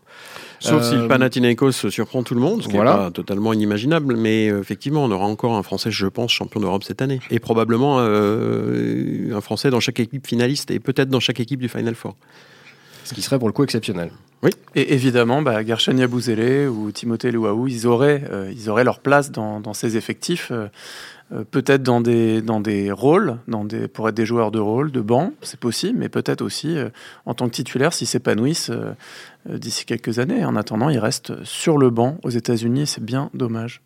Sauf 0.61 0.83
si 0.83 0.95
le 0.95 1.09
Panathinaikos 1.09 1.73
surprend 1.73 2.23
tout 2.23 2.35
le 2.35 2.41
monde, 2.41 2.63
ce 2.63 2.69
qui 2.69 2.77
n'est 2.77 2.85
pas 2.85 3.11
totalement 3.11 3.55
inimaginable, 3.55 4.17
mais 4.17 4.47
effectivement, 4.47 5.05
on 5.05 5.11
aura 5.11 5.25
encore 5.25 5.55
un 5.55 5.63
Français, 5.63 5.91
je 5.91 6.07
pense, 6.07 6.31
champion 6.31 6.61
d'Europe 6.61 6.85
cette 6.85 7.01
année. 7.01 7.21
Et 7.31 7.39
probablement 7.39 8.01
un 8.01 9.41
Français 9.41 9.71
dans 9.71 9.81
chaque 9.81 10.01
équipe 10.01 10.27
finaliste 10.27 10.71
et 10.71 10.79
peut-être 10.79 11.09
dans 11.09 11.21
chaque 11.21 11.41
équipe 11.41 11.61
du 11.61 11.71
Final 11.71 11.95
Four 11.95 12.17
ce 13.05 13.15
qui 13.15 13.23
serait 13.23 13.39
pour 13.39 13.49
le 13.49 13.53
coup 13.53 13.63
exceptionnel. 13.63 14.11
Oui. 14.43 14.51
Et 14.75 14.93
évidemment, 14.93 15.41
bah, 15.41 15.65
Gershon 15.65 15.97
Yabouzélé 15.97 16.67
ou 16.67 16.93
Timothée 16.93 17.31
Louaou, 17.31 17.67
ils 17.67 17.87
auraient, 17.87 18.25
euh, 18.31 18.53
ils 18.55 18.69
auraient 18.69 18.85
leur 18.85 18.99
place 18.99 19.31
dans, 19.31 19.73
ces 19.73 19.97
effectifs, 19.97 20.51
euh, 20.51 20.67
euh, 21.33 21.45
peut-être 21.51 21.83
dans 21.83 22.03
des, 22.03 22.43
dans 22.43 22.61
des 22.61 22.93
rôles, 22.93 23.39
pour 23.95 24.09
être 24.09 24.15
des 24.15 24.27
joueurs 24.27 24.51
de 24.51 24.59
rôle, 24.59 24.93
de 24.93 25.01
banc, 25.01 25.33
c'est 25.41 25.59
possible, 25.59 25.99
mais 25.99 26.11
peut-être 26.11 26.43
aussi 26.43 26.77
en 27.25 27.33
tant 27.33 27.47
que 27.47 27.55
titulaire 27.55 27.95
s'ils 27.95 28.07
s'épanouissent 28.07 28.71
d'ici 29.49 29.87
quelques 29.87 30.19
années. 30.19 30.45
En 30.45 30.57
attendant, 30.57 30.91
ils 30.91 30.99
restent 30.99 31.43
sur 31.45 31.79
le 31.79 31.89
banc 31.89 32.19
aux 32.23 32.31
États-Unis 32.31 32.87
c'est 32.87 33.05
bien 33.05 33.31
dommage. 33.33 33.81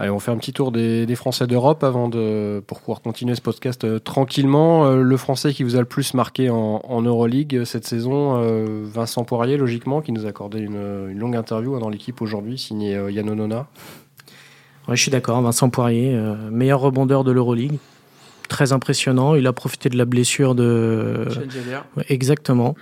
Allez, 0.00 0.08
on 0.08 0.18
fait 0.18 0.30
un 0.30 0.38
petit 0.38 0.54
tour 0.54 0.72
des, 0.72 1.14
Français 1.14 1.46
d'Europe 1.46 1.84
avant 1.84 2.08
de 2.08 2.62
pour 2.66 2.80
pouvoir 2.80 3.02
continuer 3.02 3.34
ce 3.34 3.42
podcast 3.42 3.84
euh, 3.84 3.98
tranquillement. 3.98 4.86
Euh, 4.86 5.02
le 5.02 5.16
Français 5.18 5.52
qui 5.52 5.62
vous 5.62 5.76
a 5.76 5.78
le 5.78 5.84
plus 5.84 6.14
marqué 6.14 6.48
en, 6.48 7.02
Euroleague 7.02 7.54
euh, 7.54 7.64
cette 7.66 7.86
saison, 7.86 8.40
Vincent 8.84 9.24
Poirier, 9.24 9.58
logiquement, 9.58 10.00
qui 10.00 10.12
nous 10.12 10.24
a 10.24 10.30
accordé 10.30 10.60
une, 10.60 11.12
longue 11.18 11.36
interview 11.36 11.74
hein, 11.74 11.80
dans 11.80 11.90
l'équipe 11.90 12.22
aujourd'hui, 12.22 12.56
signé 12.56 12.98
Yann 13.10 13.28
Onona. 13.28 13.66
Ouais, 14.88 14.96
je 14.96 15.02
suis 15.02 15.10
d'accord. 15.10 15.38
Vincent 15.42 15.68
Poirier, 15.68 16.18
meilleur 16.50 16.80
rebondeur 16.80 17.22
de 17.22 17.30
l'Euroleague, 17.30 17.78
très 18.48 18.72
impressionnant. 18.72 19.34
Il 19.34 19.46
a 19.46 19.52
profité 19.52 19.90
de 19.90 19.98
la 19.98 20.06
blessure 20.06 20.54
de. 20.54 21.28
exactement 22.08 22.74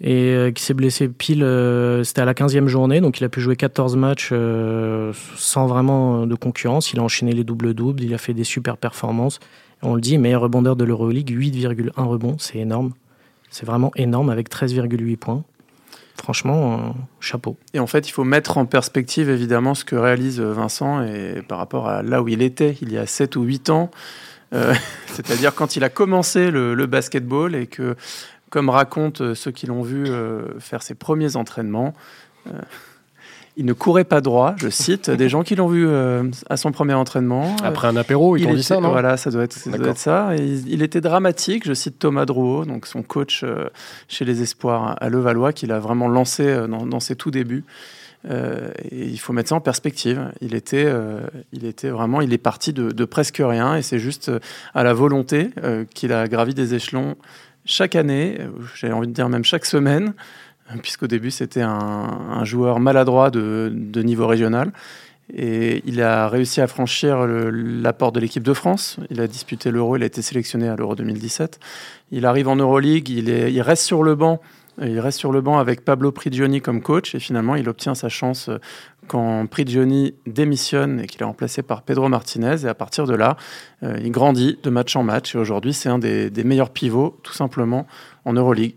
et 0.00 0.34
euh, 0.34 0.50
qui 0.50 0.62
s'est 0.62 0.74
blessé 0.74 1.08
pile, 1.08 1.44
euh, 1.44 2.02
c'était 2.02 2.22
à 2.22 2.24
la 2.24 2.34
15e 2.34 2.66
journée, 2.66 3.00
donc 3.00 3.20
il 3.20 3.24
a 3.24 3.28
pu 3.28 3.40
jouer 3.40 3.56
14 3.56 3.96
matchs 3.96 4.30
euh, 4.32 5.12
sans 5.36 5.66
vraiment 5.66 6.26
de 6.26 6.34
concurrence. 6.34 6.92
Il 6.92 6.98
a 6.98 7.02
enchaîné 7.02 7.32
les 7.32 7.44
doubles-doubles, 7.44 8.02
il 8.02 8.12
a 8.12 8.18
fait 8.18 8.34
des 8.34 8.44
super 8.44 8.76
performances. 8.76 9.38
On 9.82 9.94
le 9.94 10.00
dit, 10.00 10.18
meilleur 10.18 10.42
rebondeur 10.42 10.76
de 10.76 10.84
l'Euroleague, 10.84 11.30
8,1 11.30 11.90
rebonds, 12.02 12.36
c'est 12.38 12.58
énorme. 12.58 12.92
C'est 13.50 13.66
vraiment 13.66 13.92
énorme 13.94 14.30
avec 14.30 14.50
13,8 14.50 15.16
points. 15.16 15.44
Franchement, 16.16 16.94
chapeau. 17.20 17.56
Et 17.72 17.78
en 17.78 17.86
fait, 17.86 18.08
il 18.08 18.12
faut 18.12 18.24
mettre 18.24 18.56
en 18.56 18.66
perspective 18.66 19.28
évidemment 19.28 19.74
ce 19.74 19.84
que 19.84 19.96
réalise 19.96 20.40
Vincent 20.40 21.02
et 21.02 21.42
par 21.46 21.58
rapport 21.58 21.88
à 21.88 22.02
là 22.02 22.22
où 22.22 22.28
il 22.28 22.40
était 22.40 22.76
il 22.80 22.92
y 22.92 22.98
a 22.98 23.06
7 23.06 23.36
ou 23.36 23.42
8 23.42 23.70
ans. 23.70 23.90
C'est-à-dire 25.06 25.52
quand 25.52 25.74
il 25.74 25.82
a 25.82 25.88
commencé 25.88 26.52
le, 26.52 26.74
le, 26.74 26.86
basketball 26.86 27.56
et 27.56 27.66
que 27.66 27.96
comme 28.54 28.70
racontent 28.70 29.24
euh, 29.24 29.34
ceux 29.34 29.50
qui 29.50 29.66
l'ont 29.66 29.82
vu 29.82 30.06
euh, 30.06 30.60
faire 30.60 30.84
ses 30.84 30.94
premiers 30.94 31.34
entraînements. 31.34 31.92
Euh, 32.46 32.52
il 33.56 33.64
ne 33.64 33.72
courait 33.72 34.04
pas 34.04 34.20
droit, 34.20 34.54
je 34.58 34.68
cite, 34.68 35.10
des 35.10 35.28
gens 35.28 35.42
qui 35.42 35.56
l'ont 35.56 35.68
vu 35.68 35.88
à 35.88 36.56
son 36.56 36.72
premier 36.72 36.94
entraînement. 36.94 37.54
Après 37.62 37.86
un 37.86 37.94
apéro, 37.96 38.36
ils 38.36 38.48
ont 38.48 38.54
dit 38.54 38.64
ça, 38.64 38.80
non? 38.80 38.90
Voilà, 38.90 39.16
ça 39.16 39.30
doit 39.30 39.44
être 39.44 39.56
ça. 39.96 40.34
il, 40.34 40.82
était 40.82 41.00
dramatique, 41.00 41.64
je 41.64 41.72
cite 41.72 42.00
Thomas 42.00 42.24
Drouot, 42.24 42.64
donc 42.64 42.86
son 42.86 43.04
coach 43.04 43.44
chez 44.08 44.24
les 44.24 44.42
Espoirs 44.42 44.96
à 45.00 45.08
Levallois, 45.08 45.52
qui 45.52 45.68
l'a 45.68 45.78
vraiment 45.78 46.08
lancé 46.08 46.66
dans, 46.68 46.98
ses 46.98 47.14
tout 47.14 47.30
débuts. 47.30 47.64
et 48.28 48.72
il 48.90 49.20
faut 49.20 49.32
mettre 49.32 49.50
ça 49.50 49.54
en 49.54 49.60
perspective. 49.60 50.32
Il 50.40 50.56
était, 50.56 50.92
il 51.52 51.64
était 51.64 51.90
vraiment, 51.90 52.22
il 52.22 52.32
est 52.32 52.38
parti 52.38 52.72
de, 52.72 52.90
de 52.90 53.04
presque 53.04 53.40
rien, 53.40 53.76
et 53.76 53.82
c'est 53.82 54.00
juste 54.00 54.32
à 54.74 54.82
la 54.82 54.94
volonté 54.94 55.50
qu'il 55.94 56.12
a 56.12 56.26
gravi 56.26 56.54
des 56.54 56.74
échelons 56.74 57.14
chaque 57.64 57.96
année, 57.96 58.38
j'ai 58.74 58.92
envie 58.92 59.06
de 59.06 59.12
dire 59.12 59.28
même 59.28 59.44
chaque 59.44 59.64
semaine, 59.64 60.14
puisqu'au 60.82 61.06
début 61.06 61.30
c'était 61.30 61.62
un, 61.62 62.44
joueur 62.44 62.80
maladroit 62.80 63.30
de, 63.30 64.02
niveau 64.02 64.26
régional. 64.26 64.72
Et 65.32 65.82
il 65.86 66.02
a 66.02 66.28
réussi 66.28 66.60
à 66.60 66.66
franchir 66.66 67.26
la 67.26 67.92
porte 67.94 68.14
de 68.14 68.20
l'équipe 68.20 68.42
de 68.42 68.52
France. 68.52 68.98
Il 69.10 69.20
a 69.22 69.26
disputé 69.26 69.70
l'Euro, 69.70 69.96
il 69.96 70.02
a 70.02 70.06
été 70.06 70.20
sélectionné 70.20 70.68
à 70.68 70.76
l'Euro 70.76 70.94
2017. 70.94 71.58
Il 72.12 72.26
arrive 72.26 72.48
en 72.48 72.56
Euroleague, 72.56 73.08
il, 73.08 73.28
il 73.30 73.62
reste 73.62 73.84
sur 73.84 74.02
le 74.02 74.14
banc 74.14 74.40
il 74.82 74.98
reste 74.98 75.18
sur 75.18 75.32
le 75.32 75.40
banc 75.40 75.58
avec 75.58 75.84
Pablo 75.84 76.10
Prigioni 76.12 76.60
comme 76.60 76.82
coach 76.82 77.14
et 77.14 77.20
finalement 77.20 77.54
il 77.54 77.68
obtient 77.68 77.94
sa 77.94 78.08
chance 78.08 78.48
euh, 78.48 78.58
quand 79.06 79.46
Prigioni 79.46 80.14
démissionne 80.26 81.00
et 81.00 81.06
qu'il 81.06 81.20
est 81.20 81.26
remplacé 81.26 81.62
par 81.62 81.82
Pedro 81.82 82.08
Martinez. 82.08 82.64
Et 82.64 82.68
à 82.68 82.74
partir 82.74 83.06
de 83.06 83.14
là, 83.14 83.36
euh, 83.82 83.98
il 84.02 84.10
grandit 84.10 84.58
de 84.62 84.70
match 84.70 84.96
en 84.96 85.02
match 85.02 85.34
et 85.34 85.38
aujourd'hui 85.38 85.72
c'est 85.72 85.88
un 85.88 85.98
des, 85.98 86.30
meilleurs 86.44 86.70
pivots 86.70 87.18
tout 87.22 87.32
simplement 87.32 87.86
en 88.24 88.32
Euroleague. 88.32 88.74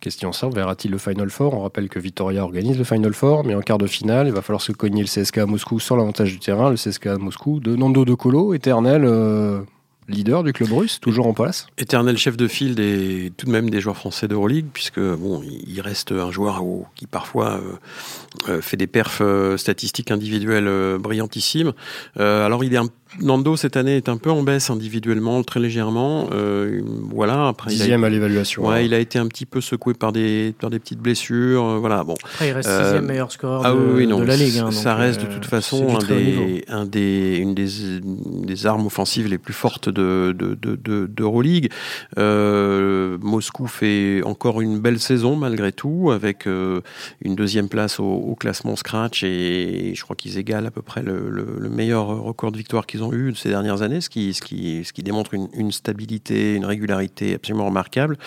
Question 0.00 0.30
simple, 0.32 0.54
verra-t-il 0.54 0.92
le 0.92 0.98
Final 0.98 1.28
Four? 1.28 1.54
On 1.54 1.60
rappelle 1.60 1.88
que 1.88 1.98
Vitoria 1.98 2.44
organise 2.44 2.78
le 2.78 2.84
Final 2.84 3.12
Four, 3.12 3.44
mais 3.44 3.56
en 3.56 3.60
quart 3.62 3.78
de 3.78 3.88
finale, 3.88 4.28
il 4.28 4.32
va 4.32 4.42
falloir 4.42 4.62
se 4.62 4.70
cogner 4.70 5.02
le 5.02 5.08
CSK 5.08 5.38
à 5.38 5.46
Moscou 5.46 5.80
sans 5.80 5.96
l'avantage 5.96 6.30
du 6.30 6.38
terrain, 6.38 6.70
le 6.70 6.76
CSK 6.76 7.06
à 7.06 7.16
Moscou 7.16 7.58
de 7.58 7.74
Nando 7.74 8.04
De 8.04 8.14
Colo, 8.14 8.54
éternel 8.54 9.04
euh, 9.04 9.60
leader 10.08 10.42
du 10.42 10.52
club 10.52 10.72
russe, 10.72 11.00
toujours 11.00 11.26
en 11.26 11.34
place 11.34 11.66
Éternel 11.76 12.16
chef 12.16 12.36
de 12.36 12.48
file 12.48 12.74
des, 12.74 13.32
tout 13.36 13.46
de 13.46 13.50
même 13.50 13.70
des 13.70 13.80
joueurs 13.80 13.96
français 13.96 14.26
d'Euroleague, 14.26 14.66
puisque 14.72 15.00
bon, 15.00 15.42
il 15.44 15.80
reste 15.80 16.12
un 16.12 16.30
joueur 16.30 16.62
qui 16.94 17.06
parfois 17.06 17.60
euh, 17.60 18.48
euh, 18.48 18.60
fait 18.60 18.76
des 18.76 18.86
perfs 18.86 19.20
euh, 19.20 19.56
statistiques 19.56 20.10
individuelles 20.10 20.98
brillantissimes. 20.98 21.72
alors 22.16 22.64
il 22.64 22.74
est 22.74 22.78
Nando 23.20 23.56
cette 23.56 23.76
année 23.76 23.96
est 23.96 24.08
un 24.08 24.16
peu 24.16 24.30
en 24.30 24.42
baisse 24.42 24.70
individuellement, 24.70 25.42
très 25.42 25.60
légèrement. 25.60 26.28
Euh, 26.32 26.82
voilà. 27.10 27.48
Après, 27.48 27.70
dixième 27.70 28.04
à 28.04 28.10
l'évaluation. 28.10 28.66
Ouais, 28.66 28.84
il 28.84 28.94
a 28.94 28.98
été 28.98 29.18
un 29.18 29.26
petit 29.26 29.46
peu 29.46 29.60
secoué 29.60 29.94
par 29.94 30.12
des 30.12 30.54
par 30.60 30.70
des 30.70 30.78
petites 30.78 31.00
blessures. 31.00 31.64
Euh, 31.64 31.78
voilà. 31.78 32.04
Bon. 32.04 32.14
Après, 32.22 32.48
il 32.48 32.52
reste 32.52 32.68
euh, 32.68 32.84
sixième 32.84 33.06
meilleur 33.06 33.32
scoreur 33.32 33.62
ah, 33.64 33.72
de, 33.72 33.78
oui, 33.78 34.06
non, 34.06 34.20
de, 34.20 34.24
la 34.24 34.36
ligue. 34.36 34.58
Hein, 34.58 34.70
ça 34.70 34.94
reste 34.94 35.22
de 35.22 35.26
toute 35.26 35.46
façon 35.46 35.96
un 35.96 36.04
des, 36.04 36.64
un 36.68 36.84
des, 36.84 37.38
une 37.38 37.54
des, 37.54 37.68
des 38.00 38.66
armes 38.66 38.86
offensives 38.86 39.26
les 39.26 39.38
plus 39.38 39.54
fortes 39.54 39.88
de 39.88 40.36
de 40.38 40.54
de 40.54 41.06
d'Euroleague. 41.06 41.70
Moscou 42.18 43.66
fait 43.66 44.22
encore 44.24 44.60
une 44.60 44.78
belle 44.78 45.00
saison 45.00 45.34
malgré 45.34 45.72
tout, 45.72 46.10
avec 46.12 46.46
une 46.46 47.34
deuxième 47.34 47.68
place 47.68 48.00
au, 48.00 48.04
au, 48.04 48.34
classement 48.34 48.76
scratch 48.76 49.24
et 49.24 49.92
je 49.94 50.02
crois 50.02 50.14
qu'ils 50.14 50.38
égalent 50.38 50.68
à 50.68 50.70
peu 50.70 50.82
près 50.82 51.02
le, 51.02 51.28
le, 51.30 51.56
le 51.58 51.68
meilleur 51.68 52.06
record 52.06 52.52
de 52.52 52.58
victoire 52.58 52.86
qu'ils 52.86 52.97
ont 53.02 53.12
eu 53.12 53.34
ces 53.34 53.48
dernières 53.48 53.82
années, 53.82 54.00
ce 54.00 54.10
qui, 54.10 54.34
ce 54.34 54.42
qui, 54.42 54.84
ce 54.84 54.92
qui 54.92 55.02
démontre 55.02 55.34
une, 55.34 55.72
stabilité, 55.72 56.54
une 56.54 56.64
régularité 56.64 57.34
absolument 57.34 57.66
remarquable. 57.66 58.18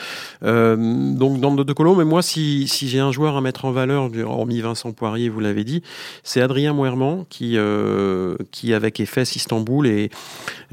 Euh, 0.44 0.76
donc 1.14 1.40
dans 1.40 1.54
le 1.54 1.64
de 1.64 1.74
Colo, 1.74 1.96
mais 1.96 2.06
moi, 2.06 2.22
si, 2.22 2.68
si 2.68 2.88
j'ai 2.88 3.00
un 3.00 3.12
joueur 3.12 3.38
à 3.38 3.42
mettre 3.42 3.66
en 3.66 3.72
valeur, 3.72 4.10
hormis 4.26 4.62
Vincent 4.62 4.92
Poirier, 4.92 5.30
vous 5.30 5.40
l'avez 5.40 5.64
dit, 5.64 5.84
c'est 6.24 6.42
Adrien 6.42 6.74
Moerman 6.74 7.26
qui, 7.30 7.54
euh, 7.58 8.36
qui 8.52 8.74
avec 8.74 9.00
EFS 9.00 9.36
Istanbul, 9.36 9.86
et, 9.86 10.10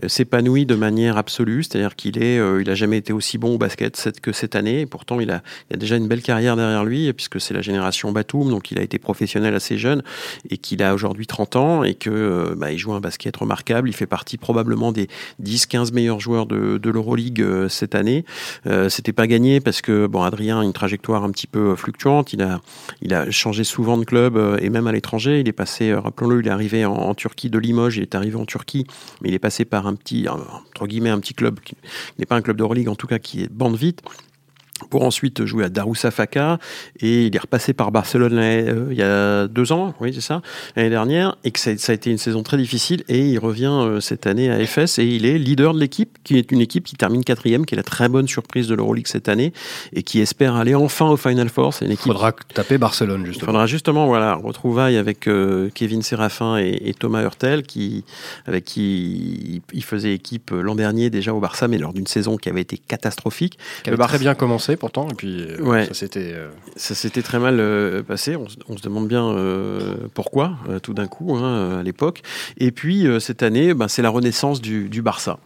euh, 0.02 0.08
s'épanouit 0.08 0.64
de 0.64 0.74
manière 0.74 1.18
absolue, 1.18 1.62
c'est-à-dire 1.62 1.94
qu'il 1.96 2.22
est, 2.22 2.36
il 2.60 2.70
a 2.70 2.74
jamais 2.74 2.98
été 2.98 3.12
aussi 3.12 3.38
bon 3.38 3.54
au 3.54 3.58
basket 3.58 4.10
que 4.22 4.32
cette 4.32 4.56
année, 4.56 4.80
et 4.80 4.86
pourtant 4.86 5.20
il 5.20 5.30
a, 5.30 5.42
il 5.70 5.74
a 5.74 5.76
déjà 5.76 5.96
une 5.96 6.08
belle 6.08 6.22
carrière 6.22 6.56
derrière 6.56 6.84
lui, 6.84 7.12
puisque 7.12 7.40
c'est 7.40 7.54
la 7.54 7.62
génération 7.62 8.12
Batum, 8.12 8.48
donc 8.48 8.70
il 8.70 8.78
a 8.78 8.82
été 8.82 8.98
professionnel 8.98 9.54
assez 9.54 9.76
jeune, 9.76 10.02
et 10.48 10.56
qu'il 10.56 10.82
a 10.82 10.94
aujourd'hui 10.94 11.26
30 11.26 11.56
ans, 11.56 11.84
et 11.84 11.94
que 11.94 12.54
bah, 12.56 12.74
joue 12.78 12.92
un 12.92 13.00
basket 13.00 13.36
remarquable 13.36 13.87
il 13.88 13.94
fait 13.94 14.06
partie 14.06 14.36
probablement 14.36 14.92
des 14.92 15.08
10-15 15.42 15.92
meilleurs 15.92 16.20
joueurs 16.20 16.46
de, 16.46 16.78
de 16.78 16.90
euh, 17.40 17.68
cette 17.68 17.94
année. 17.94 18.24
Euh, 18.66 18.88
C'était 18.88 19.12
pas 19.12 19.26
gagné 19.26 19.60
parce 19.60 19.82
que 19.82 20.06
bon, 20.06 20.22
Adrien 20.22 20.60
a 20.60 20.64
une 20.64 20.72
trajectoire 20.72 21.24
un 21.24 21.30
petit 21.30 21.46
peu 21.46 21.74
fluctuante. 21.76 22.32
Il 22.32 22.42
a, 22.42 23.30
changé 23.30 23.64
souvent 23.64 23.98
de 23.98 24.04
club 24.04 24.36
euh, 24.36 24.58
et 24.60 24.70
même 24.70 24.86
à 24.86 24.92
l'étranger. 24.92 25.40
Il 25.40 25.48
est 25.48 25.52
passé, 25.52 25.90
euh, 25.90 26.00
rappelons-le, 26.00 26.40
il 26.40 26.46
est 26.46 26.50
arrivé 26.50 26.84
en, 26.84 27.14
Turquie 27.14 27.50
de 27.50 27.58
Limoges. 27.58 27.96
Il 27.96 28.02
est 28.02 28.14
arrivé 28.14 28.36
en 28.36 28.44
Turquie, 28.44 28.86
mais 29.22 29.28
il 29.28 29.34
est 29.34 29.38
passé 29.38 29.64
par 29.64 29.86
un 29.86 29.94
petit, 29.94 30.28
entre 30.28 30.86
guillemets, 30.86 31.10
un 31.10 31.20
petit 31.20 31.34
club 31.34 31.60
qui 31.60 31.74
n'est 32.18 32.26
pas 32.26 32.36
un 32.36 32.42
club 32.42 32.56
d'Euroleague 32.56 32.88
en 32.88 32.94
tout 32.94 33.06
cas, 33.06 33.18
qui 33.18 33.42
est 33.42 33.52
bande 33.52 33.76
vite 33.76 34.02
pour 34.90 35.04
ensuite 35.04 35.44
jouer 35.44 35.64
à 35.64 35.68
Darusafaka 35.68 36.58
et 37.00 37.26
il 37.26 37.34
est 37.34 37.38
repassé 37.38 37.72
par 37.72 37.90
Barcelone 37.90 38.38
euh, 38.38 38.88
il 38.90 38.96
y 38.96 39.02
a 39.02 39.46
deux 39.46 39.72
ans, 39.72 39.94
oui 40.00 40.12
c'est 40.14 40.20
ça, 40.20 40.42
l'année 40.76 40.90
dernière 40.90 41.36
et 41.44 41.50
que 41.50 41.58
ça, 41.58 41.70
a 41.70 41.92
été 41.92 42.10
une 42.10 42.18
saison 42.18 42.42
très 42.42 42.56
difficile 42.56 43.04
et 43.08 43.28
il 43.28 43.38
revient 43.38 43.66
euh, 43.66 44.00
cette 44.00 44.26
année 44.26 44.50
à 44.50 44.64
FS 44.64 44.98
et 44.98 45.04
il 45.04 45.26
est 45.26 45.38
leader 45.38 45.74
de 45.74 45.80
l'équipe 45.80 46.18
qui 46.24 46.36
est 46.36 46.50
une 46.52 46.60
équipe 46.60 46.84
qui 46.84 46.96
termine 46.96 47.24
quatrième, 47.24 47.66
qui 47.66 47.74
est 47.74 47.76
la 47.76 47.82
très 47.82 48.08
bonne 48.08 48.28
surprise 48.28 48.68
de 48.68 48.74
l'Euroleague 48.74 49.06
cette 49.06 49.28
année 49.28 49.52
et 49.92 50.02
qui 50.02 50.20
espère 50.20 50.54
aller 50.56 50.74
enfin 50.74 51.08
au 51.08 51.16
Final 51.16 51.48
Four. 51.48 51.74
C'est 51.74 51.84
une 51.84 51.92
équipe. 51.92 52.06
Faudra 52.06 52.32
taper 52.32 52.78
Barcelone 52.78 53.26
justement. 53.26 53.42
Il 53.42 53.46
faudra 53.46 53.66
justement 53.66 54.06
voilà 54.06 54.34
retrouvailles 54.34 54.96
avec 54.96 55.26
euh, 55.26 55.70
Kevin 55.74 56.02
Séraphin 56.02 56.58
et, 56.58 56.94
Thomas 56.98 57.22
Hurtel 57.22 57.62
qui 57.62 58.04
avec 58.46 58.64
qui 58.64 59.62
il 59.72 59.84
faisait 59.84 60.12
équipe 60.12 60.50
l'an 60.50 60.74
dernier 60.74 61.10
déjà 61.10 61.32
au 61.32 61.40
Barça 61.40 61.68
mais 61.68 61.78
lors 61.78 61.92
d'une 61.92 62.06
saison 62.06 62.36
qui 62.36 62.48
avait 62.48 62.62
été 62.62 62.78
catastrophique. 62.78 63.58
Qui 63.84 63.90
avait 63.90 63.98
très 63.98 64.18
bien 64.18 64.34
commencé 64.34 64.67
pourtant, 64.76 65.08
et 65.08 65.14
puis 65.14 65.42
euh, 65.42 65.86
ça 65.86 65.94
s'était 65.94 66.32
euh, 66.34 66.48
ça 66.76 66.94
s'était 66.94 67.22
très 67.22 67.38
mal 67.38 67.58
euh, 67.60 68.02
passé. 68.02 68.36
On, 68.36 68.76
se 68.76 68.82
demande 68.82 69.08
bien 69.08 69.34
pourquoi 70.14 70.56
tout 70.82 70.94
d'un 70.94 71.06
coup 71.06 71.34
hein, 71.36 71.78
à 71.80 71.82
l'époque. 71.82 72.22
Et 72.58 72.70
puis 72.70 73.06
cette 73.20 73.42
année, 73.42 73.74
ben, 73.74 73.88
c'est 73.88 74.02
la 74.02 74.10
renaissance 74.10 74.60
du, 74.60 74.88
du, 74.88 75.02
Barça 75.02 75.38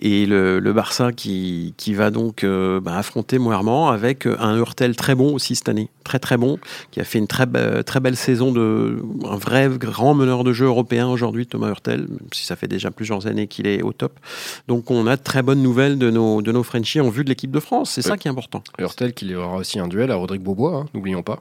et 0.00 0.26
le, 0.26 0.58
le 0.58 0.72
Barça 0.72 1.12
qui, 1.12 1.74
qui 1.76 1.94
va 1.94 2.10
donc 2.10 2.44
ben, 2.44 2.92
affronter 2.92 3.38
Moerman 3.38 3.92
avec 3.92 4.26
un 4.26 4.56
Hurtel 4.56 4.96
très 4.96 5.14
bon 5.14 5.34
aussi 5.34 5.54
cette 5.54 5.68
année, 5.68 5.88
très 6.10 6.18
très 6.18 6.36
bon, 6.36 6.58
qui 6.90 6.98
a 6.98 7.04
fait 7.04 7.20
une 7.20 7.28
très 7.28 7.46
très 7.84 8.00
belle 8.00 8.16
saison 8.16 8.50
de 8.50 9.00
un 9.24 9.36
vrai 9.36 9.68
grand 9.68 10.12
meneur 10.12 10.42
de 10.42 10.52
jeu 10.52 10.66
européen 10.66 11.06
aujourd'hui, 11.06 11.46
Thomas 11.46 11.68
Hurtel, 11.68 12.00
même 12.00 12.18
si 12.32 12.44
ça 12.44 12.56
fait 12.56 12.66
déjà 12.66 12.90
plusieurs 12.90 13.28
années 13.28 13.46
qu'il 13.46 13.68
est 13.68 13.80
au 13.82 13.92
top. 13.92 14.18
Donc 14.66 14.90
on 14.90 15.06
a 15.06 15.16
de 15.16 15.22
très 15.22 15.42
bonnes 15.42 15.62
nouvelles 15.62 15.98
de 15.98 16.10
nos 16.10 16.42
de 16.42 16.50
nos 16.50 16.64
Frenchies 16.64 17.00
en 17.00 17.10
vue 17.10 17.22
de 17.22 17.28
l'équipe 17.28 17.52
de 17.52 17.60
France. 17.60 17.92
C'est 17.92 18.02
ça 18.02 18.16
qui 18.16 18.26
est 18.26 18.30
important. 18.30 18.64
Hurtel 18.80 19.14
qu'il 19.14 19.30
y 19.30 19.36
aura 19.36 19.58
aussi 19.58 19.78
un 19.78 19.86
duel 19.86 20.10
à 20.10 20.16
Rodrigue 20.16 20.42
Beaubois, 20.42 20.74
hein, 20.74 20.86
n'oublions 20.94 21.22
pas. 21.22 21.40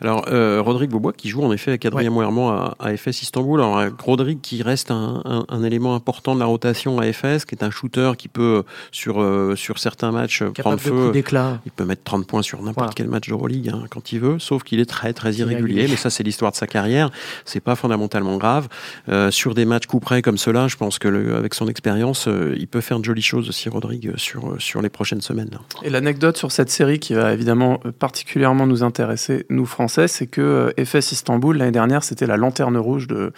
Alors, 0.00 0.26
euh, 0.28 0.62
Rodrigue 0.64 0.90
Beaubois 0.90 1.12
qui 1.12 1.28
joue 1.28 1.42
en 1.42 1.52
effet 1.52 1.72
avec 1.72 1.84
Adrien 1.84 2.12
ouais. 2.12 2.24
à, 2.24 2.74
à, 2.78 2.96
FS 2.96 3.22
Istanbul. 3.22 3.60
Alors, 3.60 3.78
euh, 3.78 3.90
Rodrigue 3.98 4.40
qui 4.40 4.62
reste 4.62 4.92
un, 4.92 5.22
un, 5.24 5.44
un, 5.48 5.64
élément 5.64 5.96
important 5.96 6.36
de 6.36 6.40
la 6.40 6.46
rotation 6.46 7.00
à 7.00 7.12
FS, 7.12 7.44
qui 7.44 7.56
est 7.56 7.64
un 7.64 7.70
shooter 7.70 8.12
qui 8.16 8.28
peut, 8.28 8.62
sur, 8.92 9.20
euh, 9.20 9.56
sur 9.56 9.80
certains 9.80 10.12
matchs, 10.12 10.44
prendre 10.44 10.78
feu. 10.78 11.12
Il 11.14 11.72
peut 11.72 11.84
mettre 11.84 12.04
30 12.04 12.28
points 12.28 12.42
sur 12.42 12.62
n'importe 12.62 12.94
quel 12.94 13.08
match 13.08 13.28
d'Euroleague 13.28 13.70
hein, 13.70 13.84
quand 13.90 14.12
il 14.12 14.20
veut, 14.20 14.38
sauf 14.38 14.62
qu'il 14.62 14.78
est 14.78 14.88
très, 14.88 15.12
très 15.12 15.34
irrégulier. 15.34 15.88
Mais 15.88 15.96
ça, 15.96 16.10
c'est 16.10 16.22
l'histoire 16.22 16.52
de 16.52 16.56
sa 16.56 16.68
carrière. 16.68 17.10
C'est 17.44 17.60
pas 17.60 17.74
fondamentalement 17.74 18.36
grave. 18.36 18.68
Euh, 19.08 19.32
sur 19.32 19.54
des 19.54 19.64
matchs 19.64 19.86
coup 19.86 19.98
près 19.98 20.22
comme 20.22 20.38
cela, 20.38 20.68
je 20.68 20.76
pense 20.76 21.00
que 21.00 21.08
le, 21.08 21.34
avec 21.34 21.54
son 21.54 21.66
expérience, 21.66 22.28
euh, 22.28 22.54
il 22.56 22.68
peut 22.68 22.80
faire 22.80 23.00
de 23.00 23.04
jolies 23.04 23.22
choses 23.22 23.48
aussi, 23.48 23.68
Rodrigue, 23.68 24.12
sur, 24.16 24.54
sur 24.60 24.80
les 24.80 24.90
prochaines 24.90 25.22
semaines. 25.22 25.50
Et 25.82 25.90
l'anecdote 25.90 26.36
sur 26.36 26.52
cette 26.52 26.70
série 26.70 27.00
qui 27.00 27.14
va 27.14 27.32
évidemment 27.32 27.80
particulièrement 27.98 28.66
nous 28.66 28.84
intéresser, 28.84 29.44
nous, 29.50 29.66
Français, 29.66 29.87
c'est 29.88 30.26
que 30.26 30.72
FS 30.78 30.94
euh, 30.94 30.98
Istanbul, 30.98 31.56
l'année 31.56 31.72
dernière, 31.72 32.04
c'était 32.04 32.26
la 32.26 32.36
lanterne 32.36 32.76
rouge 32.76 33.06
de, 33.06 33.32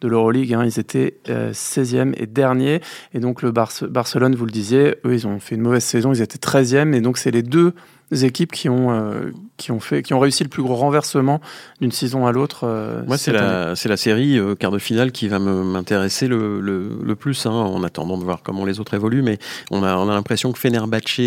de 0.00 0.08
l'Euroleague. 0.08 0.54
Hein. 0.54 0.64
Ils 0.64 0.78
étaient 0.78 1.18
16e 1.26 2.08
euh, 2.08 2.12
et 2.16 2.26
dernier. 2.26 2.80
Et 3.14 3.20
donc, 3.20 3.42
le 3.42 3.52
Barcelone, 3.52 4.34
vous 4.34 4.46
le 4.46 4.50
disiez, 4.50 4.96
eux, 5.04 5.14
ils 5.14 5.26
ont 5.26 5.40
fait 5.40 5.54
une 5.54 5.62
mauvaise 5.62 5.84
saison. 5.84 6.12
Ils 6.12 6.22
étaient 6.22 6.38
13e. 6.38 6.94
Et 6.94 7.00
donc, 7.00 7.18
c'est 7.18 7.30
les 7.30 7.42
deux 7.42 7.74
équipes 8.12 8.52
qui 8.52 8.68
ont, 8.68 8.92
euh, 8.92 9.32
qui, 9.56 9.72
ont 9.72 9.80
fait, 9.80 10.02
qui 10.02 10.14
ont 10.14 10.20
réussi 10.20 10.42
le 10.42 10.48
plus 10.48 10.62
gros 10.62 10.74
renversement 10.74 11.40
d'une 11.80 11.92
saison 11.92 12.26
à 12.26 12.32
l'autre. 12.32 12.66
Moi, 13.06 13.18
c'est 13.18 13.32
la, 13.32 13.74
la, 13.74 13.96
série 13.96 14.38
quart 14.58 14.70
de 14.70 14.78
finale 14.78 15.12
qui 15.12 15.28
va 15.28 15.38
m'intéresser 15.38 16.28
le, 16.28 16.60
le, 16.60 17.14
plus, 17.16 17.46
hein, 17.46 17.50
en 17.50 17.82
attendant 17.82 18.18
de 18.18 18.24
voir 18.24 18.42
comment 18.42 18.64
les 18.64 18.80
autres 18.80 18.94
évoluent. 18.94 19.22
Mais 19.22 19.38
on 19.70 19.82
a, 19.82 19.96
on 19.96 20.08
a 20.08 20.14
l'impression 20.14 20.52
que 20.52 20.58
Fenerbahce, 20.58 21.18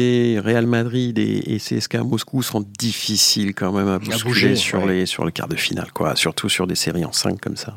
Real 0.44 0.66
Madrid 0.66 1.18
et, 1.20 1.56
et, 1.56 1.58
CSK 1.58 1.96
Moscou 1.98 2.42
seront 2.44 2.66
difficiles 2.78 3.54
quand 3.54 3.72
même 3.72 3.88
à 3.88 4.00
bousculer 4.00 4.56
sur, 4.56 4.86
les, 4.86 5.06
sur 5.06 5.26
le 5.26 5.32
quart 5.32 5.48
de 5.48 5.56
finale, 5.56 5.92
quoi. 5.94 6.16
surtout 6.16 6.50
sur 6.50 6.68
des 6.68 6.76
séries 6.76 7.06
en 7.06 7.12
5 7.12 7.40
comme 7.40 7.58
ça. 7.58 7.74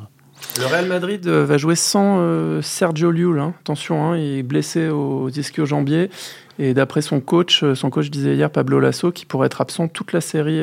Le 0.58 0.66
Real 0.66 0.86
Madrid 0.86 1.26
euh, 1.28 1.44
va 1.44 1.56
jouer 1.56 1.76
sans 1.76 2.18
euh, 2.18 2.62
Sergio 2.62 3.12
Llull. 3.12 3.38
Hein. 3.38 3.54
Attention, 3.60 4.04
hein, 4.04 4.16
il 4.16 4.38
est 4.38 4.42
blessé 4.42 4.88
au 4.88 5.28
ischio-jambier. 5.28 6.10
Et 6.58 6.74
d'après 6.74 7.00
son 7.00 7.20
coach, 7.20 7.62
euh, 7.62 7.76
son 7.76 7.90
coach 7.90 8.10
disait 8.10 8.34
hier, 8.34 8.50
Pablo 8.50 8.80
Lasso, 8.80 9.12
qu'il 9.12 9.28
pourrait 9.28 9.46
être 9.46 9.60
absent 9.60 9.86
toute 9.86 10.12
la 10.12 10.20
série 10.20 10.60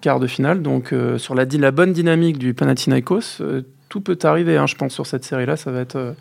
quart 0.00 0.20
de 0.20 0.26
finale. 0.26 0.62
Donc, 0.62 0.94
sur 1.16 1.34
la, 1.34 1.44
la, 1.44 1.70
bonne 1.72 1.92
dynamique 1.92 2.38
du 2.38 2.54
Panathinaikos, 2.54 3.42
tout 3.88 4.00
peut 4.00 4.18
arriver, 4.22 4.56
hein, 4.56 4.66
je 4.66 4.76
pense, 4.76 4.92
sur 4.92 5.06
cette 5.06 5.24
série-là. 5.24 5.56
Ça 5.56 5.72
va 5.72 5.80
être 5.80 6.14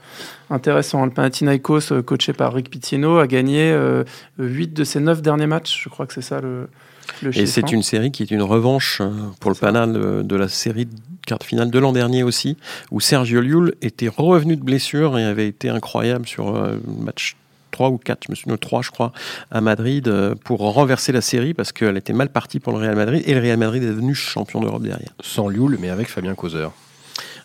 intéressant. 0.50 1.06
Le 1.06 1.12
Panathinaikos, 1.12 2.02
coaché 2.04 2.34
par 2.34 2.54
Rick 2.54 2.72
Pitino, 2.72 3.20
a 3.20 3.28
gagné 3.28 3.78
8 4.40 4.74
de 4.74 4.84
ses 4.84 5.00
9 5.00 5.22
derniers 5.22 5.48
matchs. 5.48 5.84
Je 5.84 5.90
crois 5.90 6.08
que 6.08 6.14
c'est 6.14 6.22
ça 6.22 6.42
le, 6.42 6.68
et 7.36 7.46
c'est 7.46 7.72
une 7.72 7.84
série 7.84 8.12
qui 8.12 8.24
est 8.24 8.32
une 8.32 8.42
revanche 8.42 9.02
pour 9.40 9.52
le 9.52 9.58
Panal 9.58 10.24
de 10.26 10.36
la 10.36 10.48
série 10.48 10.88
de 11.24 11.30
carte 11.30 11.44
finale 11.44 11.72
de 11.72 11.80
l'an 11.80 11.92
dernier 11.92 12.24
aussi, 12.24 12.58
où 12.92 13.00
Sergio 13.00 13.42
Llull 13.42 13.74
était 13.82 14.10
revenu 14.10 14.56
de 14.56 14.64
blessure 14.64 15.18
et 15.18 15.24
avait 15.24 15.48
été 15.48 15.70
incroyable 15.70 16.28
sur 16.28 16.56
euh, 16.56 16.78
le 16.86 17.04
match 17.04 17.36
3 17.72 17.90
ou 17.90 17.98
4, 17.98 18.26
je 18.28 18.32
me 18.32 18.36
souviens, 18.36 18.58
3 18.58 18.84
je 18.84 18.92
crois, 18.92 19.12
à 19.50 19.60
Madrid 19.60 20.14
pour 20.44 20.60
renverser 20.60 21.12
la 21.12 21.22
série 21.22 21.56
parce 21.56 21.72
qu'elle 21.72 21.98
était 21.98 22.14
mal 22.14 22.30
partie 22.30 22.60
pour 22.60 22.74
le 22.74 22.80
Real 22.80 22.96
Madrid 22.96 23.24
et 23.26 23.34
le 23.34 23.40
Real 23.40 23.58
Madrid 23.58 23.82
est 23.82 23.88
devenu 23.88 24.14
champion 24.14 24.62
d'Europe 24.62 24.84
derrière. 24.84 25.16
Sans 25.22 25.50
Lioul, 25.50 25.80
mais 25.82 25.90
avec 25.90 26.08
Fabien 26.08 26.36
Causeur 26.36 26.74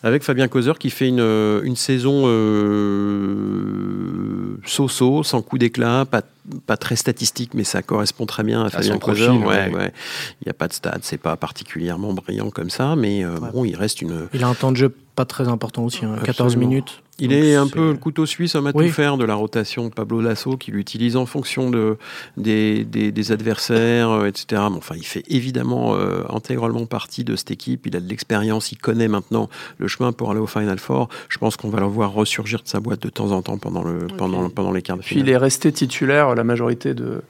avec 0.03 0.23
Fabien 0.23 0.47
Causeur 0.47 0.79
qui 0.79 0.89
fait 0.89 1.07
une, 1.07 1.61
une 1.63 1.75
saison 1.75 2.23
euh, 2.25 4.18
so-so, 4.65 5.23
sans 5.23 5.41
coup 5.41 5.57
d'éclat, 5.57 6.05
pas 6.05 6.21
pas 6.65 6.77
très 6.77 6.95
statistique, 6.95 7.53
mais 7.53 7.63
ça 7.63 7.81
correspond 7.81 8.25
très 8.25 8.43
bien 8.43 8.63
à, 8.63 8.69
Fabien 8.69 8.97
Causeur. 8.97 9.35
Ouais, 9.39 9.69
ouais. 9.69 9.93
Il 10.41 10.45
n'y 10.47 10.49
a 10.49 10.53
pas 10.53 10.67
de 10.67 10.73
stade, 10.73 11.01
c'est 11.03 11.17
pas 11.17 11.35
particulièrement 11.35 12.13
brillant 12.13 12.49
comme 12.49 12.69
ça, 12.69 12.95
mais 12.95 13.23
euh, 13.23 13.37
bon, 13.53 13.65
il 13.65 13.75
reste 13.75 14.01
une. 14.01 14.27
Il 14.33 14.43
a 14.43 14.47
un 14.47 14.55
temps 14.55 14.71
de 14.71 14.77
jeu 14.77 14.95
pas 15.19 15.25
très 15.25 15.49
important 15.49 15.83
aussi, 15.83 16.03
14 16.23 16.55
hein, 16.55 16.59
minutes. 16.59 17.03
Il 17.19 17.33
est 17.33 17.53
un 17.53 17.67
peu 17.67 17.91
le 17.91 17.97
couteau 17.97 18.25
suisse 18.25 18.55
à 18.55 18.61
tout 18.71 18.87
faire 18.87 19.17
de 19.17 19.25
la 19.25 19.35
rotation 19.35 19.89
de 19.89 19.93
Pablo 19.93 20.21
Lasso, 20.21 20.55
qu'il 20.55 20.77
utilise 20.77 21.17
en 21.17 21.25
fonction 21.25 21.69
de, 21.69 21.97
des, 22.37 22.85
des, 22.85 23.31
adversaires, 23.33 24.11
euh, 24.11 24.27
etc. 24.27 24.61
enfin, 24.61 24.95
il 24.95 25.05
fait 25.05 25.25
évidemment 25.27 25.93
euh, 25.93 26.23
intégralement 26.29 26.85
partie 26.85 27.25
de 27.25 27.35
cette 27.35 27.51
équipe. 27.51 27.85
Il 27.85 27.97
a 27.97 27.99
de 27.99 28.07
l'expérience, 28.07 28.71
il 28.71 28.77
connaît 28.77 29.09
maintenant 29.09 29.49
le 29.77 29.89
chemin 29.89 30.13
pour 30.13 30.31
aller 30.31 30.39
au 30.39 30.47
Final 30.47 30.79
Four. 30.79 31.09
Je 31.27 31.37
pense 31.37 31.57
qu'on 31.57 31.69
va 31.69 31.81
le 31.81 31.87
voir 31.87 32.13
ressurgir 32.13 32.61
de 32.63 32.69
sa 32.69 32.79
boîte 32.79 33.01
de 33.01 33.09
temps 33.09 33.31
en 33.31 33.41
temps 33.41 33.57
pendant, 33.57 33.83
le, 33.83 34.07
pendant, 34.07 34.49
pendant 34.49 34.71
les 34.71 34.81
quarts 34.81 34.95
de 34.95 35.01
finale. 35.01 35.25
Puis 35.25 35.29
il 35.29 35.33
est 35.33 35.37
resté 35.37 35.73
titulaire 35.73 36.33
la 36.33 36.45
majorité 36.45 36.93
de, 36.93 37.23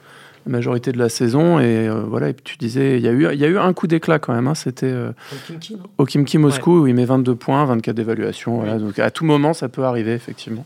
la 0.46 0.52
majorité 0.52 0.92
de 0.92 0.98
la 0.98 1.08
saison. 1.08 1.58
Et 1.58 1.88
euh, 1.88 2.02
voilà, 2.06 2.30
et 2.30 2.34
tu 2.34 2.56
disais, 2.56 2.96
il 2.96 3.02
y, 3.02 3.08
a 3.08 3.12
eu, 3.12 3.32
il 3.32 3.38
y 3.38 3.44
a 3.44 3.48
eu 3.48 3.58
un 3.58 3.72
coup 3.72 3.86
d'éclat 3.86 4.18
quand 4.18 4.34
même. 4.34 4.48
Hein, 4.48 4.54
C'était 4.54 4.86
euh, 4.86 5.12
au 5.98 6.04
Kimki 6.04 6.38
Moscou 6.38 6.80
où 6.80 6.86
il 6.86 6.94
met 6.94 7.04
22 7.04 7.34
points, 7.34 7.64
24 7.64 7.94
d'évaluation. 7.94 8.78
donc 8.78 8.98
à 8.98 9.10
tout 9.10 9.24
moment, 9.24 9.52
ça 9.52 9.68
peut 9.68 9.84
arriver, 9.84 10.12
effectivement. 10.12 10.64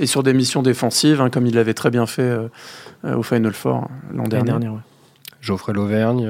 Et 0.00 0.06
sur 0.06 0.22
des 0.22 0.32
missions 0.32 0.62
défensives, 0.62 1.20
hein, 1.20 1.30
comme 1.30 1.46
il 1.46 1.54
l'avait 1.54 1.74
très 1.74 1.90
bien 1.90 2.06
fait 2.06 2.22
euh, 2.22 2.48
au 3.04 3.22
Final 3.22 3.52
Four 3.52 3.88
l'an 4.12 4.24
dernier. 4.24 4.52
Geoffrey 5.40 5.72
Lauvergne, 5.72 6.28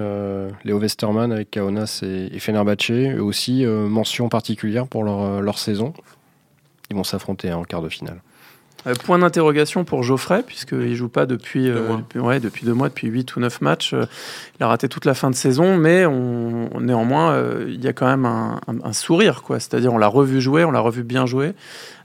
Léo 0.64 0.78
Westermann 0.78 1.32
avec 1.32 1.50
Kaunas 1.52 2.00
et, 2.02 2.28
et 2.30 2.38
Fenerbahce, 2.38 2.90
eux 2.90 3.22
aussi, 3.22 3.64
mention 3.64 4.28
particulière 4.28 4.86
pour 4.86 5.02
leur, 5.02 5.40
leur 5.40 5.58
saison. 5.58 5.94
Ils 6.90 6.96
vont 6.96 7.04
s'affronter 7.04 7.50
en 7.52 7.64
quart 7.64 7.80
de 7.80 7.88
finale. 7.88 8.20
Euh, 8.88 8.94
point 8.94 9.18
d'interrogation 9.18 9.84
pour 9.84 10.02
Geoffrey, 10.02 10.42
puisqu'il 10.42 10.78
ne 10.90 10.94
joue 10.94 11.08
pas 11.08 11.26
depuis, 11.26 11.68
euh, 11.68 11.96
depuis, 11.96 12.18
ouais, 12.20 12.40
depuis, 12.40 12.64
deux 12.64 12.72
mois, 12.72 12.88
depuis 12.88 13.08
8 13.08 13.36
ou 13.36 13.40
9 13.40 13.60
matchs. 13.60 13.92
Euh, 13.92 14.06
il 14.58 14.64
a 14.64 14.68
raté 14.68 14.88
toute 14.88 15.04
la 15.04 15.14
fin 15.14 15.30
de 15.30 15.34
saison, 15.34 15.76
mais 15.76 16.06
on, 16.06 16.80
néanmoins, 16.80 17.38
il 17.66 17.82
y 17.82 17.88
a 17.88 17.92
quand 17.92 18.06
même 18.06 18.24
un, 18.24 18.60
un, 18.66 18.92
sourire. 18.92 19.42
C'est-à-dire, 19.48 19.92
on 19.92 19.98
l'a 19.98 20.08
revu 20.08 20.40
jouer, 20.40 20.64
on 20.64 20.70
l'a 20.70 20.80
revu 20.80 21.02
bien 21.02 21.26
jouer, 21.26 21.52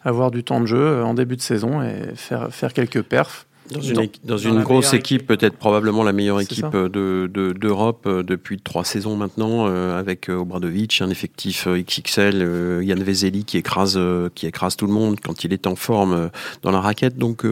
avoir 0.03 0.29
du 0.29 0.43
temps 0.43 0.59
de 0.59 0.65
jeu 0.65 1.03
en 1.03 1.13
début 1.13 1.37
de 1.37 1.41
saison 1.41 1.81
et 1.81 2.15
faire, 2.15 2.49
faire 2.51 2.73
quelques 2.73 3.01
perfs. 3.01 3.47
Dans 3.71 3.79
une, 3.79 4.09
dans, 4.25 4.37
une 4.37 4.61
grosse 4.61 4.93
équipe, 4.93 5.25
peut-être 5.25 5.55
probablement 5.55 6.03
la 6.03 6.11
meilleure 6.11 6.41
équipe 6.41 6.65
d'Europe 6.65 6.91
de, 6.91 7.53
d'Europe 7.53 8.03
euh, 8.07 8.21
depuis 8.21 8.59
trois 8.59 8.83
saisons 8.83 9.15
maintenant, 9.15 9.67
euh, 9.67 9.97
avec 9.97 10.29
euh, 10.29 10.35
Obradovic, 10.35 11.01
un 11.01 11.09
effectif 11.09 11.67
XXL, 11.67 12.81
Yann 12.83 13.01
Vezeli 13.01 13.45
qui 13.45 13.57
écrase, 13.57 13.99
qui 14.35 14.47
écrase 14.47 14.75
tout 14.75 14.85
le 14.85 14.91
monde 14.91 15.19
quand 15.23 15.45
il 15.45 15.53
est 15.53 15.65
en 15.65 15.75
forme 15.75 16.29
dans 16.61 16.71
la 16.71 16.81
raquette. 16.81 17.17
Donc 17.17 17.45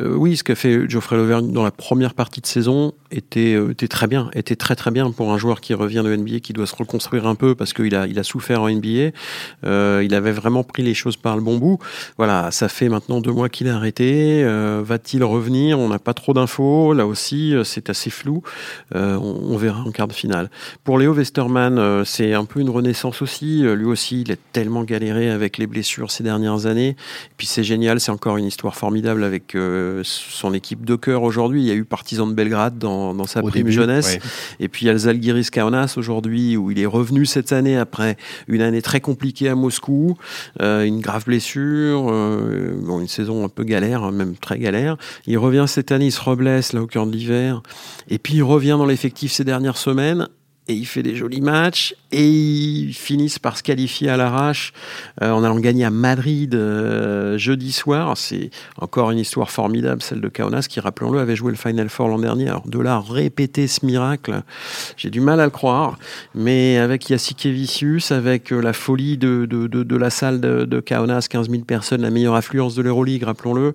oui, 0.00 0.36
ce 0.36 0.44
qu'a 0.44 0.54
fait 0.54 0.88
Geoffrey 0.88 1.16
Lauvergne 1.16 1.52
dans 1.52 1.62
la 1.62 1.70
première 1.70 2.14
partie 2.14 2.40
de 2.40 2.46
saison 2.46 2.92
était, 3.10 3.52
était 3.70 3.88
très 3.88 4.06
bien, 4.06 4.30
était 4.34 4.56
très 4.56 4.74
très 4.74 4.90
bien 4.90 5.10
pour 5.12 5.32
un 5.32 5.38
joueur 5.38 5.60
qui 5.60 5.74
revient 5.74 6.02
de 6.04 6.14
NBA, 6.14 6.40
qui 6.40 6.52
doit 6.52 6.66
se 6.66 6.74
reconstruire 6.74 7.26
un 7.26 7.34
peu 7.34 7.54
parce 7.54 7.72
qu'il 7.72 7.94
a, 7.94 8.06
il 8.06 8.18
a 8.18 8.24
souffert 8.24 8.62
en 8.62 8.70
NBA. 8.70 9.12
il 9.62 10.14
avait 10.14 10.32
vraiment 10.32 10.64
pris 10.64 10.82
les 10.82 10.94
choses 10.94 11.16
par 11.16 11.36
le 11.36 11.42
bon 11.42 11.58
bout. 11.58 11.78
Voilà, 12.16 12.50
ça 12.50 12.68
fait 12.68 12.88
maintenant 12.88 13.20
deux 13.20 13.32
mois 13.32 13.48
qu'il 13.48 13.68
a 13.68 13.76
arrêté. 13.76 14.44
Va-t-il 14.82 15.22
revenir. 15.36 15.78
On 15.78 15.88
n'a 15.88 15.98
pas 15.98 16.14
trop 16.14 16.32
d'infos. 16.32 16.92
Là 16.92 17.06
aussi, 17.06 17.54
euh, 17.54 17.64
c'est 17.64 17.90
assez 17.90 18.10
flou. 18.10 18.42
Euh, 18.94 19.16
on, 19.16 19.56
verra 19.56 19.80
en 19.80 19.90
quart 19.90 20.08
de 20.08 20.12
finale. 20.12 20.50
Pour 20.84 20.98
Léo 20.98 21.14
Westerman, 21.14 21.78
euh, 21.78 22.04
c'est 22.04 22.34
un 22.34 22.44
peu 22.44 22.60
une 22.60 22.70
renaissance 22.70 23.22
aussi. 23.22 23.62
lui 23.62 23.84
aussi, 23.84 24.22
il 24.22 24.32
a 24.32 24.36
tellement 24.52 24.84
galéré 24.84 25.30
avec 25.30 25.58
les 25.58 25.66
blessures 25.66 26.10
ces 26.10 26.22
dernières 26.22 26.66
années. 26.66 26.90
Et 26.90 27.34
puis 27.36 27.46
c'est 27.46 27.64
génial, 27.64 28.00
c'est 28.00 28.10
encore 28.10 28.36
une 28.36 28.44
histoire 28.44 28.76
formidable 28.76 29.24
avec 29.24 29.56
son 30.02 30.54
équipe 30.54 30.84
de 30.84 30.96
cœur 30.96 31.22
aujourd'hui. 31.22 31.62
Il 31.62 31.66
y 31.66 31.70
a 31.70 31.74
eu 31.74 31.84
Partizan 31.84 32.26
de 32.26 32.34
Belgrade 32.34 32.78
dans, 32.78 33.26
sa 33.26 33.42
prime 33.42 33.70
jeunesse. 33.70 34.18
Et 34.60 34.68
puis 34.68 34.84
il 34.84 34.86
y 34.86 34.90
a 34.90 34.92
le 34.92 34.98
Zalgiris 34.98 35.50
Kaunas 35.50 35.94
aujourd'hui, 35.96 36.56
où 36.56 36.70
il 36.70 36.78
est 36.78 36.86
revenu 36.86 37.26
cette 37.26 37.52
année 37.52 37.76
après 37.76 38.16
une 38.48 38.62
année 38.62 38.82
très 38.82 39.00
compliquée 39.00 39.48
à 39.48 39.54
Moscou, 39.54 40.16
une 40.60 41.00
grave 41.00 41.24
blessure, 41.24 42.02
bon, 42.02 43.00
une 43.00 43.08
saison 43.08 43.44
un 43.44 43.48
peu 43.48 43.64
galère, 43.64 44.04
hein, 44.04 44.12
même 44.12 44.36
très 44.36 44.58
galère. 44.58 44.96
Il 45.26 45.38
revient 45.38 45.64
cette 45.66 45.92
année, 45.92 46.06
il 46.06 46.12
se 46.12 46.20
reblesse 46.20 46.72
là 46.72 46.82
au 46.82 46.86
cœur 46.86 47.06
de 47.06 47.12
l'hiver. 47.12 47.62
Et 48.08 48.18
puis 48.18 48.34
il 48.34 48.42
revient 48.42 48.76
dans 48.78 48.86
l'effectif 48.86 49.32
ces 49.32 49.44
dernières 49.44 49.76
semaines 49.78 50.28
et 50.68 50.74
il 50.74 50.86
fait 50.86 51.02
des 51.02 51.14
jolis 51.14 51.40
matchs 51.40 51.94
et 52.10 52.28
ils 52.28 52.92
finissent 52.92 53.38
par 53.38 53.56
se 53.56 53.62
qualifier 53.62 54.08
à 54.08 54.16
l'arrache 54.16 54.72
euh, 55.22 55.30
en 55.30 55.44
allant 55.44 55.58
gagner 55.60 55.84
à 55.84 55.90
Madrid 55.90 56.54
euh, 56.54 57.38
jeudi 57.38 57.70
soir. 57.70 58.16
C'est 58.16 58.50
encore 58.80 59.10
une 59.12 59.18
histoire 59.18 59.50
formidable, 59.50 60.02
celle 60.02 60.20
de 60.20 60.28
Kaunas 60.28 60.66
qui, 60.68 60.80
rappelons-le, 60.80 61.20
avait 61.20 61.36
joué 61.36 61.52
le 61.52 61.56
Final 61.56 61.88
Four 61.88 62.08
l'an 62.08 62.18
dernier. 62.18 62.48
Alors 62.48 62.66
de 62.66 62.80
là 62.80 63.00
répéter 63.00 63.68
ce 63.68 63.86
miracle, 63.86 64.42
j'ai 64.96 65.10
du 65.10 65.20
mal 65.20 65.40
à 65.40 65.44
le 65.44 65.50
croire, 65.50 65.98
mais 66.34 66.78
avec 66.78 67.06
Jassikevicius, 67.06 68.10
avec 68.10 68.52
euh, 68.52 68.60
la 68.60 68.72
folie 68.72 69.18
de, 69.18 69.46
de, 69.46 69.66
de, 69.68 69.96
la 69.96 70.10
salle 70.10 70.40
de, 70.40 70.64
de 70.64 70.80
Kaunas, 70.80 71.28
15 71.30 71.48
000 71.48 71.62
personnes, 71.62 72.02
la 72.02 72.10
meilleure 72.10 72.34
affluence 72.34 72.74
de 72.74 72.82
l'Euroleague, 72.82 73.22
rappelons-le, 73.22 73.72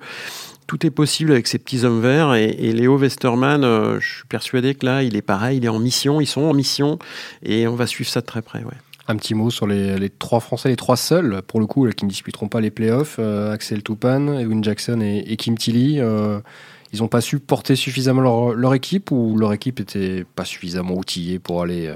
tout 0.67 0.85
est 0.85 0.91
possible 0.91 1.31
avec 1.31 1.47
ces 1.47 1.59
petits 1.59 1.83
hommes 1.83 2.01
verts. 2.01 2.33
Et, 2.35 2.71
Léo 2.71 2.97
Westerman, 2.97 3.63
euh, 3.63 3.99
je 3.99 4.15
suis 4.15 4.25
persuadé 4.27 4.75
que 4.75 4.85
là, 4.85 5.03
il 5.03 5.15
est 5.15 5.21
pareil, 5.21 5.57
il 5.57 5.65
est 5.65 5.69
en 5.69 5.79
mission, 5.79 6.21
ils 6.21 6.27
sont 6.27 6.41
en 6.41 6.53
mission, 6.53 6.99
et 7.43 7.67
on 7.67 7.75
va 7.75 7.87
suivre 7.87 8.09
ça 8.09 8.21
de 8.21 8.25
très 8.25 8.41
près. 8.41 8.63
Ouais. 8.63 8.77
Un 9.07 9.15
petit 9.17 9.33
mot 9.33 9.49
sur 9.49 9.67
les, 9.67 10.09
trois 10.09 10.39
Français, 10.39 10.69
les 10.69 10.75
trois 10.75 10.95
seuls, 10.95 11.41
pour 11.45 11.59
le 11.59 11.65
coup, 11.65 11.87
qui 11.89 12.05
ne 12.05 12.09
disputeront 12.09 12.47
pas 12.47 12.61
les 12.61 12.71
playoffs, 12.71 13.17
euh, 13.19 13.51
Axel 13.51 13.83
Toupane, 13.83 14.29
Edwin 14.39 14.63
Jackson 14.63 15.01
et, 15.01 15.35
Kim 15.37 15.57
Tilly. 15.57 15.99
Euh, 15.99 16.39
ils 16.93 16.99
n'ont 16.99 17.07
pas 17.07 17.21
su 17.21 17.39
porter 17.39 17.75
suffisamment 17.75 18.51
leur, 18.53 18.73
équipe 18.73 19.11
ou 19.11 19.37
leur 19.37 19.53
équipe 19.53 19.79
était 19.79 20.25
pas 20.35 20.45
suffisamment 20.45 20.95
outillée 20.95 21.39
pour 21.39 21.61
aller 21.61 21.93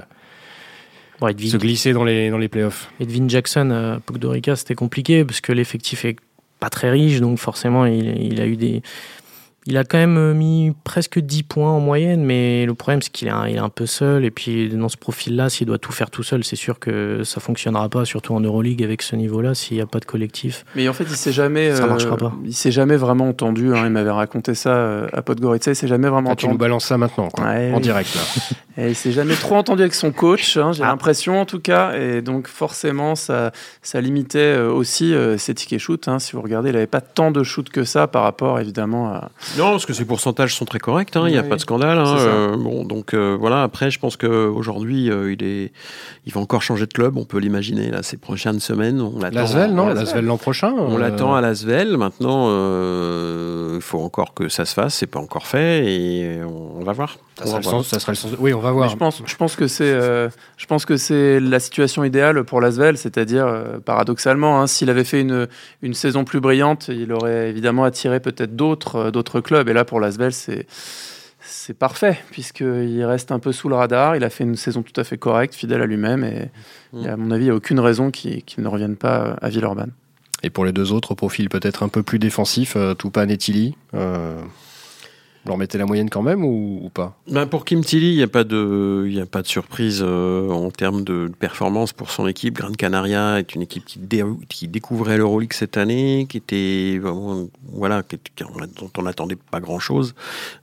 se 1.20 1.56
glisser 1.56 1.92
dans 1.92 2.04
les, 2.04 2.30
dans 2.30 2.38
les 2.38 2.48
playoffs? 2.48 2.90
Edwin 3.00 3.28
Jackson 3.28 3.70
à 3.70 4.00
Podgorica, 4.00 4.56
c'était 4.56 4.74
compliqué 4.74 5.24
parce 5.24 5.40
que 5.40 5.52
l'effectif 5.52 6.04
est 6.04 6.16
pas 6.60 6.70
très 6.70 6.90
riche, 6.90 7.20
donc 7.20 7.38
forcément, 7.38 7.86
il, 7.86 8.22
il 8.22 8.40
a 8.40 8.46
eu 8.46 8.56
des, 8.56 8.82
il 9.66 9.76
a 9.76 9.84
quand 9.84 9.98
même 9.98 10.16
euh, 10.16 10.32
mis 10.32 10.72
presque 10.84 11.18
10 11.18 11.42
points 11.42 11.70
en 11.70 11.80
moyenne, 11.80 12.24
mais 12.24 12.64
le 12.66 12.74
problème 12.74 13.02
c'est 13.02 13.10
qu'il 13.10 13.26
est, 13.26 13.32
un, 13.32 13.48
il 13.48 13.56
est 13.56 13.60
un 13.60 13.68
peu 13.68 13.86
seul. 13.86 14.24
Et 14.24 14.30
puis 14.30 14.68
dans 14.68 14.88
ce 14.88 14.96
profil-là, 14.96 15.50
s'il 15.50 15.66
doit 15.66 15.78
tout 15.78 15.90
faire 15.90 16.10
tout 16.10 16.22
seul, 16.22 16.44
c'est 16.44 16.56
sûr 16.56 16.78
que 16.78 17.22
ça 17.24 17.40
fonctionnera 17.40 17.88
pas, 17.88 18.04
surtout 18.04 18.34
en 18.34 18.40
Euroleague 18.40 18.84
avec 18.84 19.02
ce 19.02 19.16
niveau-là, 19.16 19.54
s'il 19.54 19.76
n'y 19.76 19.82
a 19.82 19.86
pas 19.86 19.98
de 19.98 20.04
collectif. 20.04 20.64
Mais 20.76 20.88
en 20.88 20.92
fait, 20.92 21.04
il 21.04 21.16
s'est 21.16 21.32
jamais, 21.32 21.74
ça 21.74 21.86
marchera 21.86 22.14
euh, 22.14 22.16
pas. 22.16 22.32
Il 22.44 22.54
s'est 22.54 22.70
jamais 22.70 22.96
vraiment 22.96 23.28
entendu. 23.28 23.74
Hein, 23.74 23.82
il 23.84 23.90
m'avait 23.90 24.10
raconté 24.10 24.54
ça 24.54 24.70
euh, 24.70 25.08
à 25.12 25.22
Podgorica. 25.22 25.72
Il 25.72 25.76
s'est 25.76 25.88
jamais 25.88 26.08
vraiment 26.08 26.30
entendu. 26.30 26.46
Tu 26.46 26.48
nous 26.48 26.58
balances 26.58 26.86
ça 26.86 26.96
maintenant, 26.96 27.28
quoi, 27.28 27.46
en 27.46 27.80
direct 27.80 28.14
là. 28.14 28.20
et 28.84 28.90
il 28.90 28.94
s'est 28.94 29.12
jamais 29.12 29.34
trop 29.34 29.56
entendu 29.56 29.82
avec 29.82 29.94
son 29.94 30.12
coach. 30.12 30.56
Hein, 30.56 30.70
j'ai 30.72 30.84
ah. 30.84 30.88
l'impression 30.88 31.40
en 31.40 31.44
tout 31.44 31.60
cas, 31.60 31.94
et 31.94 32.22
donc 32.22 32.46
forcément, 32.46 33.16
ça, 33.16 33.50
ça 33.82 34.00
limitait 34.00 34.58
aussi 34.58 35.12
ses 35.38 35.54
tickets 35.54 35.80
shoot. 35.80 36.06
Hein, 36.06 36.20
si 36.20 36.32
vous 36.32 36.42
regardez, 36.42 36.70
il 36.70 36.74
n'avait 36.74 36.86
pas 36.86 37.00
tant 37.00 37.32
de 37.32 37.42
shoot 37.42 37.68
que 37.68 37.82
ça 37.82 38.06
par 38.06 38.22
rapport 38.22 38.60
évidemment 38.60 39.08
à 39.08 39.30
non, 39.56 39.70
parce 39.72 39.86
que 39.86 39.92
ces 39.92 40.04
pourcentages 40.04 40.54
sont 40.54 40.64
très 40.64 40.78
corrects, 40.78 41.16
hein, 41.16 41.24
il 41.26 41.32
n'y 41.32 41.38
a 41.38 41.42
pas 41.42 41.56
de 41.56 41.60
scandale. 41.60 41.98
Hein, 41.98 42.16
euh, 42.18 42.56
bon, 42.56 42.84
donc 42.84 43.14
euh, 43.14 43.36
voilà. 43.38 43.62
Après, 43.62 43.90
je 43.90 43.98
pense 43.98 44.16
qu'aujourd'hui, 44.16 45.10
euh, 45.10 45.32
il 45.32 45.42
est, 45.42 45.72
il 46.26 46.32
va 46.32 46.40
encore 46.40 46.62
changer 46.62 46.86
de 46.86 46.92
club. 46.92 47.16
On 47.16 47.24
peut 47.24 47.38
l'imaginer 47.38 47.90
là 47.90 48.02
ces 48.02 48.16
prochaines 48.16 48.60
semaines. 48.60 49.00
On 49.00 49.18
l'attend. 49.18 49.40
Lasvel, 49.40 49.72
non 49.72 49.86
Lasvel 49.86 50.24
l'an 50.24 50.36
prochain. 50.36 50.72
On 50.72 50.96
l'attend 50.98 51.34
à 51.34 51.40
Lasvel. 51.40 51.96
Maintenant, 51.96 52.46
il 53.74 53.82
faut 53.82 54.00
encore 54.00 54.34
que 54.34 54.48
ça 54.48 54.64
se 54.64 54.74
fasse. 54.74 54.94
C'est 54.94 55.06
pas 55.06 55.20
encore 55.20 55.46
fait 55.46 55.84
et 55.86 56.40
on, 56.44 56.84
va 56.84 56.92
voir. 56.92 57.18
Ça, 57.38 57.46
sera, 57.62 57.78
le 57.78 57.82
ça 57.82 57.98
sera 57.98 58.12
le 58.12 58.16
sens. 58.16 58.32
Oui, 58.38 58.54
on 58.54 58.60
va 58.60 58.70
voir. 58.70 58.88
je 58.88 58.96
pense, 58.96 59.22
je 59.24 59.36
pense 59.36 59.56
que 59.56 59.66
c'est, 59.66 59.98
je 60.56 60.66
pense 60.66 60.84
que 60.84 60.96
c'est 60.96 61.40
la 61.40 61.60
situation 61.60 62.04
idéale 62.04 62.44
pour 62.44 62.60
Lasvel, 62.60 62.96
c'est-à-dire 62.96 63.46
paradoxalement, 63.84 64.60
hein, 64.60 64.66
s'il 64.66 64.90
avait 64.90 65.04
fait 65.04 65.20
une, 65.20 65.48
une 65.82 65.94
saison 65.94 66.24
plus 66.24 66.40
brillante, 66.40 66.88
il 66.88 67.12
aurait 67.12 67.48
évidemment 67.50 67.84
attiré 67.84 68.20
peut-être 68.20 68.56
d'autres, 68.56 69.10
d'autres 69.10 69.40
clubs. 69.46 69.68
Et 69.68 69.72
là, 69.72 69.84
pour 69.84 70.00
Lasvel, 70.00 70.32
c'est 70.32 70.66
c'est 71.48 71.74
parfait, 71.74 72.18
puisqu'il 72.32 73.04
reste 73.04 73.30
un 73.30 73.38
peu 73.38 73.52
sous 73.52 73.68
le 73.68 73.76
radar. 73.76 74.16
Il 74.16 74.24
a 74.24 74.30
fait 74.30 74.44
une 74.44 74.56
saison 74.56 74.82
tout 74.82 75.00
à 75.00 75.04
fait 75.04 75.16
correcte, 75.16 75.54
fidèle 75.54 75.80
à 75.80 75.86
lui-même. 75.86 76.24
Et 76.24 77.08
à 77.08 77.16
mon 77.16 77.30
avis, 77.30 77.44
il 77.44 77.46
n'y 77.46 77.52
a 77.52 77.54
aucune 77.54 77.78
raison 77.78 78.10
qu'il 78.10 78.42
ne 78.58 78.68
revienne 78.68 78.96
pas 78.96 79.36
à 79.40 79.48
Villeurbanne. 79.48 79.92
Et 80.42 80.50
pour 80.50 80.64
les 80.64 80.72
deux 80.72 80.92
autres 80.92 81.14
profils 81.14 81.48
peut-être 81.48 81.82
un 81.82 81.88
peu 81.88 82.02
plus 82.02 82.18
défensifs, 82.18 82.76
euh, 82.76 82.94
Toupane 82.94 83.30
et 83.30 83.36
Tilly 83.36 83.74
euh, 83.94 84.40
leur 85.48 85.58
mettez 85.58 85.78
la 85.78 85.86
moyenne 85.86 86.10
quand 86.10 86.22
même 86.22 86.44
ou, 86.44 86.90
pas? 86.92 87.16
Ben 87.30 87.46
Pour 87.46 87.64
Kim 87.64 87.84
Tilly, 87.84 88.12
il 88.12 88.16
n'y 88.16 88.22
a, 88.22 88.28
pas 88.28 88.44
de, 88.44 89.10
a 89.20 89.26
pas 89.26 89.42
de 89.42 89.46
surprise 89.46 90.02
euh, 90.02 90.50
en 90.50 90.70
termes 90.70 91.04
de 91.04 91.30
performance 91.38 91.92
pour 91.92 92.10
son 92.10 92.26
équipe. 92.26 92.54
Gran 92.54 92.72
Canaria 92.72 93.38
est 93.38 93.54
une 93.54 93.62
équipe 93.62 93.84
qui, 93.84 94.00
qui 94.48 94.68
découvrait 94.68 95.16
l'Euroleague 95.18 95.52
cette 95.52 95.76
année, 95.76 96.26
qui 96.28 96.36
était 96.38 97.00
voilà, 97.72 98.02
dont 98.80 98.90
on 98.98 99.02
n'attendait 99.02 99.36
pas 99.36 99.60
grand-chose. 99.60 100.14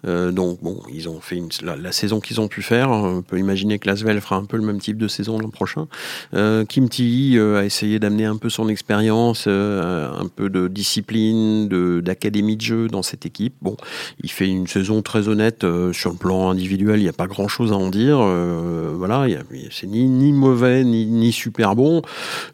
Euh, 0.06 0.32
donc 0.32 0.62
bon, 0.62 0.82
ils 0.92 1.10
ont 1.10 1.20
fait 1.20 1.42
la, 1.62 1.92
saison 1.92 2.20
qu'ils 2.20 2.42
ont 2.42 2.48
pu 2.48 2.62
faire. 2.62 2.90
On 2.90 3.22
peut 3.22 3.38
imaginer 3.38 3.80
que 3.80 3.88
Lasvel 3.88 4.20
fera 4.22 4.38
un 4.38 4.46
peu 4.46 4.58
le 4.58 4.64
même 4.64 4.80
type 4.80 4.98
de 4.98 5.08
saison 5.08 5.38
l'an 5.38 5.50
prochain. 5.50 5.88
Euh, 6.34 6.66
Kim 6.66 6.90
Tilly 6.90 7.40
a 7.40 7.64
essayé 7.64 8.00
d'amener 8.00 8.26
un 8.26 8.38
peu 8.38 8.50
son 8.50 8.68
expérience, 8.68 9.48
un 9.48 10.28
peu 10.36 10.50
de 10.50 10.68
discipline, 10.68 11.68
d'académie 12.02 12.56
de, 12.56 12.62
de 12.62 12.66
jeu 12.66 12.88
dans 12.88 13.04
cette 13.04 13.26
équipe. 13.26 13.54
Bon, 13.62 13.78
il 14.22 14.32
fait 14.32 14.48
une 14.48 14.68
saison 14.74 15.02
très 15.02 15.28
honnête 15.28 15.64
euh, 15.64 15.94
sur 15.94 16.12
le 16.12 16.18
plan 16.18 16.50
individuel. 16.50 17.00
Il 17.00 17.04
n'y 17.04 17.10
a 17.10 17.14
pas 17.14 17.28
grand 17.28 17.48
chose 17.48 17.72
à 17.72 17.76
en 17.76 17.90
dire. 17.90 18.18
Euh, 18.20 18.94
voilà, 18.96 19.28
c'est 19.72 19.88
ni, 19.88 20.08
ni 20.08 20.34
mauvais 20.34 20.84
ni, 20.84 21.06
ni 21.06 21.32
super 21.32 21.76
bon. 21.76 22.02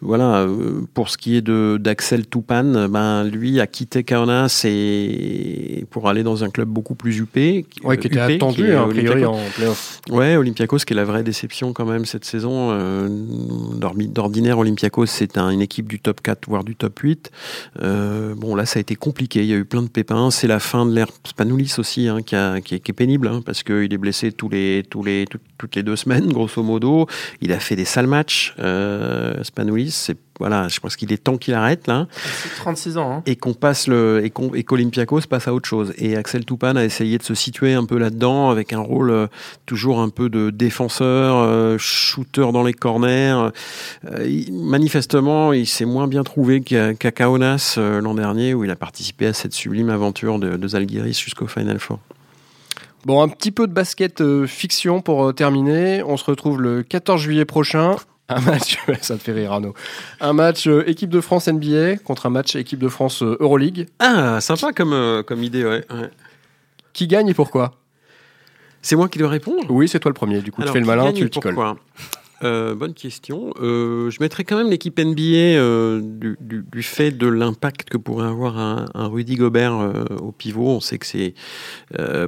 Voilà. 0.01 0.41
Euh, 0.41 0.81
pour 0.93 1.09
ce 1.09 1.17
qui 1.17 1.35
est 1.35 1.41
de 1.41 1.77
d'Axel 1.79 2.27
Toupane, 2.27 2.87
ben 2.87 3.23
lui 3.23 3.59
a 3.61 3.67
quitté 3.67 4.03
Kaunas 4.03 4.63
et 4.65 5.85
pour 5.89 6.09
aller 6.09 6.23
dans 6.23 6.43
un 6.43 6.49
club 6.49 6.67
beaucoup 6.67 6.95
plus 6.95 7.19
UP. 7.19 7.35
Ouais, 7.83 7.97
qui 7.97 8.07
était 8.07 8.19
attendu 8.19 8.73
hein, 8.73 8.83
a 8.83 8.87
priori 8.87 9.25
en 9.25 9.37
playoff. 9.55 10.01
Ouais, 10.09 10.35
Olympiakos 10.35 10.79
qui 10.79 10.93
est 10.93 10.95
la 10.95 11.05
vraie 11.05 11.23
déception 11.23 11.71
quand 11.73 11.85
même 11.85 12.05
cette 12.05 12.25
saison. 12.25 12.77
D'ordinaire, 13.79 14.59
Olympiakos 14.59 15.05
c'est 15.05 15.37
une 15.37 15.61
équipe 15.61 15.87
du 15.87 15.99
top 15.99 16.21
4 16.21 16.49
voire 16.49 16.63
du 16.63 16.75
top 16.75 16.99
8. 16.99 17.31
bon 17.79 18.55
là, 18.55 18.65
ça 18.65 18.79
a 18.79 18.81
été 18.81 18.95
compliqué. 18.95 19.39
Il 19.39 19.47
y 19.47 19.53
a 19.53 19.57
eu 19.57 19.65
plein 19.65 19.83
de 19.83 19.87
pépins. 19.87 20.31
C'est 20.31 20.47
la 20.47 20.59
fin 20.59 20.85
de 20.85 20.93
l'ère 20.93 21.07
Spanoulis 21.23 21.75
aussi 21.77 22.08
Hein, 22.09 22.21
qui, 22.61 22.75
est, 22.75 22.93
pénible, 22.93 23.27
hein, 23.27 23.41
parce 23.45 23.63
qu'il 23.63 23.93
est 23.93 23.97
blessé 23.97 24.31
tous 24.31 24.49
les, 24.49 24.83
toutes 24.83 25.75
les 25.75 25.83
deux 25.83 25.95
semaines, 25.95 26.27
grosso 26.33 26.63
modo. 26.63 27.07
Il 27.41 27.51
a 27.53 27.59
fait 27.59 27.75
des 27.75 27.85
sales 27.85 28.07
matchs. 28.07 28.55
Euh, 28.59 29.43
Spanoulis, 29.43 29.91
c'est 29.91 30.17
voilà, 30.39 30.69
je 30.69 30.79
pense 30.79 30.95
qu'il 30.95 31.11
est 31.11 31.21
temps 31.21 31.37
qu'il 31.37 31.53
arrête 31.53 31.87
là. 31.87 32.07
36 32.57 32.97
ans. 32.97 33.11
Hein. 33.11 33.23
Et 33.25 33.35
qu'on 33.35 33.53
passe 33.53 33.87
le 33.87 34.21
et 34.23 34.63
qu'Olympiakos 34.63 35.21
passe 35.29 35.49
à 35.49 35.53
autre 35.53 35.67
chose. 35.67 35.93
Et 35.97 36.15
Axel 36.15 36.45
Toupane 36.45 36.77
a 36.77 36.85
essayé 36.85 37.17
de 37.17 37.23
se 37.23 37.33
situer 37.33 37.73
un 37.73 37.83
peu 37.83 37.97
là-dedans 37.97 38.49
avec 38.49 38.71
un 38.71 38.79
rôle 38.79 39.09
euh, 39.11 39.27
toujours 39.65 39.99
un 39.99 40.07
peu 40.07 40.29
de 40.29 40.49
défenseur, 40.49 41.35
euh, 41.35 41.77
shooter 41.77 42.53
dans 42.53 42.63
les 42.63 42.73
corners. 42.73 43.49
Euh, 44.05 44.45
manifestement, 44.49 45.51
il 45.51 45.67
s'est 45.67 45.85
moins 45.85 46.07
bien 46.07 46.23
trouvé 46.23 46.61
qu'à 46.61 47.11
Kaunas 47.11 47.77
l'an 47.77 48.13
dernier 48.13 48.53
où 48.53 48.63
il 48.63 48.71
a 48.71 48.77
participé 48.77 49.27
à 49.27 49.33
cette 49.33 49.53
sublime 49.53 49.89
aventure 49.89 50.39
de, 50.39 50.55
de 50.55 50.67
Zalgiris 50.69 51.19
jusqu'au 51.19 51.47
Final 51.47 51.79
Four. 51.79 51.99
Bon, 53.05 53.21
un 53.21 53.27
petit 53.27 53.51
peu 53.51 53.67
de 53.67 53.73
basket 53.73 54.23
fiction 54.45 55.01
pour 55.01 55.33
terminer. 55.33 56.01
On 56.03 56.15
se 56.15 56.23
retrouve 56.23 56.61
le 56.61 56.83
14 56.83 57.21
juillet 57.21 57.45
prochain 57.45 57.95
un 58.29 58.41
match, 58.41 58.77
ça 59.01 59.17
te 59.17 59.23
fait 59.23 59.33
rire 59.33 59.51
Arnaud. 59.51 59.73
Un 60.21 60.33
match 60.33 60.67
euh, 60.67 60.87
équipe 60.87 61.09
de 61.09 61.21
France 61.21 61.47
NBA 61.47 61.97
contre 61.97 62.27
un 62.27 62.29
match 62.29 62.55
équipe 62.55 62.79
de 62.79 62.87
France 62.87 63.23
euh, 63.23 63.37
Euroleague. 63.39 63.87
Ah, 63.99 64.39
sympa 64.41 64.71
comme, 64.71 64.93
euh, 64.93 65.23
comme 65.23 65.43
idée, 65.43 65.65
ouais. 65.65 65.85
Qui 66.93 67.07
gagne 67.07 67.27
et 67.27 67.33
pourquoi? 67.33 67.73
C'est 68.81 68.95
moi 68.95 69.09
qui 69.09 69.19
dois 69.19 69.29
répondre? 69.29 69.69
Oui, 69.69 69.87
c'est 69.87 69.99
toi 69.99 70.09
le 70.09 70.13
premier. 70.13 70.41
Du 70.41 70.51
coup, 70.51 70.61
tu 70.63 70.69
fais 70.69 70.79
le 70.79 70.85
malin, 70.85 71.11
tu 71.11 71.23
le 71.23 71.29
euh, 72.43 72.73
bonne 72.73 72.93
question. 72.93 73.53
Euh, 73.61 74.09
je 74.09 74.17
mettrais 74.21 74.43
quand 74.43 74.57
même 74.57 74.69
l'équipe 74.69 74.97
NBA 74.97 75.21
euh, 75.21 76.01
du, 76.01 76.83
fait 76.83 77.11
de 77.11 77.27
l'impact 77.27 77.89
que 77.89 77.97
pourrait 77.97 78.27
avoir 78.27 78.57
un, 78.57 78.87
Rudy 78.95 79.35
Gobert 79.35 79.93
au 80.21 80.31
pivot. 80.31 80.67
On 80.67 80.79
sait 80.79 80.97
que 80.97 81.05
c'est 81.05 81.33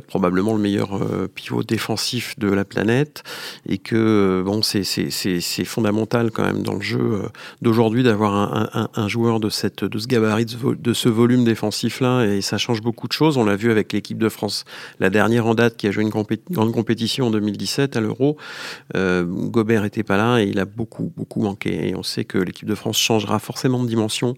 probablement 0.07 0.53
le 0.53 0.59
meilleur 0.59 0.99
pivot 1.33 1.63
défensif 1.63 2.37
de 2.37 2.49
la 2.49 2.65
planète 2.65 3.23
et 3.67 3.77
que 3.77 4.41
bon, 4.45 4.61
c'est 4.61 5.65
fondamental 5.65 6.31
quand 6.31 6.43
même 6.43 6.63
dans 6.63 6.75
le 6.75 6.81
jeu 6.81 7.21
d'aujourd'hui 7.61 8.03
d'avoir 8.03 8.89
un, 8.95 9.07
joueur 9.07 9.39
de, 9.39 9.47
de 9.47 9.99
ce 9.99 10.07
gabarit, 10.07 10.45
de 10.45 10.93
ce 10.93 11.09
volume 11.09 11.43
défensif-là 11.43 12.25
et 12.25 12.41
ça 12.41 12.57
change 12.57 12.81
beaucoup 12.81 13.07
de 13.07 13.13
choses. 13.13 13.37
On 13.37 13.45
l'a 13.45 13.55
vu 13.55 13.71
avec 13.71 13.93
l'équipe 13.93 14.17
de 14.17 14.29
France, 14.29 14.65
la 14.99 15.09
dernière 15.09 15.45
en 15.45 15.55
date 15.55 15.77
qui 15.77 15.87
a 15.87 15.91
joué 15.91 16.03
une 16.03 16.09
grande 16.09 16.71
compétition 16.73 17.27
en 17.27 17.31
2017 17.31 17.95
à 17.95 18.01
l'Euro. 18.01 18.37
Gobert 18.93 19.85
était 19.85 20.00
pas 20.03 20.17
là 20.17 20.39
et 20.39 20.45
il 20.45 20.59
a 20.59 20.65
beaucoup, 20.65 21.11
beaucoup 21.15 21.41
manqué. 21.41 21.89
Et 21.89 21.95
on 21.95 22.03
sait 22.03 22.25
que 22.25 22.37
l'équipe 22.37 22.67
de 22.67 22.75
France 22.75 22.97
changera 22.97 23.39
forcément 23.39 23.83
de 23.83 23.87
dimension 23.87 24.35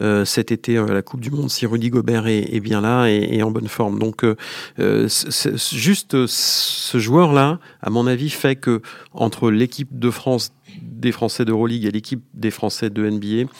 euh, 0.00 0.24
cet 0.24 0.52
été 0.52 0.78
à 0.78 0.86
la 0.86 1.02
Coupe 1.02 1.20
du 1.20 1.30
Monde 1.30 1.50
si 1.50 1.66
Rudy 1.66 1.90
Gobert 1.90 2.26
est, 2.26 2.60
bien 2.60 2.80
là 2.80 3.06
et, 3.06 3.42
en 3.42 3.50
bonne 3.50 3.68
forme. 3.68 3.98
Donc, 3.98 4.24
euh, 4.24 4.36
euh, 4.78 5.08
juste 5.72 6.26
ce 6.26 6.98
joueur-là, 6.98 7.58
à 7.80 7.90
mon 7.90 8.06
avis, 8.06 8.30
fait 8.30 8.56
que 8.56 8.80
entre 9.12 9.50
l'équipe 9.50 9.98
de 9.98 10.10
France 10.10 10.52
des 10.80 11.12
Français 11.12 11.44
d'Euroleague 11.44 11.84
et 11.84 11.90
l'équipe 11.90 12.22
des 12.34 12.50
Français 12.50 12.90
de 12.90 13.08
NBA, 13.08 13.50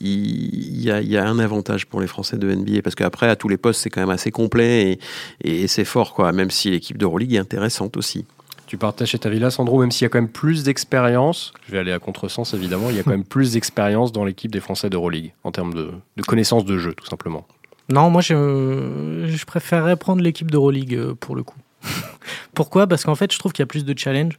il 0.00 0.80
y, 0.80 1.16
a, 1.16 1.28
un 1.28 1.38
avantage 1.38 1.86
pour 1.86 2.00
les 2.00 2.06
Français 2.06 2.36
de 2.36 2.52
NBA 2.52 2.82
parce 2.82 2.94
qu'après, 2.94 3.28
à 3.28 3.36
tous 3.36 3.48
les 3.48 3.56
postes, 3.56 3.80
c'est 3.80 3.90
quand 3.90 4.00
même 4.00 4.10
assez 4.10 4.30
complet 4.30 4.98
et, 5.42 5.66
c'est 5.66 5.84
fort, 5.84 6.14
quoi, 6.14 6.32
même 6.32 6.50
si 6.50 6.70
l'équipe 6.70 6.98
d'Euroleague 6.98 7.34
est 7.34 7.38
intéressante 7.38 7.96
aussi 7.96 8.24
tu 8.70 8.78
partages 8.78 9.18
ta 9.18 9.28
villa, 9.28 9.50
Sandro, 9.50 9.80
même 9.80 9.90
s'il 9.90 10.04
y 10.04 10.06
a 10.06 10.08
quand 10.08 10.20
même 10.20 10.28
plus 10.28 10.62
d'expérience, 10.62 11.52
je 11.66 11.72
vais 11.72 11.78
aller 11.78 11.90
à 11.90 11.98
contresens 11.98 12.54
évidemment, 12.54 12.88
il 12.88 12.94
y 12.94 13.00
a 13.00 13.02
quand 13.02 13.10
même 13.10 13.24
plus 13.24 13.54
d'expérience 13.54 14.12
dans 14.12 14.24
l'équipe 14.24 14.52
des 14.52 14.60
Français 14.60 14.88
d'Euroleague, 14.88 15.32
en 15.42 15.50
termes 15.50 15.74
de, 15.74 15.90
de 16.16 16.22
connaissance 16.22 16.64
de 16.64 16.78
jeu, 16.78 16.94
tout 16.94 17.06
simplement. 17.06 17.48
Non, 17.88 18.10
moi 18.10 18.20
je, 18.20 19.44
préférerais 19.44 19.96
prendre 19.96 20.22
l'équipe 20.22 20.52
d'Euroleague 20.52 20.94
euh, 20.94 21.14
pour 21.16 21.34
le 21.34 21.42
coup. 21.42 21.58
Pourquoi? 22.54 22.86
Parce 22.86 23.02
qu'en 23.02 23.16
fait, 23.16 23.32
je 23.32 23.40
trouve 23.40 23.52
qu'il 23.52 23.62
y 23.62 23.64
a 23.64 23.66
plus 23.66 23.84
de 23.84 23.98
challenge. 23.98 24.38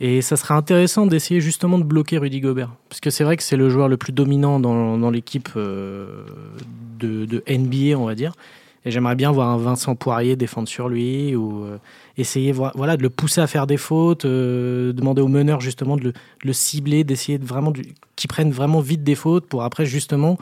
Et 0.00 0.22
ça 0.22 0.36
serait 0.36 0.54
intéressant 0.54 1.04
d'essayer 1.04 1.42
justement 1.42 1.76
de 1.76 1.84
bloquer 1.84 2.16
Rudy 2.16 2.40
Gobert. 2.40 2.70
Parce 2.88 3.00
que 3.00 3.10
c'est 3.10 3.24
vrai 3.24 3.36
que 3.36 3.42
c'est 3.42 3.58
le 3.58 3.68
joueur 3.68 3.88
le 3.88 3.98
plus 3.98 4.14
dominant 4.14 4.58
dans, 4.58 5.10
l'équipe 5.10 5.50
euh, 5.56 6.24
de, 6.98 7.26
de, 7.26 7.44
NBA, 7.46 7.98
on 7.98 8.06
va 8.06 8.14
dire. 8.14 8.32
Et 8.86 8.90
j'aimerais 8.90 9.16
bien 9.16 9.30
voir 9.30 9.50
un 9.50 9.58
Vincent 9.58 9.94
Poirier 9.94 10.36
défendre 10.36 10.66
sur 10.66 10.88
lui 10.88 11.36
ou 11.36 11.64
euh, 11.64 11.76
essayer 12.20 12.52
voilà, 12.52 12.96
de 12.96 13.02
le 13.02 13.10
pousser 13.10 13.40
à 13.40 13.46
faire 13.46 13.66
des 13.66 13.76
fautes, 13.76 14.24
euh, 14.24 14.92
demander 14.92 15.22
au 15.22 15.28
meneur 15.28 15.60
justement 15.60 15.96
de 15.96 16.12
le, 16.44 16.52
cibler, 16.52 17.04
d'essayer 17.04 17.38
de 17.38 17.44
vraiment 17.44 17.72
qu'il 18.16 18.28
prenne 18.28 18.50
vraiment 18.50 18.80
vite 18.80 19.02
des 19.02 19.14
fautes 19.14 19.46
pour 19.46 19.62
après 19.62 19.86
justement, 19.86 20.38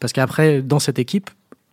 parce 0.00 0.12
qu'après 0.12 0.62
dans 0.62 0.78
cette 0.78 0.98
équipe, 0.98 1.30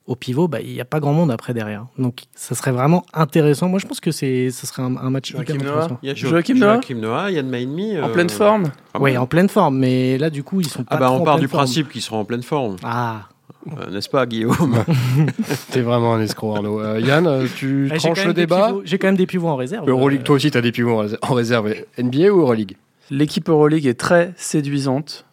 au 0.07 0.15
pivot, 0.15 0.47
bah, 0.47 0.59
il 0.59 0.73
n'y 0.73 0.81
a 0.81 0.85
pas 0.85 0.99
grand 0.99 1.13
monde 1.13 1.29
après 1.29 1.53
derrière. 1.53 1.85
Donc 1.99 2.23
ça 2.33 2.55
serait 2.55 2.71
vraiment 2.71 3.05
intéressant. 3.13 3.69
Moi 3.69 3.79
je 3.79 3.85
pense 3.85 3.99
que 3.99 4.11
c'est, 4.11 4.49
ce 4.49 4.65
serait 4.65 4.81
un, 4.81 5.09
match 5.09 5.31
hyper 5.31 5.55
intéressant. 5.55 5.99
Il 6.01 6.09
y 6.09 6.11
a 6.11 6.15
Joachim 6.15 6.55
Noah, 6.55 6.75
Joachim 6.75 6.95
Noah 6.95 7.31
Yann 7.31 7.47
Maïnmi. 7.47 7.99
En 7.99 8.09
pleine 8.09 8.29
forme 8.29 8.71
Oui, 8.99 9.15
en 9.17 9.27
pleine 9.27 9.49
forme, 9.49 9.77
mais 9.77 10.17
là 10.17 10.31
du 10.31 10.43
coup 10.43 10.61
ils 10.61 10.67
sont 10.67 10.83
ah 10.87 10.97
pas 10.97 11.07
ah 11.07 11.09
bah, 11.09 11.11
On 11.11 11.23
part 11.23 11.39
du 11.39 11.47
principe 11.47 11.89
qu'ils 11.89 12.01
seront 12.01 12.19
en 12.19 12.25
pleine 12.25 12.43
forme. 12.43 12.77
Ah 12.83 13.29
euh, 13.67 13.89
n'est-ce 13.91 14.09
pas, 14.09 14.25
Guillaume 14.25 14.83
T'es 15.71 15.81
vraiment 15.81 16.15
un 16.15 16.21
escroc, 16.21 16.55
Arnaud. 16.55 16.79
Euh, 16.79 16.99
Yann, 16.99 17.27
euh, 17.27 17.45
tu 17.55 17.91
tranches 17.97 18.25
le 18.25 18.33
débat 18.33 18.73
J'ai 18.83 18.97
quand 18.97 19.07
même 19.07 19.17
des 19.17 19.27
pivots 19.27 19.49
en 19.49 19.55
réserve. 19.55 19.89
Euroleague, 19.89 20.23
toi 20.23 20.35
aussi, 20.35 20.51
tu 20.51 20.57
as 20.57 20.61
des 20.61 20.71
pivots 20.71 21.03
en 21.21 21.33
réserve. 21.33 21.73
NBA 21.97 22.31
ou 22.31 22.39
Euroleague? 22.41 22.77
L'équipe 23.09 23.49
Euroleague 23.49 23.85
est 23.85 23.99
très 23.99 24.33
séduisante, 24.37 25.25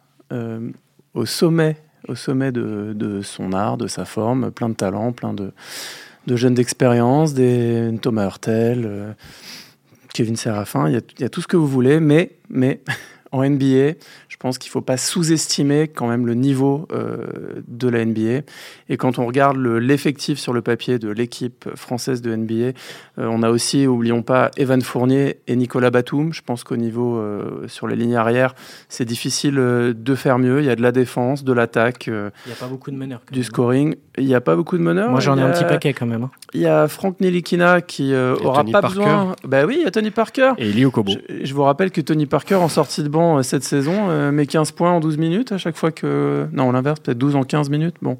au 1.13 1.25
sommet, 1.25 1.77
au 2.07 2.15
sommet 2.15 2.51
de, 2.51 3.21
son 3.23 3.53
art, 3.53 3.77
de 3.77 3.87
sa 3.87 4.05
forme, 4.05 4.51
plein 4.51 4.69
de 4.69 4.75
talents, 4.75 5.11
plein 5.11 5.33
de, 5.33 5.51
jeunes 6.27 6.55
d'expérience, 6.55 7.33
des 7.33 7.91
Thomas 8.01 8.25
Hurtel, 8.25 9.15
Kevin 10.13 10.35
Serafin, 10.35 10.89
il 10.89 11.01
y, 11.19 11.23
a 11.23 11.29
tout 11.29 11.41
ce 11.41 11.47
que 11.47 11.57
vous 11.57 11.67
voulez, 11.67 11.99
mais, 11.99 12.31
mais 12.49 12.81
en 13.31 13.43
NBA, 13.43 13.93
je 14.29 14.37
pense 14.37 14.57
qu'il 14.57 14.69
ne 14.69 14.73
faut 14.73 14.81
pas 14.81 14.97
sous-estimer 14.97 15.87
quand 15.87 16.07
même 16.07 16.25
le 16.25 16.33
niveau 16.33 16.87
euh, 16.91 17.61
de 17.67 17.87
la 17.87 18.05
NBA. 18.05 18.41
Et 18.89 18.97
quand 18.97 19.19
on 19.19 19.25
regarde 19.25 19.57
l'effectif 19.57 20.39
sur 20.39 20.53
le 20.53 20.61
papier 20.61 20.99
de 20.99 21.09
l'équipe 21.09 21.67
française 21.75 22.21
de 22.21 22.35
NBA, 22.35 22.53
euh, 22.53 22.71
on 23.17 23.43
a 23.43 23.49
aussi, 23.49 23.87
oublions 23.87 24.21
pas, 24.21 24.51
Evan 24.57 24.81
Fournier 24.81 25.37
et 25.47 25.55
Nicolas 25.55 25.89
Batum. 25.89 26.33
Je 26.33 26.41
pense 26.41 26.63
qu'au 26.63 26.77
niveau 26.77 27.17
euh, 27.17 27.67
sur 27.67 27.87
les 27.87 27.95
lignes 27.95 28.15
arrières, 28.15 28.55
c'est 28.89 29.05
difficile 29.05 29.55
de 29.55 30.15
faire 30.15 30.39
mieux. 30.39 30.59
Il 30.59 30.65
y 30.65 30.69
a 30.69 30.75
de 30.75 30.81
la 30.81 30.91
défense, 30.91 31.43
de 31.43 31.53
l'attaque. 31.53 32.07
il 32.07 32.31
n'y 32.45 32.53
a 32.53 32.55
pas 32.59 32.67
beaucoup 32.67 32.91
de 32.91 32.97
meneurs. 32.97 33.21
Du 33.31 33.43
scoring. 33.43 33.95
Il 34.17 34.25
n'y 34.25 34.35
a 34.35 34.41
pas 34.41 34.55
beaucoup 34.55 34.77
de 34.77 34.83
meneurs. 34.83 35.11
Moi, 35.11 35.19
j'en 35.19 35.37
ai 35.37 35.41
un 35.41 35.51
petit 35.51 35.65
paquet 35.65 35.93
quand 35.93 36.05
même. 36.05 36.23
Hein. 36.23 36.31
Il 36.53 36.61
y 36.61 36.67
a 36.67 36.87
Franck 36.87 37.19
Nilikina 37.19 37.81
qui 37.81 38.15
aura 38.15 38.63
pas 38.63 38.81
besoin. 38.81 39.35
Ben 39.43 39.65
oui, 39.65 39.77
il 39.79 39.83
y 39.83 39.87
a 39.87 39.91
Tony 39.91 40.11
Parker. 40.11 40.53
Et 40.57 40.69
Elio 40.69 40.91
Kobo. 40.91 41.11
Je, 41.11 41.45
je, 41.45 41.53
vous 41.53 41.63
rappelle 41.63 41.91
que 41.91 42.01
Tony 42.01 42.25
Parker, 42.25 42.55
en 42.55 42.69
sortie 42.69 43.03
de 43.03 43.09
banc 43.17 43.41
cette 43.43 43.63
saison, 43.63 44.31
met 44.31 44.45
15 44.45 44.71
points 44.71 44.91
en 44.91 44.99
12 44.99 45.17
minutes 45.17 45.51
à 45.51 45.57
chaque 45.57 45.75
fois 45.75 45.91
que. 45.91 46.47
Non, 46.53 46.71
l'inverse, 46.71 46.99
peut-être 46.99 47.17
12 47.17 47.35
en 47.35 47.43
15 47.43 47.69
minutes. 47.69 47.95
Bon, 48.01 48.17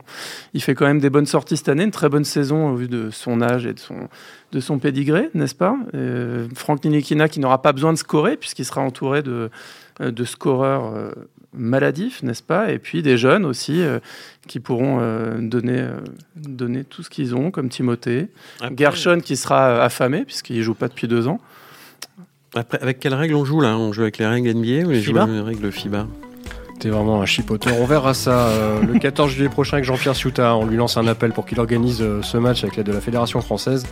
il 0.54 0.62
fait 0.62 0.76
quand 0.76 0.86
même 0.86 1.00
des 1.00 1.10
bonnes 1.10 1.26
sorties 1.26 1.58
cette 1.58 1.70
année, 1.70 1.84
une 1.84 1.92
très 1.92 2.10
bonne 2.10 2.26
saison 2.26 2.70
au 2.70 2.76
vu 2.76 2.88
de 2.88 3.10
son 3.12 3.42
âge 3.42 3.66
et 3.66 3.74
de 3.74 3.80
son, 3.80 4.10
de 4.52 4.60
son 4.60 4.80
pédigré, 4.80 5.30
n'est-ce 5.34 5.56
pas? 5.56 5.78
Euh, 5.94 6.48
Franck 6.56 6.84
Ninikina 6.84 7.28
qui 7.28 7.40
n'aura 7.40 7.62
pas 7.62 7.74
besoin 7.74 7.94
de 7.94 7.98
scorer 7.98 8.38
puisqu'il 8.38 8.66
sera 8.66 8.82
entouré 8.82 9.22
de, 9.22 9.50
euh, 10.02 10.12
de 10.12 10.24
scoreurs 10.24 10.94
euh, 10.96 11.12
maladifs, 11.54 12.24
n'est-ce 12.24 12.44
pas? 12.44 12.72
Et 12.72 12.80
puis 12.80 13.02
des 13.02 13.18
jeunes 13.18 13.46
aussi 13.46 13.82
qui 14.48 14.60
pourront 14.60 15.00
donner, 15.40 15.88
donner 16.36 16.84
tout 16.84 17.02
ce 17.02 17.10
qu'ils 17.10 17.36
ont, 17.36 17.50
comme 17.52 17.70
Timothée. 17.70 18.28
Gershon 18.76 19.22
qui 19.24 19.36
sera 19.38 19.82
affamé, 19.82 20.24
puisqu'il 20.24 20.58
ne 20.58 20.62
joue 20.62 20.76
pas 20.76 20.88
depuis 20.88 21.08
deux 21.08 21.28
ans. 21.28 21.40
Après, 22.58 22.80
avec 22.82 23.00
quelles 23.00 23.14
règles 23.14 23.36
on 23.36 23.46
joue 23.46 23.62
là? 23.62 23.78
On 23.78 23.94
joue 23.94 24.02
avec 24.02 24.18
les 24.18 24.26
règles 24.26 24.50
NBA 24.54 24.88
ou 24.88 24.92
les, 24.92 25.02
les 25.02 25.42
règles 25.42 25.72
FIBA? 25.72 26.08
T'es 26.80 26.90
vraiment 26.90 27.22
un 27.22 27.26
chipoteur. 27.26 27.74
On 27.80 27.86
verra 27.86 28.14
ça 28.14 28.50
le 28.86 29.00
14 29.00 29.32
juillet 29.32 29.50
prochain 29.50 29.78
avec 29.78 29.86
Jean-Pierre 29.86 30.16
Ciuta. 30.16 30.56
On 30.56 30.66
lui 30.66 30.78
lance 30.78 30.96
un 30.98 31.08
appel 31.08 31.32
pour 31.32 31.46
qu'il 31.46 31.60
organise 31.60 32.04
ce 32.22 32.38
match 32.38 32.64
avec 32.64 32.76
l'aide 32.76 32.86
de 32.86 32.94
la 32.94 33.02
Fédération 33.02 33.42
française. 33.42 33.88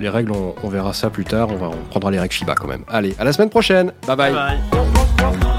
Les 0.00 0.08
règles, 0.08 0.32
on, 0.32 0.68
verra 0.68 0.92
ça 0.92 1.10
plus 1.10 1.24
tard. 1.24 1.48
On, 1.50 1.56
va, 1.56 1.68
on 1.68 1.88
prendra 1.90 2.10
les 2.10 2.18
règles 2.18 2.34
FIBA 2.34 2.56
quand 2.56 2.66
même. 2.66 2.82
Allez, 2.88 3.14
à 3.20 3.24
la 3.24 3.32
semaine 3.32 3.50
prochaine. 3.50 3.92
bye. 4.06 4.16
bye. 4.16 5.53